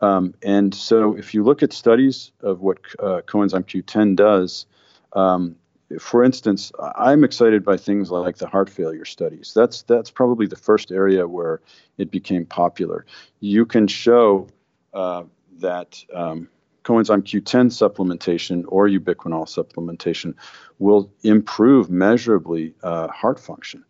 Um, 0.00 0.34
and 0.42 0.74
so, 0.74 1.16
if 1.16 1.34
you 1.34 1.42
look 1.42 1.62
at 1.62 1.72
studies 1.72 2.32
of 2.40 2.60
what 2.60 2.78
uh, 2.98 3.20
coenzyme 3.26 3.64
Q10 3.64 4.16
does, 4.16 4.66
um, 5.12 5.56
for 5.98 6.22
instance, 6.22 6.70
I'm 6.94 7.24
excited 7.24 7.64
by 7.64 7.76
things 7.76 8.10
like 8.10 8.36
the 8.36 8.46
heart 8.46 8.70
failure 8.70 9.04
studies. 9.04 9.52
That's 9.54 9.82
that's 9.82 10.10
probably 10.10 10.46
the 10.46 10.56
first 10.56 10.92
area 10.92 11.26
where 11.26 11.60
it 11.98 12.10
became 12.10 12.46
popular. 12.46 13.04
You 13.40 13.66
can 13.66 13.88
show 13.88 14.48
uh, 14.94 15.24
that 15.58 16.02
um, 16.14 16.48
coenzyme 16.84 17.22
Q10 17.22 17.66
supplementation 17.70 18.64
or 18.68 18.88
ubiquinol 18.88 19.46
supplementation 19.46 20.34
will 20.78 21.10
improve 21.22 21.90
measurably 21.90 22.74
uh, 22.82 23.08
heart 23.08 23.38
function. 23.38 23.84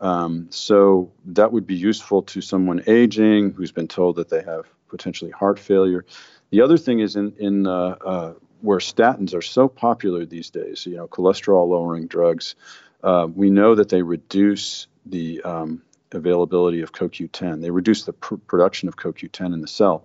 Um, 0.00 0.48
so 0.50 1.12
that 1.26 1.52
would 1.52 1.66
be 1.66 1.76
useful 1.76 2.22
to 2.22 2.40
someone 2.40 2.82
aging 2.86 3.52
who's 3.52 3.70
been 3.70 3.88
told 3.88 4.16
that 4.16 4.28
they 4.28 4.42
have 4.42 4.66
potentially 4.88 5.30
heart 5.30 5.58
failure. 5.58 6.04
The 6.50 6.60
other 6.60 6.76
thing 6.76 6.98
is 6.98 7.16
in 7.16 7.32
in 7.38 7.66
uh, 7.66 7.96
uh, 8.04 8.32
where 8.60 8.78
statins 8.78 9.34
are 9.34 9.42
so 9.42 9.68
popular 9.68 10.26
these 10.26 10.50
days, 10.50 10.86
you 10.86 10.96
know, 10.96 11.06
cholesterol 11.06 11.68
lowering 11.68 12.06
drugs. 12.06 12.56
Uh, 13.02 13.26
we 13.32 13.50
know 13.50 13.74
that 13.74 13.88
they 13.88 14.02
reduce 14.02 14.86
the 15.06 15.40
um, 15.42 15.82
availability 16.12 16.80
of 16.80 16.92
CoQ10. 16.92 17.60
They 17.60 17.70
reduce 17.70 18.04
the 18.04 18.12
pr- 18.12 18.36
production 18.36 18.88
of 18.88 18.96
CoQ10 18.96 19.52
in 19.52 19.60
the 19.60 19.68
cell. 19.68 20.04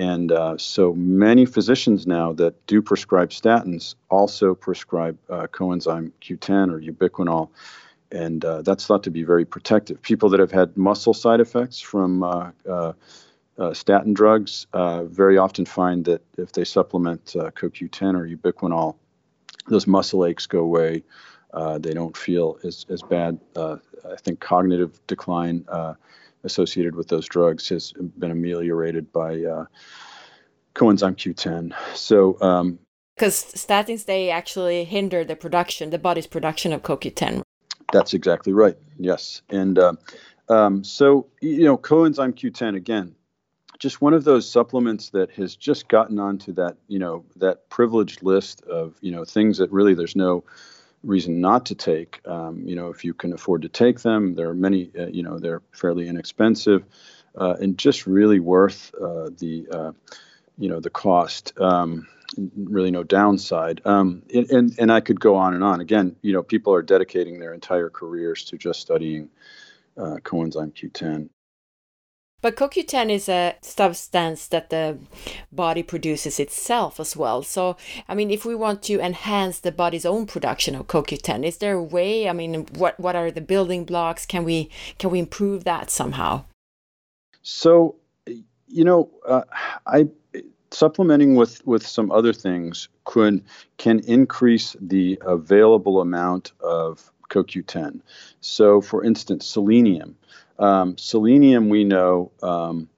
And 0.00 0.32
uh, 0.32 0.56
so 0.56 0.94
many 0.94 1.44
physicians 1.44 2.06
now 2.06 2.32
that 2.32 2.66
do 2.66 2.80
prescribe 2.80 3.28
statins 3.28 3.96
also 4.08 4.54
prescribe 4.54 5.18
uh, 5.28 5.46
coenzyme 5.48 6.12
Q10 6.22 6.72
or 6.72 6.80
ubiquinol. 6.80 7.50
And 8.10 8.42
uh, 8.42 8.62
that's 8.62 8.86
thought 8.86 9.02
to 9.02 9.10
be 9.10 9.24
very 9.24 9.44
protective. 9.44 10.00
People 10.00 10.30
that 10.30 10.40
have 10.40 10.52
had 10.52 10.74
muscle 10.74 11.12
side 11.12 11.40
effects 11.40 11.80
from 11.80 12.22
uh, 12.22 12.50
uh, 12.66 12.92
uh, 13.58 13.74
statin 13.74 14.14
drugs 14.14 14.66
very 14.72 15.36
often 15.36 15.66
find 15.66 16.06
that 16.06 16.22
if 16.38 16.52
they 16.52 16.64
supplement 16.64 17.22
CoQ10 17.26 18.14
or 18.18 18.26
ubiquinol, 18.26 18.96
those 19.68 19.86
muscle 19.86 20.24
aches 20.24 20.46
go 20.46 20.60
away. 20.60 21.04
they 21.78 21.92
don't 21.92 22.16
feel 22.16 22.58
as, 22.64 22.86
as 22.88 23.02
bad. 23.02 23.38
I 23.54 24.16
think 24.22 24.40
cognitive 24.40 24.98
decline 25.06 25.66
associated 26.44 26.94
with 26.94 27.08
those 27.08 27.26
drugs 27.26 27.68
has 27.68 27.92
been 28.18 28.30
ameliorated 28.30 29.12
by 29.12 29.42
uh, 29.44 29.64
coenzyme 30.74 31.16
Q10. 31.16 31.74
So, 31.94 32.40
um, 32.40 32.78
because 33.16 33.44
statins 33.52 34.06
they 34.06 34.30
actually 34.30 34.84
hinder 34.84 35.24
the 35.24 35.36
production, 35.36 35.90
the 35.90 35.98
body's 35.98 36.26
production 36.26 36.72
of 36.72 36.82
CoQ10. 36.82 37.42
That's 37.92 38.14
exactly 38.14 38.52
right. 38.52 38.76
Yes, 38.98 39.42
and 39.50 39.78
uh, 39.78 39.92
um, 40.48 40.84
so 40.84 41.26
you 41.40 41.64
know 41.64 41.76
coenzyme 41.76 42.32
Q10 42.32 42.76
again, 42.76 43.14
just 43.78 44.00
one 44.00 44.14
of 44.14 44.24
those 44.24 44.48
supplements 44.48 45.10
that 45.10 45.30
has 45.32 45.56
just 45.56 45.88
gotten 45.88 46.18
onto 46.18 46.52
that 46.52 46.76
you 46.86 46.98
know 46.98 47.24
that 47.36 47.68
privileged 47.68 48.22
list 48.22 48.62
of 48.62 48.96
you 49.00 49.10
know 49.10 49.24
things 49.24 49.58
that 49.58 49.70
really 49.72 49.94
there's 49.94 50.16
no 50.16 50.44
reason 51.02 51.40
not 51.40 51.66
to 51.66 51.74
take. 51.74 52.20
Um, 52.26 52.62
you 52.66 52.76
know, 52.76 52.88
if 52.88 53.04
you 53.04 53.14
can 53.14 53.32
afford 53.32 53.62
to 53.62 53.68
take 53.68 54.00
them, 54.00 54.34
there 54.34 54.48
are 54.48 54.54
many. 54.54 54.90
Uh, 54.98 55.06
you 55.06 55.22
know, 55.22 55.38
they're 55.38 55.62
fairly 55.72 56.08
inexpensive, 56.08 56.84
uh, 57.36 57.56
and 57.60 57.78
just 57.78 58.06
really 58.06 58.40
worth 58.40 58.94
uh, 58.94 59.30
the 59.38 59.66
uh, 59.70 59.92
you 60.58 60.68
know 60.68 60.80
the 60.80 60.90
cost. 60.90 61.58
Um, 61.58 62.06
really, 62.56 62.90
no 62.90 63.02
downside. 63.02 63.80
Um, 63.84 64.22
and, 64.32 64.50
and 64.50 64.78
and 64.78 64.92
I 64.92 65.00
could 65.00 65.20
go 65.20 65.36
on 65.36 65.54
and 65.54 65.64
on. 65.64 65.80
Again, 65.80 66.16
you 66.22 66.32
know, 66.32 66.42
people 66.42 66.74
are 66.74 66.82
dedicating 66.82 67.40
their 67.40 67.54
entire 67.54 67.90
careers 67.90 68.44
to 68.44 68.58
just 68.58 68.80
studying 68.80 69.30
uh, 69.96 70.16
coenzyme 70.22 70.72
Q10. 70.72 71.28
But 72.42 72.56
CoQ10 72.56 73.10
is 73.10 73.28
a 73.28 73.56
substance 73.60 74.46
that 74.48 74.70
the 74.70 74.98
body 75.52 75.82
produces 75.82 76.40
itself 76.40 76.98
as 76.98 77.16
well. 77.16 77.42
So, 77.42 77.76
I 78.08 78.14
mean, 78.14 78.30
if 78.30 78.44
we 78.44 78.54
want 78.54 78.82
to 78.84 78.98
enhance 79.00 79.60
the 79.60 79.72
body's 79.72 80.06
own 80.06 80.26
production 80.26 80.74
of 80.74 80.86
CoQ10, 80.86 81.44
is 81.44 81.58
there 81.58 81.74
a 81.74 81.82
way? 81.82 82.28
I 82.28 82.32
mean, 82.32 82.66
what 82.76 82.98
what 82.98 83.16
are 83.16 83.30
the 83.30 83.40
building 83.40 83.84
blocks? 83.84 84.24
Can 84.24 84.44
we 84.44 84.70
can 84.98 85.10
we 85.10 85.18
improve 85.18 85.64
that 85.64 85.90
somehow? 85.90 86.44
So, 87.42 87.96
you 88.26 88.84
know, 88.84 89.10
uh, 89.26 89.42
I 89.86 90.08
supplementing 90.70 91.34
with 91.34 91.66
with 91.66 91.86
some 91.86 92.10
other 92.10 92.32
things 92.32 92.88
could 93.04 93.44
can 93.76 94.00
increase 94.00 94.76
the 94.80 95.18
available 95.22 96.00
amount 96.00 96.52
of 96.60 97.10
CoQ10. 97.30 98.00
So, 98.40 98.80
for 98.80 99.04
instance, 99.04 99.46
selenium 99.46 100.16
um, 100.60 100.96
selenium, 100.98 101.68
we 101.68 101.84
know, 101.84 102.30
um, 102.42 102.88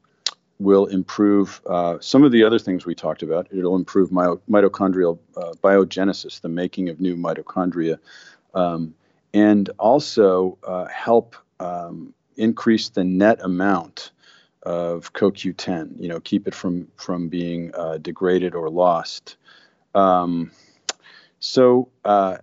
will 0.58 0.86
improve 0.86 1.60
uh, 1.66 1.98
some 2.00 2.24
of 2.24 2.32
the 2.32 2.44
other 2.44 2.58
things 2.58 2.84
we 2.84 2.94
talked 2.94 3.22
about. 3.22 3.48
It'll 3.50 3.76
improve 3.76 4.10
mitochondrial 4.10 5.18
uh, 5.36 5.52
biogenesis, 5.62 6.40
the 6.40 6.48
making 6.48 6.88
of 6.88 7.00
new 7.00 7.16
mitochondria, 7.16 7.98
um, 8.54 8.94
and 9.32 9.70
also 9.78 10.58
uh, 10.66 10.86
help 10.86 11.36
um, 11.58 12.12
increase 12.36 12.90
the 12.90 13.04
net 13.04 13.40
amount 13.42 14.10
of 14.62 15.12
CoQ10. 15.12 16.00
You 16.00 16.08
know, 16.08 16.20
keep 16.20 16.46
it 16.46 16.54
from 16.54 16.88
from 16.96 17.28
being 17.28 17.72
uh, 17.74 17.98
degraded 17.98 18.54
or 18.54 18.68
lost. 18.70 19.36
Um, 19.94 20.50
so, 21.40 21.88
uh, 22.04 22.38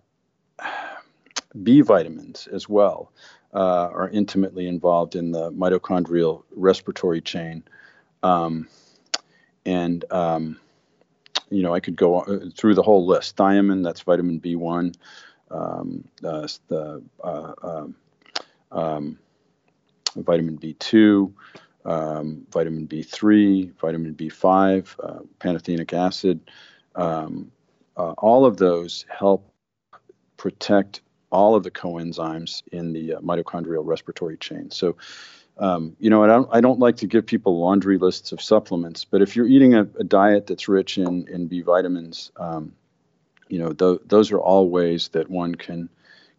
B 1.64 1.82
vitamins 1.82 2.48
as 2.48 2.68
well 2.68 3.12
uh, 3.54 3.90
are 3.92 4.10
intimately 4.10 4.68
involved 4.68 5.16
in 5.16 5.32
the 5.32 5.52
mitochondrial 5.52 6.44
respiratory 6.56 7.22
chain. 7.22 7.64
Um, 8.24 8.68
and, 9.66 10.06
um, 10.12 10.60
you 11.50 11.64
know, 11.64 11.74
I 11.74 11.80
could 11.80 11.96
go 11.96 12.22
uh, 12.22 12.40
through 12.56 12.76
the 12.76 12.84
whole 12.84 13.06
list. 13.06 13.36
Thiamine, 13.36 13.84
that's 13.84 14.02
vitamin 14.02 14.40
B1. 14.40 14.96
Um, 15.52 16.04
uh, 16.24 16.48
the 16.68 17.04
uh, 17.24 17.54
um, 17.64 17.96
um, 18.72 19.20
vitamin 20.16 20.58
B2, 20.58 21.32
um, 21.86 22.46
vitamin 22.52 22.88
B3, 22.88 23.74
vitamin 23.80 24.14
B5, 24.14 24.96
uh, 25.04 25.20
pantothenic 25.40 25.94
acid. 25.94 26.40
Uh, 28.00 28.14
all 28.18 28.46
of 28.46 28.58
those 28.58 29.06
help 29.10 29.52
protect 30.38 31.02
all 31.32 31.56
of 31.56 31.64
the 31.64 31.72
coenzymes 31.72 32.64
in 32.72 32.94
the 32.94 33.16
uh, 33.16 33.20
mitochondrial 33.20 33.86
respiratory 33.86 34.38
chain. 34.38 34.72
So, 34.72 34.98
um, 35.58 35.96
you 36.00 36.10
know, 36.10 36.24
I 36.24 36.28
don't, 36.28 36.50
I 36.52 36.62
don't 36.62 36.80
like 36.80 36.98
to 36.98 37.08
give 37.08 37.26
people 37.26 37.60
laundry 37.60 37.98
lists 37.98 38.32
of 38.32 38.42
supplements, 38.42 39.06
but 39.06 39.22
if 39.22 39.36
you're 39.36 39.48
eating 39.48 39.76
a, 39.76 39.82
a 39.82 40.04
diet 40.04 40.48
that's 40.48 40.68
rich 40.68 40.98
in, 40.98 41.28
in 41.28 41.48
B 41.48 41.62
vitamins, 41.62 42.32
um, 42.38 42.74
you 43.50 43.60
know, 43.60 43.74
th- 43.74 44.02
those 44.06 44.32
are 44.32 44.40
all 44.40 44.70
ways 44.70 45.10
that 45.10 45.30
one 45.30 45.56
can 45.56 45.90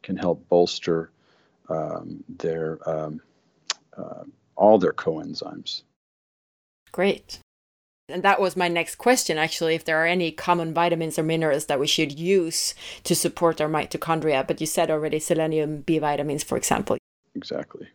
can 0.02 0.16
help 0.16 0.48
bolster 0.48 1.10
um, 1.68 2.24
their 2.28 2.78
um, 2.88 3.20
uh, 3.96 4.24
all 4.56 4.78
their 4.78 4.92
coenzymes. 4.92 5.82
Great. 6.92 7.40
And 8.10 8.22
that 8.22 8.40
was 8.40 8.56
my 8.56 8.68
next 8.68 8.96
question 8.96 9.38
actually 9.38 9.74
if 9.74 9.84
there 9.84 10.02
are 10.02 10.06
any 10.06 10.32
common 10.32 10.74
vitamins 10.74 11.18
or 11.18 11.22
minerals 11.22 11.66
that 11.66 11.80
we 11.80 11.86
should 11.86 12.18
use 12.18 12.74
to 13.04 13.14
support 13.14 13.60
our 13.60 13.68
mitochondria. 13.68 14.46
But 14.46 14.60
you 14.60 14.66
said 14.66 14.90
already 14.90 15.18
selenium, 15.18 15.82
B 15.82 15.98
vitamins, 15.98 16.44
for 16.44 16.56
example. 16.56 16.96
Exactly. 17.34 17.88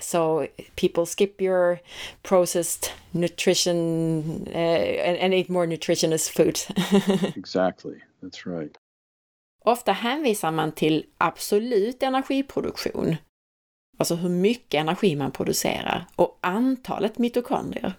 So 0.00 0.48
people 0.76 1.06
skip 1.06 1.40
your 1.40 1.80
processed 2.22 2.92
nutrition 3.12 4.46
uh, 4.48 4.58
and, 4.58 5.18
and 5.18 5.34
eat 5.34 5.50
more 5.50 5.66
nutritious 5.66 6.28
food. 6.28 6.60
exactly, 7.36 8.00
that's 8.22 8.46
right. 8.46 8.76
Ofta 9.64 9.92
hänvisar 9.92 10.50
man 10.50 10.72
till 10.72 11.04
absolut 11.18 12.02
energiproduktion, 12.02 13.16
alltså 13.98 14.14
hur 14.14 14.28
mycket 14.28 14.80
energi 14.80 15.16
man 15.16 15.32
producerar, 15.32 16.06
och 16.16 16.38
antalet 16.40 17.18
mitokondrier. 17.18 17.94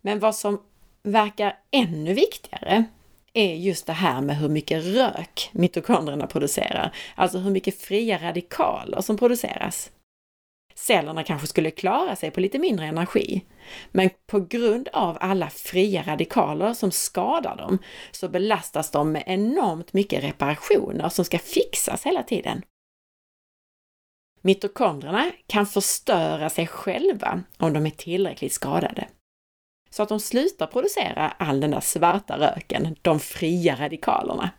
Men 0.00 0.18
vad 0.18 0.36
som 0.36 0.60
verkar 1.02 1.58
ännu 1.70 2.14
viktigare 2.14 2.84
är 3.32 3.54
just 3.54 3.86
det 3.86 3.92
här 3.92 4.20
med 4.20 4.36
hur 4.36 4.48
mycket 4.48 4.84
rök 4.84 5.50
mitokondrierna 5.52 6.26
producerar, 6.26 6.96
alltså 7.14 7.38
hur 7.38 7.50
mycket 7.50 7.80
fria 7.80 8.18
radikaler 8.18 9.00
som 9.00 9.16
produceras. 9.16 9.90
Cellerna 10.74 11.24
kanske 11.24 11.46
skulle 11.46 11.70
klara 11.70 12.16
sig 12.16 12.30
på 12.30 12.40
lite 12.40 12.58
mindre 12.58 12.86
energi, 12.86 13.44
men 13.90 14.10
på 14.26 14.40
grund 14.40 14.88
av 14.88 15.18
alla 15.20 15.50
fria 15.50 16.02
radikaler 16.06 16.74
som 16.74 16.90
skadar 16.90 17.56
dem 17.56 17.78
så 18.10 18.28
belastas 18.28 18.90
de 18.90 19.12
med 19.12 19.22
enormt 19.26 19.92
mycket 19.92 20.24
reparationer 20.24 21.08
som 21.08 21.24
ska 21.24 21.38
fixas 21.38 22.06
hela 22.06 22.22
tiden. 22.22 22.62
Mitokondrierna 24.42 25.30
kan 25.46 25.66
förstöra 25.66 26.50
sig 26.50 26.66
själva 26.66 27.42
om 27.58 27.72
de 27.72 27.86
är 27.86 27.90
tillräckligt 27.90 28.52
skadade 28.52 29.08
så 29.90 30.02
att 30.02 30.08
de 30.08 30.20
slutar 30.20 30.66
producera 30.66 31.30
all 31.30 31.60
den 31.60 31.70
där 31.70 31.80
svarta 31.80 32.38
röken, 32.38 32.96
de 33.02 33.20
fria 33.20 33.76
radikalerna. 33.76 34.50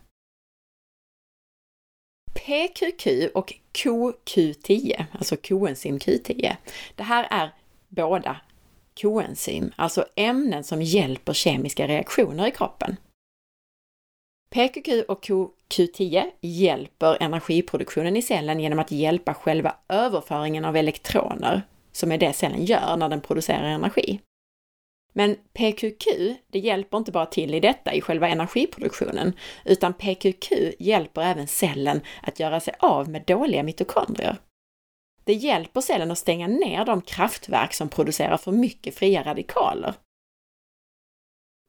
PQQ 2.34 3.06
och 3.34 3.52
CoQ10, 3.72 5.04
alltså 5.12 5.36
koenzym 5.36 5.98
Q10, 5.98 6.56
det 6.96 7.02
här 7.02 7.26
är 7.30 7.50
båda 7.88 8.36
koenzym, 9.00 9.72
alltså 9.76 10.04
ämnen 10.16 10.64
som 10.64 10.82
hjälper 10.82 11.32
kemiska 11.32 11.86
reaktioner 11.86 12.46
i 12.46 12.50
kroppen. 12.50 12.96
PQQ 14.50 14.88
och 15.08 15.24
CoQ10 15.24 16.30
hjälper 16.40 17.22
energiproduktionen 17.22 18.16
i 18.16 18.22
cellen 18.22 18.60
genom 18.60 18.78
att 18.78 18.92
hjälpa 18.92 19.34
själva 19.34 19.76
överföringen 19.88 20.64
av 20.64 20.76
elektroner, 20.76 21.62
som 21.92 22.12
är 22.12 22.18
det 22.18 22.32
cellen 22.32 22.64
gör 22.64 22.96
när 22.96 23.08
den 23.08 23.20
producerar 23.20 23.64
energi. 23.64 24.20
Men 25.12 25.36
PQQ, 25.52 26.06
det 26.50 26.58
hjälper 26.58 26.98
inte 26.98 27.12
bara 27.12 27.26
till 27.26 27.54
i 27.54 27.60
detta, 27.60 27.94
i 27.94 28.00
själva 28.00 28.28
energiproduktionen, 28.28 29.32
utan 29.64 29.94
PQQ 29.94 30.52
hjälper 30.78 31.22
även 31.22 31.46
cellen 31.46 32.00
att 32.22 32.40
göra 32.40 32.60
sig 32.60 32.74
av 32.78 33.08
med 33.08 33.24
dåliga 33.26 33.62
mitokondrier. 33.62 34.36
Det 35.24 35.34
hjälper 35.34 35.80
cellen 35.80 36.10
att 36.10 36.18
stänga 36.18 36.46
ner 36.46 36.84
de 36.84 37.00
kraftverk 37.00 37.74
som 37.74 37.88
producerar 37.88 38.36
för 38.36 38.52
mycket 38.52 38.94
fria 38.94 39.22
radikaler. 39.22 39.94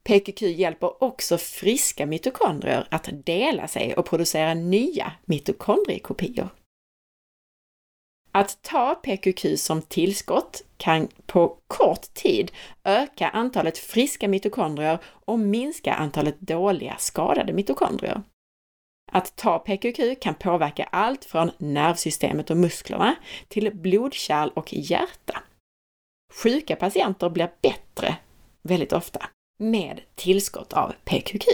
PQQ 0.03 0.41
hjälper 0.41 1.03
också 1.03 1.37
friska 1.37 2.05
mitokondrier 2.05 2.87
att 2.91 3.09
dela 3.25 3.67
sig 3.67 3.93
och 3.93 4.05
producera 4.05 4.53
nya 4.53 5.11
mitokondriekopior. 5.25 6.49
Att 8.35 8.61
ta 8.61 8.95
PQQ 8.95 9.59
som 9.59 9.81
tillskott 9.81 10.61
kan 10.77 11.07
på 11.25 11.57
kort 11.67 12.13
tid 12.13 12.51
öka 12.83 13.29
antalet 13.29 13.77
friska 13.77 14.27
mitokondrier 14.27 14.99
och 15.05 15.39
minska 15.39 15.93
antalet 15.93 16.39
dåliga 16.39 16.95
skadade 16.99 17.53
mitokondrier. 17.53 18.21
Att 19.11 19.35
ta 19.35 19.59
PQQ 19.59 20.21
kan 20.21 20.35
påverka 20.35 20.83
allt 20.83 21.25
från 21.25 21.51
nervsystemet 21.57 22.49
och 22.49 22.57
musklerna 22.57 23.15
till 23.47 23.75
blodkärl 23.75 24.49
och 24.53 24.73
hjärta. 24.73 25.43
Sjuka 26.33 26.75
patienter 26.75 27.29
blir 27.29 27.51
bättre 27.61 28.15
väldigt 28.61 28.93
ofta 28.93 29.29
med 29.59 30.01
tillskott 30.15 30.73
av 30.73 30.93
PQQ. 31.05 31.45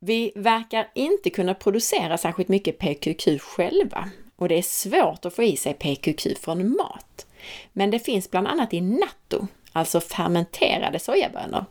Vi 0.00 0.32
verkar 0.34 0.90
inte 0.94 1.30
kunna 1.30 1.54
producera 1.54 2.18
särskilt 2.18 2.48
mycket 2.48 2.78
PQQ 2.78 3.40
själva 3.40 4.10
och 4.44 4.48
det 4.48 4.58
är 4.58 4.62
svårt 4.62 5.24
att 5.24 5.34
få 5.34 5.42
i 5.42 5.56
sig 5.56 5.74
PQQ 5.74 6.38
från 6.38 6.76
mat. 6.76 7.26
Men 7.72 7.90
det 7.90 7.98
finns 7.98 8.30
bland 8.30 8.46
annat 8.46 8.74
i 8.74 8.80
natto, 8.80 9.46
alltså 9.72 10.00
fermenterade 10.00 10.98
sojabönor. 10.98 11.64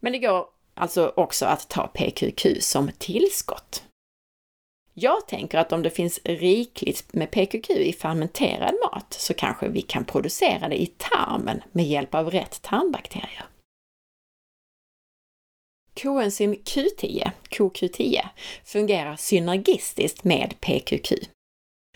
Men 0.00 0.12
det 0.12 0.18
går 0.18 0.46
alltså 0.74 1.12
också 1.16 1.46
att 1.46 1.68
ta 1.68 1.86
PQQ 1.86 2.46
som 2.60 2.90
tillskott. 2.98 3.82
Jag 4.94 5.28
tänker 5.28 5.58
att 5.58 5.72
om 5.72 5.82
det 5.82 5.90
finns 5.90 6.20
rikligt 6.24 7.12
med 7.12 7.30
PQQ 7.30 7.70
i 7.70 7.92
fermenterad 7.92 8.74
mat 8.84 9.14
så 9.14 9.34
kanske 9.34 9.68
vi 9.68 9.82
kan 9.82 10.04
producera 10.04 10.68
det 10.68 10.82
i 10.82 10.86
tarmen 10.86 11.62
med 11.72 11.86
hjälp 11.86 12.14
av 12.14 12.30
rätt 12.30 12.62
tarmbakterier. 12.62 13.44
Koenzym 15.94 16.54
Q10, 16.54 17.30
CoQ10, 17.50 18.20
fungerar 18.64 19.16
synergistiskt 19.16 20.24
med 20.24 20.54
PQQ. 20.60 21.12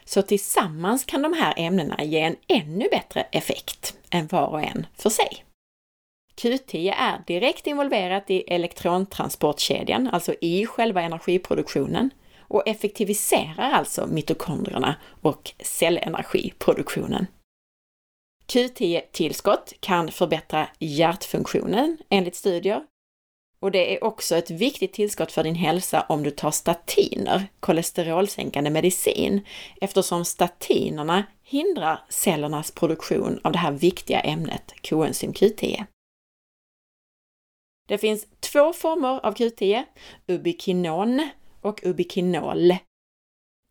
Så 0.09 0.23
tillsammans 0.23 1.05
kan 1.05 1.23
de 1.23 1.33
här 1.33 1.55
ämnena 1.57 2.05
ge 2.05 2.21
en 2.21 2.37
ännu 2.49 2.89
bättre 2.91 3.21
effekt 3.21 3.97
än 4.11 4.27
var 4.27 4.47
och 4.47 4.63
en 4.63 4.87
för 4.95 5.11
sig. 5.11 5.45
Q10 6.37 6.95
är 6.99 7.23
direkt 7.27 7.67
involverat 7.67 8.31
i 8.31 8.41
elektrontransportkedjan, 8.41 10.09
alltså 10.09 10.35
i 10.41 10.67
själva 10.67 11.03
energiproduktionen, 11.03 12.11
och 12.39 12.69
effektiviserar 12.69 13.73
alltså 13.73 14.07
mitokondrierna 14.07 14.95
och 15.23 15.53
cellenergiproduktionen. 15.59 17.27
Q10-tillskott 18.47 19.73
kan 19.81 20.11
förbättra 20.11 20.69
hjärtfunktionen 20.79 21.99
enligt 22.09 22.37
studier. 22.37 22.83
Och 23.61 23.71
det 23.71 23.95
är 23.95 24.05
också 24.05 24.37
ett 24.37 24.51
viktigt 24.51 24.93
tillskott 24.93 25.33
för 25.33 25.45
din 25.45 25.55
hälsa 25.55 26.07
om 26.09 26.23
du 26.23 26.31
tar 26.31 26.51
statiner, 26.51 27.47
kolesterolsänkande 27.61 28.71
medicin, 28.71 29.41
eftersom 29.81 30.25
statinerna 30.25 31.25
hindrar 31.43 32.05
cellernas 32.09 32.71
produktion 32.71 33.41
av 33.45 33.53
det 33.53 33.59
här 33.59 33.73
viktiga 33.73 34.21
ämnet 34.21 34.75
koenzym 34.83 35.33
Q10. 35.33 35.85
Det 37.89 37.99
finns 37.99 38.27
två 38.41 38.73
former 38.73 39.27
av 39.27 39.35
Q10, 39.35 39.85
ubiquinon 40.27 41.29
och 41.61 41.81
ubiquinol. 41.83 42.75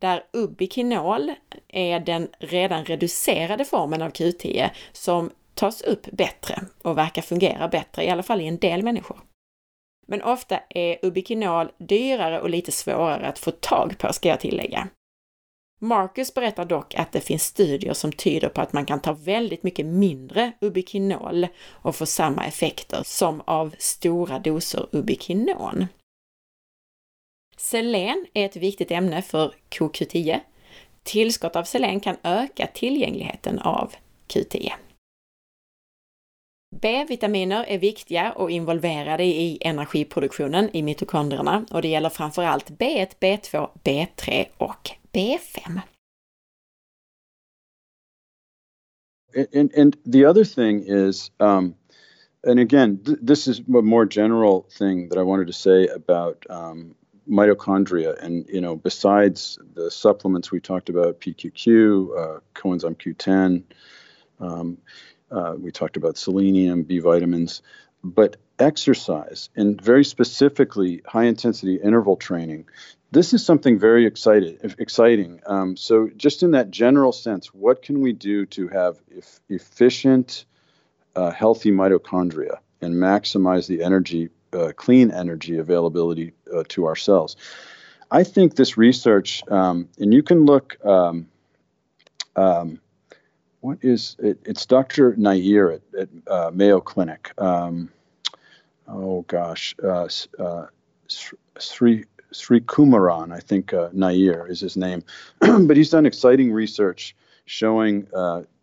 Där 0.01 0.23
ubiquinol 0.33 1.33
är 1.67 1.99
den 1.99 2.29
redan 2.39 2.85
reducerade 2.85 3.65
formen 3.65 4.01
av 4.01 4.11
Q10 4.11 4.69
som 4.91 5.31
tas 5.53 5.81
upp 5.81 6.05
bättre 6.11 6.61
och 6.81 6.97
verkar 6.97 7.21
fungera 7.21 7.67
bättre, 7.67 8.03
i 8.03 8.09
alla 8.09 8.23
fall 8.23 8.41
i 8.41 8.47
en 8.47 8.57
del 8.57 8.83
människor. 8.83 9.21
Men 10.05 10.21
ofta 10.21 10.59
är 10.69 10.99
ubiquinol 11.01 11.71
dyrare 11.77 12.41
och 12.41 12.49
lite 12.49 12.71
svårare 12.71 13.27
att 13.27 13.39
få 13.39 13.51
tag 13.51 13.97
på, 13.97 14.13
ska 14.13 14.29
jag 14.29 14.39
tillägga. 14.39 14.87
Marcus 15.79 16.33
berättar 16.33 16.65
dock 16.65 16.95
att 16.95 17.11
det 17.11 17.21
finns 17.21 17.43
studier 17.43 17.93
som 17.93 18.11
tyder 18.11 18.49
på 18.49 18.61
att 18.61 18.73
man 18.73 18.85
kan 18.85 19.01
ta 19.01 19.13
väldigt 19.13 19.63
mycket 19.63 19.85
mindre 19.85 20.51
ubiquinol 20.61 21.47
och 21.69 21.95
få 21.95 22.05
samma 22.05 22.45
effekter 22.45 23.01
som 23.05 23.41
av 23.45 23.75
stora 23.77 24.39
doser 24.39 24.87
ubiquinon. 24.91 25.85
Selen 27.57 28.25
är 28.33 28.45
ett 28.45 28.55
viktigt 28.55 28.91
ämne 28.91 29.21
för 29.21 29.53
CoQ10. 29.69 30.39
Tillskott 31.03 31.55
av 31.55 31.63
selen 31.63 31.99
kan 31.99 32.17
öka 32.23 32.67
tillgängligheten 32.73 33.59
av 33.59 33.93
Q10. 34.27 34.71
B-vitaminer 36.81 37.65
är 37.67 37.77
viktiga 37.77 38.31
och 38.31 38.51
involverade 38.51 39.23
i 39.23 39.57
energiproduktionen 39.61 40.69
i 40.73 40.83
mitokondrierna 40.83 41.65
och 41.71 41.81
det 41.81 41.87
gäller 41.87 42.09
framför 42.09 42.43
allt 42.43 42.69
B1, 42.69 43.07
B2, 43.19 43.69
B3 43.83 44.45
och 44.57 44.89
B5. 45.13 45.79
And, 49.53 49.73
and 49.77 49.97
the 50.13 50.25
other 50.25 50.45
thing 50.45 50.83
is, 50.87 51.31
um, 51.39 51.75
and 52.43 52.59
again, 52.59 52.97
th- 53.05 53.17
this 53.27 53.47
is 53.47 53.59
a 53.59 53.81
more 53.81 54.05
general 54.05 54.65
thing 54.77 55.09
that 55.09 55.17
I 55.17 55.23
wanted 55.23 55.47
to 55.47 55.53
say 55.53 55.87
about 55.87 56.45
um, 56.49 56.95
mitochondria. 57.27 58.15
And, 58.23 58.45
you 58.47 58.61
know, 58.61 58.75
besides 58.77 59.59
the 59.73 59.91
supplements 59.91 60.51
we 60.51 60.59
talked 60.59 60.89
about, 60.89 61.19
PQQ, 61.19 61.67
uh, 62.17 62.39
coenzyme 62.53 62.95
Q10, 62.95 63.63
um, 64.39 64.77
uh, 65.31 65.55
we 65.57 65.71
talked 65.71 65.97
about 65.97 66.17
selenium, 66.17 66.83
B 66.83 66.99
vitamins, 66.99 67.61
but 68.03 68.37
exercise 68.59 69.49
and 69.55 69.81
very 69.81 70.05
specifically 70.05 71.01
high 71.05 71.25
intensity 71.25 71.75
interval 71.75 72.15
training. 72.15 72.65
This 73.11 73.33
is 73.33 73.45
something 73.45 73.79
very 73.79 74.05
excited, 74.05 74.75
exciting. 74.77 75.41
Um, 75.45 75.77
so, 75.77 76.09
just 76.15 76.43
in 76.43 76.51
that 76.51 76.69
general 76.69 77.11
sense, 77.11 77.53
what 77.53 77.81
can 77.81 78.01
we 78.01 78.13
do 78.13 78.45
to 78.47 78.67
have 78.67 78.99
efficient, 79.49 80.45
uh, 81.15 81.31
healthy 81.31 81.71
mitochondria 81.71 82.59
and 82.81 82.95
maximize 82.95 83.67
the 83.67 83.83
energy 83.83 84.29
uh, 84.55 84.71
clean 84.75 85.11
energy 85.11 85.57
availability 85.57 86.33
uh, 86.53 86.63
to 86.69 86.85
our 86.85 86.95
cells. 86.95 87.35
I 88.09 88.23
think 88.23 88.55
this 88.55 88.77
research, 88.77 89.43
um, 89.49 89.89
and 89.99 90.13
you 90.13 90.23
can 90.23 90.45
look, 90.45 90.77
um, 90.85 91.27
um, 92.35 92.79
what 93.65 93.79
is 93.81 94.15
it? 94.19 94.37
It's 94.45 94.67
Dr. 94.67 95.15
Nair 95.17 95.71
at, 95.71 95.81
at 95.97 96.09
uh, 96.27 96.51
Mayo 96.53 96.79
Clinic. 96.79 97.31
Um, 97.41 97.89
oh 98.87 99.23
gosh, 99.23 99.75
uh, 99.83 100.07
uh, 100.37 100.67
Sri, 101.07 102.05
Kumaran, 102.31 103.33
I 103.33 103.39
think 103.39 103.73
uh, 103.73 103.89
Nair 103.91 104.45
is 104.47 104.59
his 104.59 104.77
name. 104.77 105.03
but 105.39 105.75
he's 105.75 105.89
done 105.89 106.05
exciting 106.05 106.53
research 106.53 107.15
showing 107.45 108.07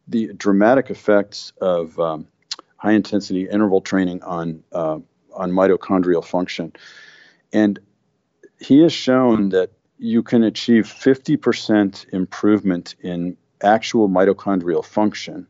the 0.08 0.32
dramatic 0.36 0.88
effects 0.90 1.52
of 1.60 1.98
um, 1.98 2.28
high 2.76 2.92
intensity 2.92 3.48
interval 3.48 3.80
training 3.80 4.22
on 4.22 4.62
on 4.72 5.50
mitochondrial 5.50 6.24
function. 6.24 6.72
And 7.52 7.80
he 8.60 8.82
has 8.82 8.92
shown 8.92 9.48
that 9.48 9.70
you 9.98 10.22
can 10.22 10.42
achieve 10.42 10.84
50% 10.84 12.12
improvement 12.12 12.96
in 13.00 13.36
actual 13.62 14.08
mitochondrial 14.08 14.84
function 14.84 15.46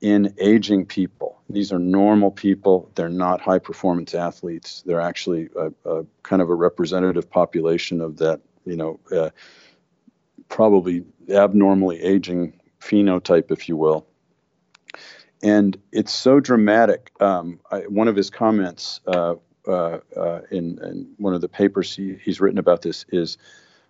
in 0.00 0.34
aging 0.38 0.86
people. 0.86 1.40
These 1.50 1.72
are 1.72 1.78
normal 1.78 2.30
people. 2.30 2.90
They're 2.94 3.08
not 3.08 3.40
high 3.40 3.58
performance 3.58 4.14
athletes. 4.14 4.82
They're 4.86 5.00
actually 5.00 5.48
a, 5.56 5.72
a 5.84 6.04
kind 6.22 6.40
of 6.40 6.50
a 6.50 6.54
representative 6.54 7.28
population 7.28 8.00
of 8.00 8.18
that, 8.18 8.40
you 8.64 8.76
know, 8.76 9.00
uh, 9.10 9.30
probably 10.48 11.04
abnormally 11.28 12.00
aging 12.00 12.60
phenotype, 12.80 13.50
if 13.50 13.68
you 13.68 13.76
will 13.76 14.06
and 15.42 15.80
it's 15.92 16.12
so 16.12 16.40
dramatic. 16.40 17.10
Um, 17.20 17.60
I, 17.70 17.80
one 17.80 18.08
of 18.08 18.16
his 18.16 18.30
comments 18.30 19.00
uh, 19.06 19.34
uh, 19.66 19.98
uh, 20.16 20.40
in, 20.50 20.78
in, 20.82 21.14
one 21.18 21.34
of 21.34 21.40
the 21.40 21.48
papers 21.48 21.94
he, 21.94 22.16
he's 22.22 22.40
written 22.40 22.58
about 22.58 22.82
this 22.82 23.04
is 23.10 23.38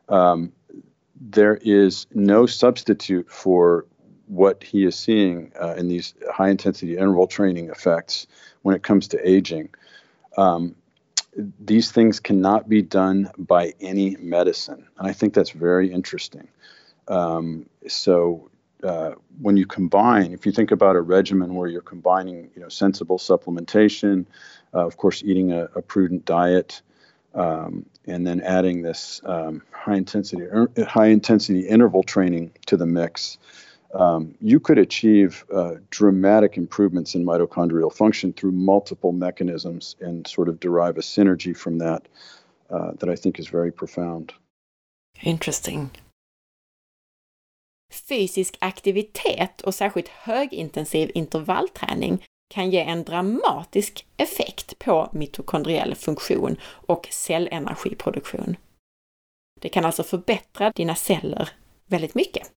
um, 0.09 0.53
there 1.21 1.57
is 1.63 2.07
no 2.13 2.47
substitute 2.47 3.31
for 3.31 3.87
what 4.27 4.63
he 4.63 4.85
is 4.85 4.95
seeing 4.95 5.53
uh, 5.61 5.75
in 5.75 5.89
these 5.89 6.15
high 6.33 6.51
intensity 6.51 6.97
interval 6.97 7.27
training 7.27 7.71
effects 7.71 8.27
when 8.63 8.75
it 8.75 8.83
comes 8.83 9.09
to 9.09 9.29
aging. 9.29 9.71
Um, 10.37 10.75
these 11.59 11.91
things 11.91 12.21
cannot 12.21 12.69
be 12.69 12.83
done 12.83 13.31
by 13.39 13.75
any 13.81 14.17
medicine. 14.17 14.87
And 14.99 15.09
I 15.09 15.13
think 15.13 15.35
that's 15.35 15.51
very 15.51 15.91
interesting. 15.93 16.49
Um, 17.07 17.69
so 17.87 18.51
uh, 18.83 19.13
when 19.41 19.57
you 19.57 19.67
combine, 19.67 20.33
if 20.33 20.47
you 20.47 20.53
think 20.53 20.71
about 20.71 20.97
a 20.97 21.01
regimen 21.01 21.55
where 21.55 21.69
you're 21.69 21.81
combining, 21.81 22.51
you 22.55 22.61
know, 22.61 22.69
sensible 22.69 23.19
supplementation, 23.19 24.27
uh, 24.75 24.87
of 24.87 24.97
course, 24.97 25.23
eating 25.25 25.53
a, 25.53 25.65
a 25.75 25.83
prudent 25.83 26.25
diet, 26.25 26.83
um, 27.39 27.87
and 28.07 28.27
then 28.27 28.41
adding 28.41 28.83
this 28.83 29.21
um, 29.25 29.63
high 29.71 29.97
intensity 29.97 30.43
er, 30.43 30.69
high 30.87 31.07
intensity 31.07 31.61
interval 31.69 32.03
training 32.03 32.51
to 32.67 32.77
the 32.77 32.87
mix, 32.87 33.39
um, 33.95 34.35
you 34.41 34.61
could 34.61 34.79
achieve 34.79 35.45
uh, 35.55 35.75
dramatic 35.91 36.57
improvements 36.57 37.15
in 37.15 37.25
mitochondrial 37.25 37.93
function 37.93 38.33
through 38.33 38.53
multiple 38.53 39.13
mechanisms 39.13 39.97
and 40.01 40.27
sort 40.27 40.49
of 40.49 40.61
derive 40.61 40.99
a 40.99 41.01
synergy 41.01 41.57
from 41.57 41.79
that 41.79 42.09
uh, 42.71 42.93
that 42.99 43.09
I 43.09 43.17
think 43.17 43.39
is 43.39 43.49
very 43.49 43.73
profound. 43.73 44.35
Interesting. 45.23 45.91
Fysisk 47.91 48.57
aktivitet 48.61 49.61
och 49.61 49.75
särskilt 49.75 50.09
högintensiv 50.09 51.11
intervallträning 51.15 52.25
kan 52.49 52.71
ge 52.71 52.81
en 52.81 53.05
dramatisk 53.05 54.07
effekt 54.17 54.79
på 54.79 55.09
mitokondriell 55.13 55.95
funktion 55.95 56.57
och 56.65 57.09
cellenergiproduktion. 57.11 58.57
Det 59.61 59.69
kan 59.69 59.85
alltså 59.85 60.03
förbättra 60.03 60.71
dina 60.71 60.95
celler 60.95 61.51
väldigt 61.87 62.15
mycket. 62.15 62.53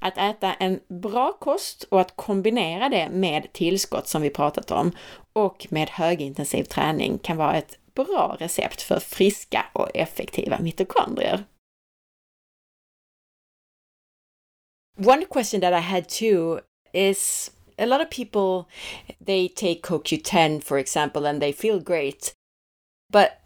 Att 0.00 0.18
äta 0.18 0.54
en 0.54 0.80
bra 0.88 1.32
kost 1.32 1.82
och 1.82 2.00
att 2.00 2.16
kombinera 2.16 2.88
det 2.88 3.08
med 3.10 3.52
tillskott 3.52 4.08
som 4.08 4.22
vi 4.22 4.30
pratat 4.30 4.70
om 4.70 4.92
och 5.32 5.66
med 5.70 5.90
högintensiv 5.90 6.64
träning 6.64 7.18
kan 7.18 7.36
vara 7.36 7.56
ett 7.56 7.78
bra 7.94 8.36
recept 8.40 8.82
för 8.82 9.00
friska 9.00 9.66
och 9.72 9.96
effektiva 9.96 10.58
mitokondrier. 10.58 11.44
One 15.06 15.24
question 15.24 15.60
that 15.60 15.72
I 15.72 15.80
had 15.80 16.08
too 16.08 16.60
is 16.92 17.52
a 17.78 17.86
lot 17.86 18.00
of 18.00 18.10
people 18.10 18.68
they 19.20 19.48
take 19.48 19.82
CoQ10 19.82 20.62
for 20.62 20.78
example 20.78 21.26
and 21.26 21.40
they 21.40 21.52
feel 21.52 21.80
great. 21.80 22.34
But 23.10 23.40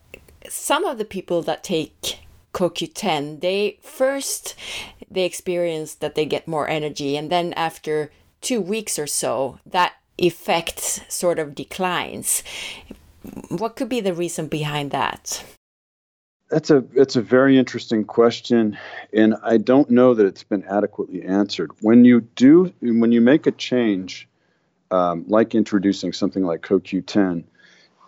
some 0.48 0.84
of 0.84 0.98
the 0.98 1.04
people 1.04 1.42
that 1.42 1.62
take 1.62 2.18
CoQ10 2.52 3.40
they 3.40 3.78
first 3.82 4.54
they 5.10 5.24
experience 5.24 5.94
that 5.94 6.14
they 6.14 6.24
get 6.24 6.48
more 6.48 6.68
energy 6.68 7.16
and 7.16 7.30
then 7.30 7.52
after 7.54 8.10
2 8.40 8.60
weeks 8.60 8.98
or 8.98 9.06
so 9.06 9.58
that 9.64 9.94
effect 10.18 11.04
sort 11.08 11.38
of 11.38 11.54
declines. 11.54 12.42
What 13.48 13.76
could 13.76 13.88
be 13.88 14.00
the 14.00 14.14
reason 14.14 14.48
behind 14.48 14.90
that 14.90 15.44
that's 16.53 16.70
a 16.70 16.84
it's 16.94 17.16
a 17.16 17.22
very 17.22 17.59
interesting 17.59 18.05
question, 18.05 18.78
and 19.12 19.36
I 19.42 19.57
don't 19.57 19.90
know 19.90 20.12
that 20.14 20.26
it's 20.26 20.44
been 20.44 20.64
adequately 20.64 21.22
answered. 21.24 21.70
When 21.80 22.05
you 22.05 22.20
do, 22.20 22.72
when 22.82 23.11
you 23.11 23.22
make 23.22 23.46
a 23.46 23.53
change, 23.53 24.28
um, 24.90 25.24
like 25.28 25.55
introducing 25.55 26.12
something 26.12 26.44
like 26.44 26.61
CoQ10 26.61 27.44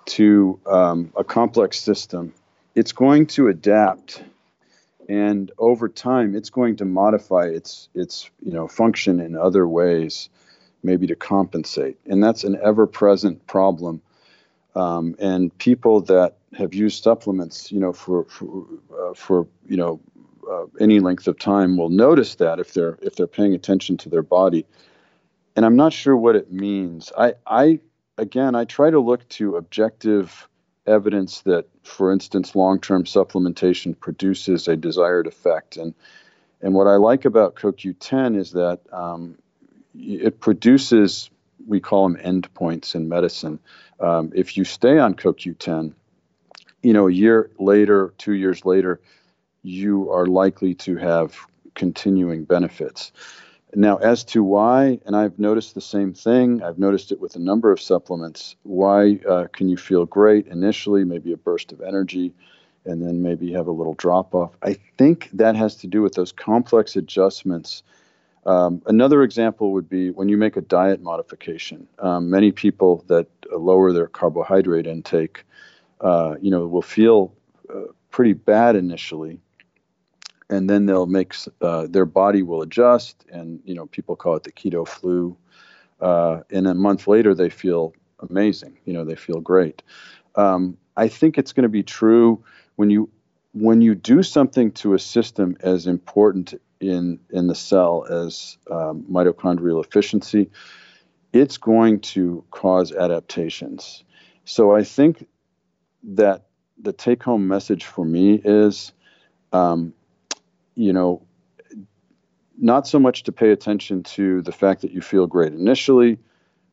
to 0.06 0.60
um, 0.66 1.12
a 1.16 1.24
complex 1.24 1.80
system, 1.80 2.34
it's 2.74 2.92
going 2.92 3.28
to 3.28 3.48
adapt, 3.48 4.22
and 5.08 5.50
over 5.56 5.88
time, 5.88 6.36
it's 6.36 6.50
going 6.50 6.76
to 6.76 6.84
modify 6.84 7.46
its 7.46 7.88
its 7.94 8.30
you 8.44 8.52
know 8.52 8.68
function 8.68 9.20
in 9.20 9.36
other 9.36 9.66
ways. 9.66 10.28
maybe 10.82 11.06
to 11.08 11.16
compensate. 11.16 11.98
And 12.06 12.22
that's 12.22 12.44
an 12.44 12.58
ever 12.62 12.86
present 12.86 13.46
problem. 13.46 14.02
Um, 14.76 15.14
and 15.18 15.56
people 15.58 16.00
that 16.02 16.36
have 16.56 16.74
used 16.74 17.02
supplements, 17.02 17.70
you 17.70 17.78
know, 17.78 17.92
for, 17.92 18.24
for, 18.24 18.66
uh, 18.92 19.14
for 19.14 19.46
you 19.66 19.76
know, 19.76 20.00
uh, 20.50 20.66
any 20.80 21.00
length 21.00 21.26
of 21.26 21.38
time 21.38 21.76
will 21.76 21.88
notice 21.88 22.34
that 22.36 22.58
if 22.58 22.74
they're 22.74 22.98
if 23.00 23.16
they're 23.16 23.26
paying 23.26 23.54
attention 23.54 23.96
to 23.98 24.08
their 24.08 24.22
body. 24.22 24.66
And 25.56 25.64
I'm 25.64 25.76
not 25.76 25.92
sure 25.92 26.16
what 26.16 26.36
it 26.36 26.52
means. 26.52 27.12
I, 27.16 27.34
I 27.46 27.80
again, 28.18 28.54
I 28.54 28.64
try 28.64 28.90
to 28.90 29.00
look 29.00 29.26
to 29.30 29.56
objective 29.56 30.48
evidence 30.86 31.40
that, 31.42 31.66
for 31.82 32.12
instance, 32.12 32.54
long-term 32.54 33.04
supplementation 33.04 33.98
produces 33.98 34.68
a 34.68 34.76
desired 34.76 35.26
effect. 35.26 35.76
And 35.76 35.94
and 36.60 36.74
what 36.74 36.86
I 36.86 36.96
like 36.96 37.24
about 37.24 37.56
CoQ10 37.56 38.38
is 38.38 38.52
that 38.52 38.80
um, 38.90 39.36
it 39.94 40.40
produces, 40.40 41.28
we 41.66 41.80
call 41.80 42.08
them 42.08 42.16
endpoints 42.16 42.94
in 42.94 43.08
medicine. 43.08 43.58
Um, 44.00 44.32
if 44.34 44.56
you 44.56 44.64
stay 44.64 44.98
on 44.98 45.14
CoQ10, 45.14 45.94
you 46.82 46.92
know, 46.92 47.08
a 47.08 47.12
year 47.12 47.50
later, 47.58 48.14
two 48.18 48.34
years 48.34 48.64
later, 48.64 49.00
you 49.62 50.10
are 50.10 50.26
likely 50.26 50.74
to 50.74 50.96
have 50.96 51.36
continuing 51.74 52.44
benefits. 52.44 53.12
Now, 53.74 53.96
as 53.96 54.22
to 54.24 54.44
why, 54.44 55.00
and 55.04 55.16
I've 55.16 55.38
noticed 55.38 55.74
the 55.74 55.80
same 55.80 56.14
thing, 56.14 56.62
I've 56.62 56.78
noticed 56.78 57.10
it 57.10 57.20
with 57.20 57.34
a 57.34 57.40
number 57.40 57.72
of 57.72 57.80
supplements. 57.80 58.54
Why 58.62 59.18
uh, 59.28 59.46
can 59.52 59.68
you 59.68 59.76
feel 59.76 60.06
great 60.06 60.46
initially, 60.46 61.04
maybe 61.04 61.32
a 61.32 61.36
burst 61.36 61.72
of 61.72 61.80
energy, 61.80 62.32
and 62.84 63.02
then 63.02 63.22
maybe 63.22 63.52
have 63.52 63.66
a 63.66 63.72
little 63.72 63.94
drop 63.94 64.34
off? 64.34 64.52
I 64.62 64.74
think 64.96 65.30
that 65.32 65.56
has 65.56 65.76
to 65.76 65.88
do 65.88 66.02
with 66.02 66.14
those 66.14 66.30
complex 66.30 66.94
adjustments. 66.94 67.82
Um, 68.46 68.82
another 68.86 69.22
example 69.22 69.72
would 69.72 69.88
be 69.88 70.10
when 70.10 70.28
you 70.28 70.36
make 70.36 70.56
a 70.56 70.60
diet 70.60 71.00
modification. 71.00 71.88
Um, 71.98 72.28
many 72.30 72.52
people 72.52 73.04
that 73.08 73.26
lower 73.50 73.92
their 73.92 74.06
carbohydrate 74.06 74.86
intake, 74.86 75.44
uh, 76.00 76.36
you 76.40 76.50
know, 76.50 76.66
will 76.66 76.82
feel 76.82 77.34
uh, 77.72 77.84
pretty 78.10 78.34
bad 78.34 78.76
initially, 78.76 79.40
and 80.50 80.68
then 80.68 80.86
they'll 80.86 81.06
make 81.06 81.34
uh, 81.62 81.86
their 81.88 82.04
body 82.04 82.42
will 82.42 82.62
adjust, 82.62 83.24
and 83.30 83.60
you 83.64 83.74
know 83.74 83.86
people 83.86 84.14
call 84.14 84.36
it 84.36 84.42
the 84.42 84.52
keto 84.52 84.86
flu. 84.86 85.36
Uh, 86.00 86.40
and 86.50 86.66
a 86.66 86.74
month 86.74 87.06
later, 87.06 87.34
they 87.34 87.48
feel 87.48 87.94
amazing. 88.28 88.76
You 88.84 88.92
know, 88.92 89.04
they 89.04 89.14
feel 89.14 89.40
great. 89.40 89.82
Um, 90.34 90.76
I 90.96 91.08
think 91.08 91.38
it's 91.38 91.52
going 91.52 91.62
to 91.62 91.68
be 91.68 91.82
true 91.82 92.44
when 92.76 92.90
you 92.90 93.08
when 93.52 93.80
you 93.80 93.94
do 93.94 94.22
something 94.22 94.72
to 94.72 94.94
a 94.94 94.98
system 94.98 95.56
as 95.60 95.86
important 95.86 96.54
in 96.80 97.20
in 97.30 97.46
the 97.46 97.54
cell 97.54 98.04
as 98.10 98.58
um, 98.70 99.04
mitochondrial 99.10 99.84
efficiency. 99.84 100.50
It's 101.32 101.56
going 101.56 102.00
to 102.00 102.44
cause 102.50 102.92
adaptations. 102.92 104.04
So 104.44 104.74
I 104.74 104.84
think 104.84 105.26
that 106.04 106.46
the 106.80 106.92
take 106.92 107.22
home 107.22 107.48
message 107.48 107.84
for 107.84 108.04
me 108.04 108.40
is 108.44 108.92
um, 109.52 109.94
you 110.74 110.92
know, 110.92 111.22
not 112.58 112.86
so 112.86 112.98
much 112.98 113.22
to 113.24 113.32
pay 113.32 113.50
attention 113.50 114.02
to 114.02 114.42
the 114.42 114.52
fact 114.52 114.82
that 114.82 114.92
you 114.92 115.00
feel 115.00 115.26
great 115.26 115.52
initially 115.52 116.18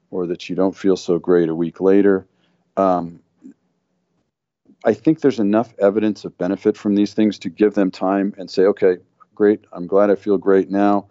or 0.10 0.28
that 0.28 0.50
you 0.50 0.56
don't 0.56 0.76
feel 0.76 0.98
so 0.98 1.20
great 1.20 1.50
a 1.50 1.56
week 1.56 1.80
later. 1.80 2.28
Um, 2.78 3.22
I 4.84 4.94
think 4.94 5.22
there's 5.22 5.40
enough 5.40 5.74
evidence 5.80 6.26
of 6.26 6.38
benefit 6.38 6.76
from 6.76 6.96
these 6.96 7.14
things 7.14 7.38
to 7.40 7.50
give 7.50 7.76
them 7.76 7.92
time 7.92 8.34
and 8.38 8.50
say, 8.50 8.64
okay, 8.64 8.98
great, 9.42 9.66
I'm 9.74 9.88
glad 9.88 10.12
I 10.12 10.16
feel 10.16 10.38
great 10.38 10.70
now. 10.70 11.08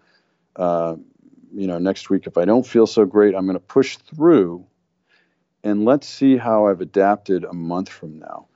Uh, 0.55 0.95
you 1.53 1.67
know, 1.67 1.79
next 1.79 2.11
week, 2.11 2.29
if 2.29 2.39
I 2.39 2.45
don't 2.45 2.65
feel 2.65 2.87
so 2.87 3.05
great, 3.05 3.35
I'm 3.35 3.45
going 3.45 3.59
to 3.59 3.69
push 3.79 3.97
through 3.97 4.65
and 5.65 5.85
let's 5.85 6.09
see 6.09 6.37
how 6.37 6.69
I've 6.69 6.81
adapted 6.81 7.43
a 7.43 7.53
month 7.53 7.89
from 7.89 8.21
now. 8.21 8.47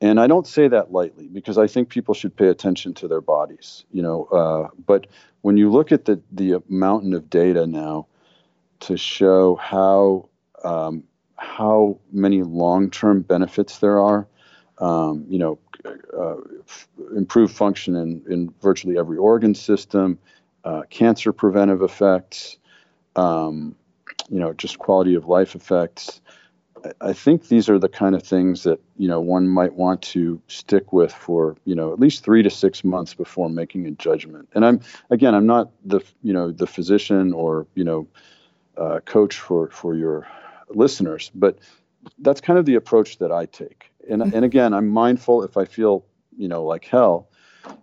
And 0.00 0.18
I 0.18 0.26
don't 0.26 0.46
say 0.46 0.68
that 0.68 0.90
lightly 0.90 1.26
because 1.28 1.58
I 1.58 1.66
think 1.66 1.90
people 1.90 2.14
should 2.14 2.34
pay 2.34 2.48
attention 2.48 2.94
to 2.94 3.08
their 3.08 3.20
bodies, 3.20 3.84
you 3.92 4.02
know. 4.02 4.24
Uh, 4.24 4.68
but 4.86 5.06
when 5.42 5.58
you 5.58 5.70
look 5.70 5.92
at 5.92 6.06
the 6.06 6.18
the 6.32 6.62
mountain 6.66 7.12
of 7.12 7.28
data 7.28 7.66
now 7.66 8.06
to 8.86 8.96
show 8.96 9.56
how 9.56 10.30
um, 10.64 11.04
how 11.36 11.98
many 12.10 12.42
long 12.42 12.88
term 12.88 13.20
benefits 13.20 13.80
there 13.80 14.00
are, 14.00 14.26
um, 14.78 15.26
you 15.28 15.38
know, 15.38 15.58
uh, 15.86 16.36
improved 17.16 17.54
function 17.54 17.96
in, 17.96 18.22
in 18.28 18.54
virtually 18.60 18.98
every 18.98 19.18
organ 19.18 19.54
system, 19.54 20.18
uh, 20.64 20.82
cancer 20.90 21.32
preventive 21.32 21.82
effects, 21.82 22.58
um, 23.16 23.74
you 24.28 24.38
know, 24.38 24.52
just 24.52 24.78
quality 24.78 25.14
of 25.14 25.26
life 25.26 25.54
effects. 25.54 26.20
I 27.00 27.12
think 27.12 27.48
these 27.48 27.68
are 27.68 27.78
the 27.78 27.88
kind 27.88 28.14
of 28.14 28.22
things 28.22 28.62
that 28.62 28.80
you 28.96 29.08
know 29.08 29.20
one 29.20 29.48
might 29.48 29.74
want 29.74 30.00
to 30.02 30.40
stick 30.48 30.92
with 30.92 31.12
for 31.12 31.56
you 31.64 31.74
know 31.74 31.92
at 31.92 32.00
least 32.00 32.24
three 32.24 32.42
to 32.42 32.50
six 32.50 32.84
months 32.84 33.12
before 33.12 33.50
making 33.50 33.86
a 33.86 33.90
judgment. 33.90 34.48
And 34.54 34.64
I'm 34.64 34.80
again, 35.10 35.34
I'm 35.34 35.46
not 35.46 35.70
the 35.84 36.00
you 36.22 36.32
know 36.32 36.50
the 36.50 36.66
physician 36.66 37.32
or 37.32 37.66
you 37.74 37.84
know 37.84 38.08
uh, 38.76 39.00
coach 39.04 39.38
for 39.38 39.68
for 39.68 39.94
your 39.94 40.26
listeners, 40.70 41.30
but 41.34 41.58
that's 42.18 42.40
kind 42.40 42.58
of 42.58 42.64
the 42.64 42.76
approach 42.76 43.18
that 43.18 43.30
I 43.30 43.46
take. 43.46 43.89
And 44.08 44.22
and 44.22 44.44
again, 44.44 44.72
I'm 44.72 44.88
mindful 44.88 45.42
if 45.42 45.56
I 45.56 45.64
feel 45.64 46.04
you 46.36 46.48
know 46.48 46.64
like 46.64 46.84
hell 46.84 47.28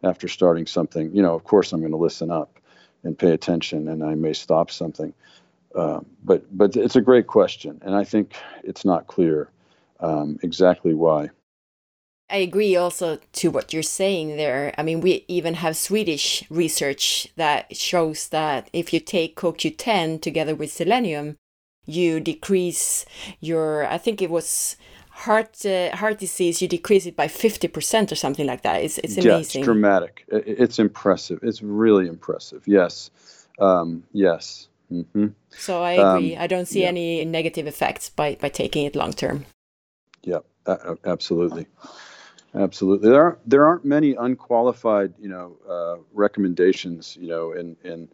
after 0.04 0.28
starting 0.28 0.66
something, 0.66 1.14
you 1.14 1.22
know, 1.22 1.36
of 1.36 1.44
course 1.44 1.72
I'm 1.72 1.80
going 1.80 1.92
to 1.92 1.98
listen 1.98 2.32
up 2.32 2.60
and 3.04 3.18
pay 3.18 3.32
attention, 3.32 3.88
and 3.88 4.04
I 4.04 4.16
may 4.16 4.34
stop 4.34 4.72
something. 4.72 5.14
Uh, 5.76 6.00
but 6.24 6.46
but 6.58 6.76
it's 6.76 6.96
a 6.96 7.02
great 7.02 7.28
question, 7.28 7.80
and 7.84 7.96
I 7.96 8.04
think 8.04 8.36
it's 8.64 8.86
not 8.86 9.08
clear 9.08 9.50
um, 10.00 10.40
exactly 10.42 10.94
why. 10.94 11.30
I 12.30 12.38
agree 12.38 12.76
also 12.76 13.20
to 13.34 13.52
what 13.52 13.72
you're 13.72 13.84
saying 13.84 14.36
there. 14.36 14.74
I 14.78 14.84
mean, 14.84 15.00
we 15.00 15.24
even 15.30 15.54
have 15.56 15.78
Swedish 15.78 16.44
research 16.50 17.30
that 17.38 17.76
shows 17.76 18.28
that 18.30 18.70
if 18.74 18.92
you 18.92 19.00
take 19.00 19.38
CoQ10 19.38 20.22
together 20.22 20.54
with 20.54 20.74
selenium, 20.74 21.38
you 21.86 22.20
decrease 22.20 23.06
your, 23.40 23.88
I 23.88 23.98
think 23.98 24.22
it 24.22 24.30
was 24.30 24.76
heart 25.18 25.66
uh, 25.66 25.96
heart 25.96 26.20
disease, 26.20 26.62
you 26.62 26.68
decrease 26.68 27.06
it 27.06 27.16
by 27.16 27.28
50% 27.28 28.12
or 28.12 28.16
something 28.16 28.46
like 28.46 28.62
that. 28.62 28.84
It's, 28.84 28.98
it's 29.00 29.18
amazing. 29.18 29.32
Yeah, 29.32 29.40
it's 29.40 29.54
dramatic. 29.66 30.26
It's 30.30 30.80
impressive. 30.80 31.40
It's 31.42 31.62
really 31.62 32.08
impressive. 32.08 32.64
Yes. 32.68 33.12
Um, 33.60 34.04
yes. 34.14 34.68
Mm-hmm. 34.92 35.28
So 35.50 35.84
I 35.84 35.94
agree. 35.94 36.36
Um, 36.36 36.42
I 36.44 36.48
don't 36.48 36.68
see 36.68 36.82
yeah. 36.82 36.90
any 36.90 37.26
negative 37.26 37.68
effects 37.68 38.10
by, 38.10 38.38
by 38.40 38.50
taking 38.50 38.86
it 38.86 38.96
long 38.96 39.12
term. 39.12 39.46
Yeah, 40.24 40.40
uh, 40.66 40.96
absolutely, 41.06 41.68
absolutely. 42.54 43.10
There 43.10 43.22
aren't 43.22 43.50
there 43.50 43.66
aren't 43.66 43.86
many 43.86 44.16
unqualified, 44.16 45.14
you 45.20 45.30
know, 45.30 45.58
uh, 45.70 46.02
recommendations, 46.14 47.18
you 47.20 47.28
know, 47.28 47.54
in 47.54 47.76
in 47.84 48.10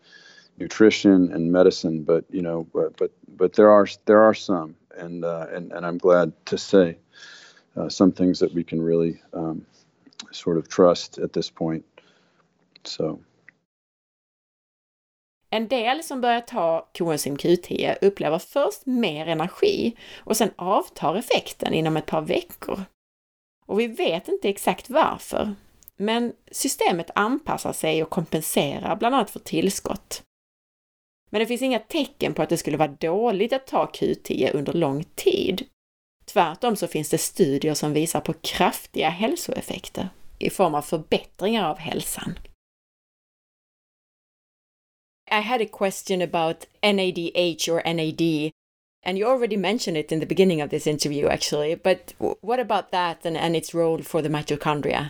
nutrition 0.57 1.31
and 1.33 1.51
medicine, 1.51 2.03
but 2.03 2.23
you 2.29 2.41
know, 2.41 2.67
but 2.73 2.97
but, 2.97 3.11
but 3.37 3.53
there 3.53 3.69
are 3.71 3.87
there 4.05 4.21
are 4.21 4.33
some, 4.33 4.75
and 4.97 5.25
uh, 5.25 5.47
and 5.55 5.71
and 5.71 5.85
I'm 5.85 5.97
glad 5.97 6.31
to 6.45 6.57
say 6.57 6.97
uh, 7.77 7.89
some 7.89 8.11
things 8.11 8.39
that 8.39 8.53
we 8.53 8.63
can 8.63 8.81
really 8.81 9.21
um, 9.33 9.65
sort 10.31 10.57
of 10.57 10.67
trust 10.67 11.17
at 11.17 11.33
this 11.33 11.49
point. 11.49 11.85
So. 12.83 13.19
En 15.49 15.67
del 15.67 16.03
som 16.03 16.21
börjar 16.21 16.41
ta 16.41 16.89
Coenzym 16.93 17.37
Q10 17.37 17.95
upplever 18.01 18.39
först 18.39 18.85
mer 18.85 19.27
energi 19.27 19.95
och 20.17 20.37
sen 20.37 20.49
avtar 20.55 21.15
effekten 21.15 21.73
inom 21.73 21.97
ett 21.97 22.05
par 22.05 22.21
veckor. 22.21 22.79
Och 23.65 23.79
vi 23.79 23.87
vet 23.87 24.27
inte 24.27 24.49
exakt 24.49 24.89
varför, 24.89 25.55
men 25.97 26.33
systemet 26.51 27.11
anpassar 27.15 27.73
sig 27.73 28.03
och 28.03 28.09
kompenserar 28.09 28.95
bland 28.95 29.15
annat 29.15 29.29
för 29.29 29.39
tillskott. 29.39 30.23
Men 31.33 31.39
det 31.39 31.45
finns 31.45 31.61
inga 31.61 31.79
tecken 31.79 32.33
på 32.33 32.41
att 32.41 32.49
det 32.49 32.57
skulle 32.57 32.77
vara 32.77 32.97
dåligt 32.99 33.53
att 33.53 33.67
ta 33.67 33.85
Q10 33.85 34.55
under 34.55 34.73
lång 34.73 35.03
tid. 35.03 35.65
Tvärtom 36.25 36.75
så 36.75 36.87
finns 36.87 37.09
det 37.09 37.17
studier 37.17 37.73
som 37.73 37.93
visar 37.93 38.21
på 38.21 38.33
kraftiga 38.33 39.09
hälsoeffekter 39.09 40.09
i 40.39 40.49
form 40.49 40.75
av 40.75 40.81
förbättringar 40.81 41.69
av 41.69 41.77
hälsan. 41.77 42.39
I 45.31 45.41
had 45.41 45.61
a 45.61 45.67
question 45.71 46.21
about 46.21 46.65
NADH 46.81 47.69
or 47.69 47.93
NAD, 47.93 48.51
and 49.05 49.17
you 49.17 49.29
already 49.29 49.57
mentioned 49.57 49.97
it 49.97 50.11
in 50.11 50.19
the 50.19 50.25
beginning 50.25 50.63
of 50.63 50.69
this 50.69 50.87
interview, 50.87 51.27
actually. 51.29 51.75
But 51.75 52.13
what 52.41 52.59
about 52.59 52.91
that 52.91 53.25
and, 53.25 53.37
and 53.37 53.55
its 53.55 53.73
role 53.73 54.03
for 54.03 54.21
the 54.21 54.29
mitochondria? 54.29 55.09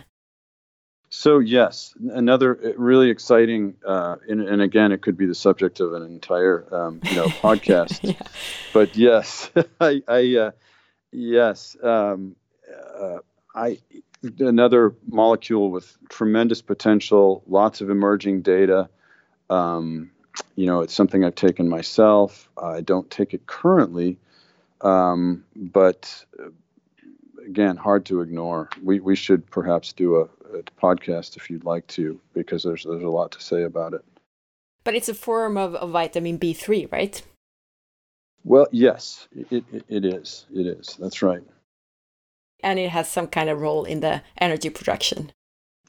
So 1.16 1.38
yes, 1.38 1.94
another 2.10 2.58
uh, 2.62 2.72
really 2.76 3.08
exciting, 3.08 3.76
uh, 3.86 4.16
and, 4.28 4.40
and, 4.40 4.60
again, 4.60 4.90
it 4.90 5.00
could 5.00 5.16
be 5.16 5.26
the 5.26 5.34
subject 5.34 5.78
of 5.78 5.92
an 5.92 6.02
entire, 6.02 6.66
um, 6.74 7.00
you 7.04 7.14
know, 7.14 7.26
podcast. 7.42 8.00
yeah. 8.02 8.26
But 8.72 8.96
yes, 8.96 9.48
I, 9.80 10.02
I 10.08 10.36
uh, 10.36 10.50
yes, 11.12 11.76
um, 11.80 12.34
uh, 13.00 13.18
I 13.54 13.78
another 14.40 14.96
molecule 15.06 15.70
with 15.70 15.96
tremendous 16.08 16.62
potential, 16.62 17.44
lots 17.46 17.80
of 17.80 17.90
emerging 17.90 18.42
data. 18.42 18.88
Um, 19.48 20.10
you 20.56 20.66
know, 20.66 20.80
it's 20.80 20.94
something 20.94 21.24
I've 21.24 21.36
taken 21.36 21.68
myself. 21.68 22.50
I 22.60 22.80
don't 22.80 23.08
take 23.08 23.34
it 23.34 23.46
currently, 23.46 24.18
um, 24.80 25.44
but 25.54 26.24
uh, 26.40 26.48
again, 27.46 27.76
hard 27.76 28.04
to 28.06 28.20
ignore. 28.20 28.68
We 28.82 28.98
we 28.98 29.14
should 29.14 29.48
perhaps 29.48 29.92
do 29.92 30.16
a, 30.16 30.28
podcast 30.76 31.36
if 31.36 31.50
you'd 31.50 31.64
like 31.64 31.86
to, 31.88 32.20
because 32.32 32.62
there's 32.62 32.84
there's 32.84 33.02
a 33.02 33.08
lot 33.08 33.32
to 33.32 33.42
say 33.42 33.62
about 33.62 33.94
it. 33.94 34.04
But 34.84 34.94
it's 34.94 35.08
a 35.08 35.14
form 35.14 35.56
of, 35.56 35.74
of 35.74 35.90
vitamin 35.90 36.36
B 36.36 36.52
three, 36.52 36.86
right? 36.86 37.22
Well, 38.44 38.66
yes, 38.70 39.26
it, 39.50 39.64
it, 39.72 39.84
it 39.88 40.04
is. 40.04 40.44
It 40.54 40.66
is. 40.66 40.96
That's 41.00 41.22
right. 41.22 41.42
And 42.62 42.78
it 42.78 42.90
has 42.90 43.08
some 43.08 43.26
kind 43.26 43.48
of 43.48 43.60
role 43.60 43.84
in 43.84 44.00
the 44.00 44.22
energy 44.38 44.70
production. 44.70 45.32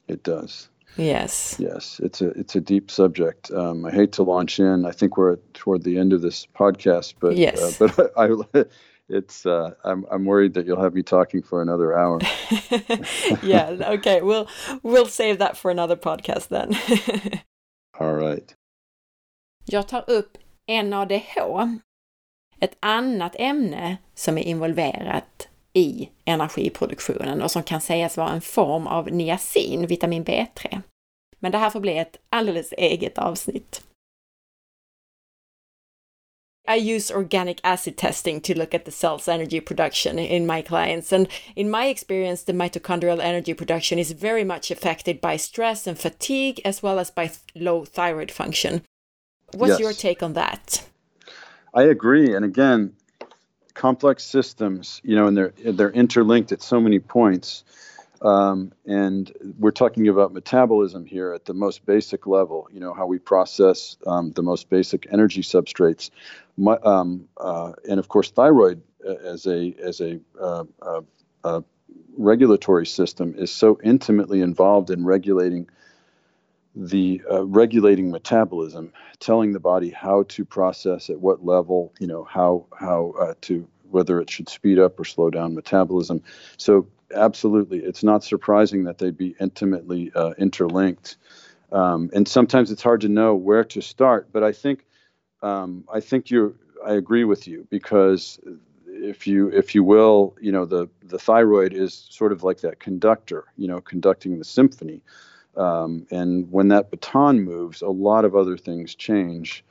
It 0.08 0.22
does. 0.22 0.68
Yes. 0.96 1.56
Yes, 1.58 2.00
it's 2.02 2.22
a 2.22 2.28
it's 2.30 2.56
a 2.56 2.60
deep 2.60 2.90
subject. 2.90 3.50
Um, 3.50 3.84
I 3.84 3.90
hate 3.90 4.12
to 4.12 4.22
launch 4.22 4.58
in. 4.58 4.86
I 4.86 4.92
think 4.92 5.16
we're 5.16 5.36
toward 5.52 5.82
the 5.82 5.98
end 5.98 6.14
of 6.14 6.22
this 6.22 6.46
podcast, 6.46 7.14
but 7.20 7.32
uh, 7.32 7.36
yes. 7.36 7.80
Uh, 7.80 7.88
but 7.96 8.12
I, 8.16 8.28
I 8.58 8.64
it's 9.08 9.46
uh, 9.46 9.70
I'm 9.84 10.04
I'm 10.10 10.24
worried 10.24 10.54
that 10.54 10.66
you'll 10.66 10.82
have 10.82 10.94
me 10.94 11.02
talking 11.02 11.42
for 11.42 11.62
another 11.62 11.96
hour. 11.96 12.20
yeah. 13.42 13.92
Okay. 13.98 14.20
We'll 14.22 14.48
we'll 14.82 15.06
save 15.06 15.38
that 15.38 15.56
for 15.56 15.70
another 15.70 15.96
podcast 15.96 16.48
then. 16.48 16.74
All 17.98 18.14
right. 18.14 18.54
Jag 19.64 19.88
tar 19.88 20.04
upp 20.10 20.38
NADH, 20.68 21.36
ett 22.60 22.76
annat 22.80 23.36
ämne 23.38 23.96
som 24.14 24.38
är 24.38 24.42
involverat 24.42 25.48
i 25.72 26.10
energiproduktionen 26.24 27.42
och 27.42 27.50
som 27.50 27.62
kan 27.62 27.80
sägas 27.80 28.16
vara 28.16 28.30
en 28.30 28.40
form 28.40 28.86
av 28.86 29.10
niacin, 29.10 29.86
vitamin 29.86 30.24
B3. 30.24 30.82
Men 31.38 31.52
det 31.52 31.58
här 31.58 31.70
får 31.70 31.80
bli 31.80 31.98
ett 31.98 32.16
alldeles 32.28 32.72
eget 32.72 33.18
avsnitt. 33.18 33.82
I 36.68 36.74
use 36.76 37.10
organic 37.10 37.60
acid 37.62 37.96
testing 37.96 38.40
to 38.42 38.58
look 38.58 38.74
at 38.74 38.84
the 38.84 38.90
cell's 38.90 39.28
energy 39.28 39.60
production 39.60 40.18
in 40.18 40.46
my 40.46 40.62
clients. 40.62 41.12
And 41.12 41.28
in 41.54 41.70
my 41.70 41.86
experience, 41.86 42.42
the 42.42 42.52
mitochondrial 42.52 43.20
energy 43.20 43.54
production 43.54 43.98
is 43.98 44.12
very 44.12 44.44
much 44.44 44.70
affected 44.70 45.20
by 45.20 45.36
stress 45.36 45.86
and 45.86 45.98
fatigue, 45.98 46.60
as 46.64 46.82
well 46.82 46.98
as 46.98 47.10
by 47.10 47.26
th 47.28 47.40
low 47.54 47.84
thyroid 47.84 48.30
function. 48.30 48.82
What's 49.52 49.78
yes. 49.78 49.80
your 49.80 49.92
take 49.92 50.22
on 50.22 50.32
that? 50.32 50.84
I 51.74 51.82
agree. 51.84 52.34
And 52.34 52.44
again, 52.44 52.94
complex 53.74 54.24
systems, 54.24 55.00
you 55.04 55.14
know, 55.14 55.26
and 55.26 55.36
they're 55.36 55.52
they're 55.64 55.92
interlinked 55.92 56.50
at 56.50 56.62
so 56.62 56.80
many 56.80 56.98
points. 56.98 57.64
Um, 58.22 58.72
and 58.86 59.30
we're 59.58 59.70
talking 59.70 60.08
about 60.08 60.32
metabolism 60.32 61.04
here 61.04 61.32
at 61.32 61.44
the 61.44 61.54
most 61.54 61.84
basic 61.84 62.26
level. 62.26 62.68
You 62.72 62.80
know 62.80 62.94
how 62.94 63.06
we 63.06 63.18
process 63.18 63.96
um, 64.06 64.32
the 64.32 64.42
most 64.42 64.70
basic 64.70 65.06
energy 65.12 65.42
substrates, 65.42 66.10
My, 66.56 66.76
um, 66.78 67.28
uh, 67.36 67.72
and 67.88 67.98
of 67.98 68.08
course, 68.08 68.30
thyroid 68.30 68.82
uh, 69.06 69.14
as 69.14 69.46
a 69.46 69.74
as 69.82 70.00
a, 70.00 70.18
uh, 70.40 70.64
uh, 70.82 71.00
uh, 71.44 71.60
regulatory 72.16 72.86
system 72.86 73.34
is 73.36 73.50
so 73.50 73.78
intimately 73.84 74.40
involved 74.40 74.90
in 74.90 75.04
regulating 75.04 75.68
the 76.74 77.22
uh, 77.30 77.44
regulating 77.44 78.10
metabolism, 78.10 78.92
telling 79.18 79.52
the 79.52 79.60
body 79.60 79.90
how 79.90 80.24
to 80.28 80.44
process 80.44 81.10
at 81.10 81.20
what 81.20 81.44
level, 81.44 81.92
you 81.98 82.06
know, 82.06 82.24
how 82.24 82.66
how 82.78 83.34
to 83.42 83.68
whether 83.90 84.20
it 84.20 84.28
should 84.28 84.48
speed 84.48 84.78
up 84.78 84.98
or 84.98 85.04
slow 85.04 85.30
down 85.30 85.54
metabolism. 85.54 86.22
So 86.56 86.86
absolutely, 87.14 87.78
it's 87.78 88.02
not 88.02 88.24
surprising 88.24 88.84
that 88.84 88.98
they'd 88.98 89.16
be 89.16 89.34
intimately 89.40 90.12
uh, 90.14 90.34
interlinked. 90.38 91.16
Um, 91.72 92.10
and 92.14 92.28
sometimes 92.28 92.70
it's 92.70 92.82
hard 92.82 93.00
to 93.02 93.08
know 93.08 93.34
where 93.34 93.64
to 93.64 93.80
start. 93.80 94.28
But 94.32 94.42
I 94.42 94.52
think 94.52 94.84
um, 95.42 95.84
I 95.92 96.00
think 96.00 96.30
you 96.30 96.56
I 96.84 96.94
agree 96.94 97.24
with 97.24 97.46
you 97.46 97.66
because 97.70 98.38
if 98.86 99.26
you 99.26 99.48
if 99.48 99.74
you 99.74 99.84
will, 99.84 100.36
you 100.40 100.52
know, 100.52 100.64
the 100.64 100.88
the 101.02 101.18
thyroid 101.18 101.72
is 101.72 102.06
sort 102.10 102.32
of 102.32 102.42
like 102.42 102.60
that 102.60 102.80
conductor, 102.80 103.44
you 103.56 103.68
know, 103.68 103.80
conducting 103.80 104.38
the 104.38 104.44
symphony. 104.44 105.02
Um, 105.56 106.06
and 106.10 106.50
when 106.52 106.68
that 106.68 106.90
baton 106.90 107.40
moves, 107.40 107.80
a 107.82 107.88
lot 107.88 108.24
of 108.24 108.36
other 108.36 108.56
things 108.56 108.94
change. 108.94 109.64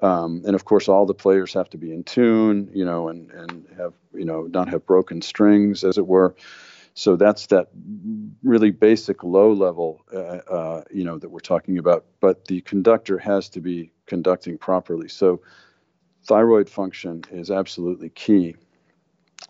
Um, 0.00 0.42
and 0.46 0.54
of 0.54 0.64
course, 0.64 0.88
all 0.88 1.06
the 1.06 1.14
players 1.14 1.54
have 1.54 1.70
to 1.70 1.78
be 1.78 1.92
in 1.92 2.04
tune, 2.04 2.70
you 2.72 2.84
know, 2.84 3.08
and, 3.08 3.30
and 3.30 3.66
have, 3.76 3.94
you 4.12 4.24
know, 4.24 4.42
not 4.42 4.68
have 4.68 4.86
broken 4.86 5.22
strings, 5.22 5.82
as 5.82 5.98
it 5.98 6.06
were. 6.06 6.34
So 6.94 7.16
that's 7.16 7.46
that 7.48 7.68
really 8.42 8.70
basic 8.70 9.24
low 9.24 9.52
level, 9.52 10.04
uh, 10.12 10.16
uh, 10.18 10.84
you 10.92 11.04
know, 11.04 11.18
that 11.18 11.28
we're 11.28 11.40
talking 11.40 11.78
about. 11.78 12.04
But 12.20 12.44
the 12.46 12.60
conductor 12.60 13.18
has 13.18 13.48
to 13.50 13.60
be 13.60 13.90
conducting 14.06 14.58
properly. 14.58 15.08
So 15.08 15.42
thyroid 16.24 16.70
function 16.70 17.24
is 17.32 17.50
absolutely 17.50 18.10
key. 18.10 18.54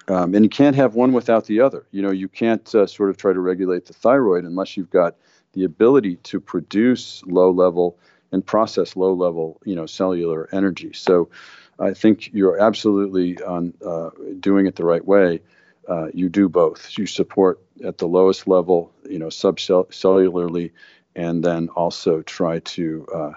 Um, 0.08 0.34
and 0.34 0.44
you 0.44 0.48
can't 0.48 0.76
have 0.76 0.94
one 0.94 1.12
without 1.12 1.44
the 1.44 1.60
other. 1.60 1.86
You 1.90 2.02
know, 2.02 2.10
you 2.10 2.28
can't 2.28 2.74
uh, 2.74 2.86
sort 2.86 3.10
of 3.10 3.16
try 3.16 3.32
to 3.32 3.40
regulate 3.40 3.86
the 3.86 3.92
thyroid 3.92 4.44
unless 4.44 4.76
you've 4.76 4.90
got 4.90 5.16
the 5.52 5.64
ability 5.64 6.16
to 6.16 6.40
produce 6.40 7.22
low 7.26 7.50
level 7.50 7.98
and 8.32 8.44
process 8.44 8.96
low 8.96 9.12
level, 9.12 9.60
you 9.64 9.74
know, 9.74 9.86
cellular 9.86 10.48
energy. 10.52 10.92
So 10.92 11.30
I 11.78 11.94
think 11.94 12.32
you're 12.32 12.60
absolutely 12.60 13.40
on 13.42 13.74
uh, 13.84 14.10
doing 14.40 14.66
it 14.66 14.76
the 14.76 14.84
right 14.84 15.04
way. 15.04 15.40
Uh, 15.88 16.08
you 16.14 16.28
do 16.28 16.48
both. 16.48 16.98
You 16.98 17.06
support 17.06 17.58
at 17.84 17.98
the 17.98 18.06
lowest 18.06 18.46
level, 18.46 18.90
you 19.04 19.18
know, 19.18 19.30
subcellularly, 19.30 20.70
and 21.16 21.44
then 21.44 21.68
also 21.76 22.22
try 22.22 22.60
to, 22.60 23.06
uh, 23.14 23.32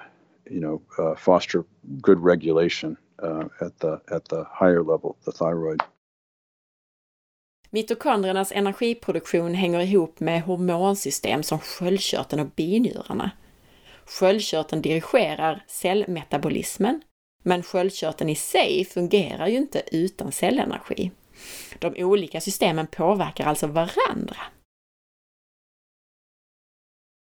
you 0.50 0.60
know, 0.60 0.82
uh, 0.98 1.16
foster 1.16 1.66
good 2.02 2.20
regulation 2.20 2.98
uh, 3.24 3.46
at 3.62 3.80
the 3.80 4.02
at 4.12 4.26
the 4.26 4.46
higher 4.50 4.84
level, 4.84 5.18
the 5.26 5.32
thyroid. 5.32 5.82
Mitokondriernas 7.70 8.52
energiproduktion 8.52 9.54
hänger 9.54 9.80
ihop 9.80 10.20
med 10.20 10.42
hormonsystem 10.42 11.44
som 11.44 11.60
sköldkörteln 11.60 12.42
och 12.42 12.52
binjurarna. 12.56 13.32
Sköldkörteln 14.06 14.82
dirigerar 14.82 15.64
cellmetabolismen, 15.68 17.02
men 17.44 17.64
sköldkörteln 17.64 18.30
i 18.30 18.36
sig 18.36 18.86
fungerar 18.86 19.48
ju 19.48 19.58
inte 19.58 19.82
utan 19.92 20.32
cellenergi. 20.32 21.12
De 21.80 22.04
olika 22.04 22.42
systemen 22.42 22.88
påverkar 22.88 23.46
alltså 23.46 23.68
varandra. 23.68 24.38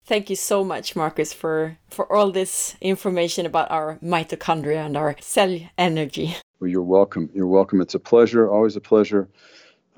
Thank 0.08 0.30
you 0.30 0.36
so 0.36 0.64
much, 0.64 0.96
Marcus, 0.96 1.34
for, 1.34 1.76
for 1.90 2.10
all 2.10 2.32
this 2.32 2.76
information 2.80 3.44
about 3.46 3.70
our 3.70 3.98
mitochondria 4.00 4.86
and 4.86 4.96
our 4.96 5.14
cell 5.20 5.60
energy. 5.76 6.34
Well, 6.60 6.70
you're 6.70 6.82
welcome. 6.82 7.28
You're 7.34 7.46
welcome. 7.46 7.82
It's 7.82 7.94
a 7.94 7.98
pleasure, 7.98 8.48
always 8.50 8.76
a 8.76 8.80
pleasure 8.80 9.28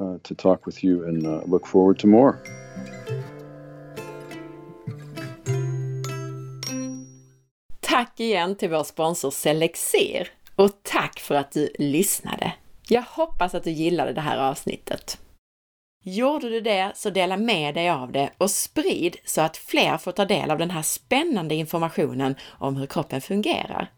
uh, 0.00 0.18
to 0.24 0.34
talk 0.34 0.66
with 0.66 0.82
you 0.82 1.04
and 1.04 1.26
uh, 1.26 1.42
look 1.46 1.64
forward 1.64 1.98
to 2.00 2.06
more. 2.08 2.42
Tack 7.80 8.20
igen 8.20 8.56
till 8.56 8.70
vår 8.70 8.84
sponsor 8.84 9.30
Selexer 9.30 10.28
och 10.56 10.70
tack 10.82 11.20
för 11.20 11.34
att 11.34 11.52
du 11.52 11.72
lyssnade. 11.78 12.52
Jag 12.92 13.02
hoppas 13.02 13.54
att 13.54 13.64
du 13.64 13.70
gillade 13.70 14.12
det 14.12 14.20
här 14.20 14.38
avsnittet. 14.38 15.18
Gjorde 16.04 16.48
du 16.48 16.60
det 16.60 16.92
så 16.94 17.10
dela 17.10 17.36
med 17.36 17.74
dig 17.74 17.90
av 17.90 18.12
det 18.12 18.30
och 18.38 18.50
sprid 18.50 19.16
så 19.24 19.40
att 19.40 19.56
fler 19.56 19.98
får 19.98 20.12
ta 20.12 20.24
del 20.24 20.50
av 20.50 20.58
den 20.58 20.70
här 20.70 20.82
spännande 20.82 21.54
informationen 21.54 22.34
om 22.48 22.76
hur 22.76 22.86
kroppen 22.86 23.20
fungerar. 23.20 23.92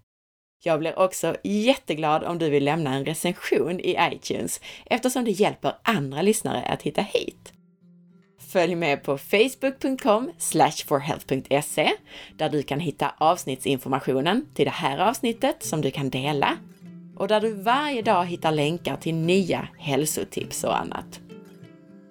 Jag 0.64 0.78
blir 0.78 0.98
också 0.98 1.36
jätteglad 1.44 2.24
om 2.24 2.38
du 2.38 2.50
vill 2.50 2.64
lämna 2.64 2.94
en 2.94 3.04
recension 3.04 3.80
i 3.80 3.96
iTunes 4.12 4.60
eftersom 4.86 5.24
det 5.24 5.30
hjälper 5.30 5.74
andra 5.82 6.22
lyssnare 6.22 6.62
att 6.62 6.82
hitta 6.82 7.02
hit. 7.02 7.52
Följ 8.52 8.74
med 8.74 9.02
på 9.02 9.18
facebook.com 9.18 10.30
forhealth.se 10.86 11.92
där 12.36 12.50
du 12.50 12.62
kan 12.62 12.80
hitta 12.80 13.14
avsnittsinformationen 13.18 14.46
till 14.54 14.64
det 14.64 14.70
här 14.70 14.98
avsnittet 14.98 15.62
som 15.62 15.80
du 15.80 15.90
kan 15.90 16.10
dela 16.10 16.58
och 17.22 17.28
där 17.28 17.40
du 17.40 17.52
varje 17.52 18.02
dag 18.02 18.26
hittar 18.26 18.52
länkar 18.52 18.96
till 18.96 19.14
nya 19.14 19.68
hälsotips 19.78 20.64
och 20.64 20.80
annat. 20.80 21.20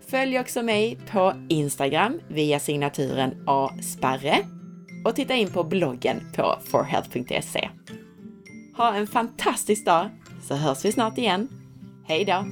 Följ 0.07 0.39
också 0.39 0.63
mig 0.63 0.97
på 1.11 1.33
Instagram 1.49 2.19
via 2.27 2.59
signaturen 2.59 3.43
asparre 3.47 4.37
och 5.05 5.15
titta 5.15 5.35
in 5.35 5.51
på 5.51 5.63
bloggen 5.63 6.31
på 6.35 6.55
forhealth.se. 6.65 7.69
Ha 8.77 8.93
en 8.93 9.07
fantastisk 9.07 9.85
dag 9.85 10.09
så 10.47 10.55
hörs 10.55 10.85
vi 10.85 10.91
snart 10.91 11.17
igen. 11.17 11.47
Hej 12.07 12.25
då! 12.25 12.45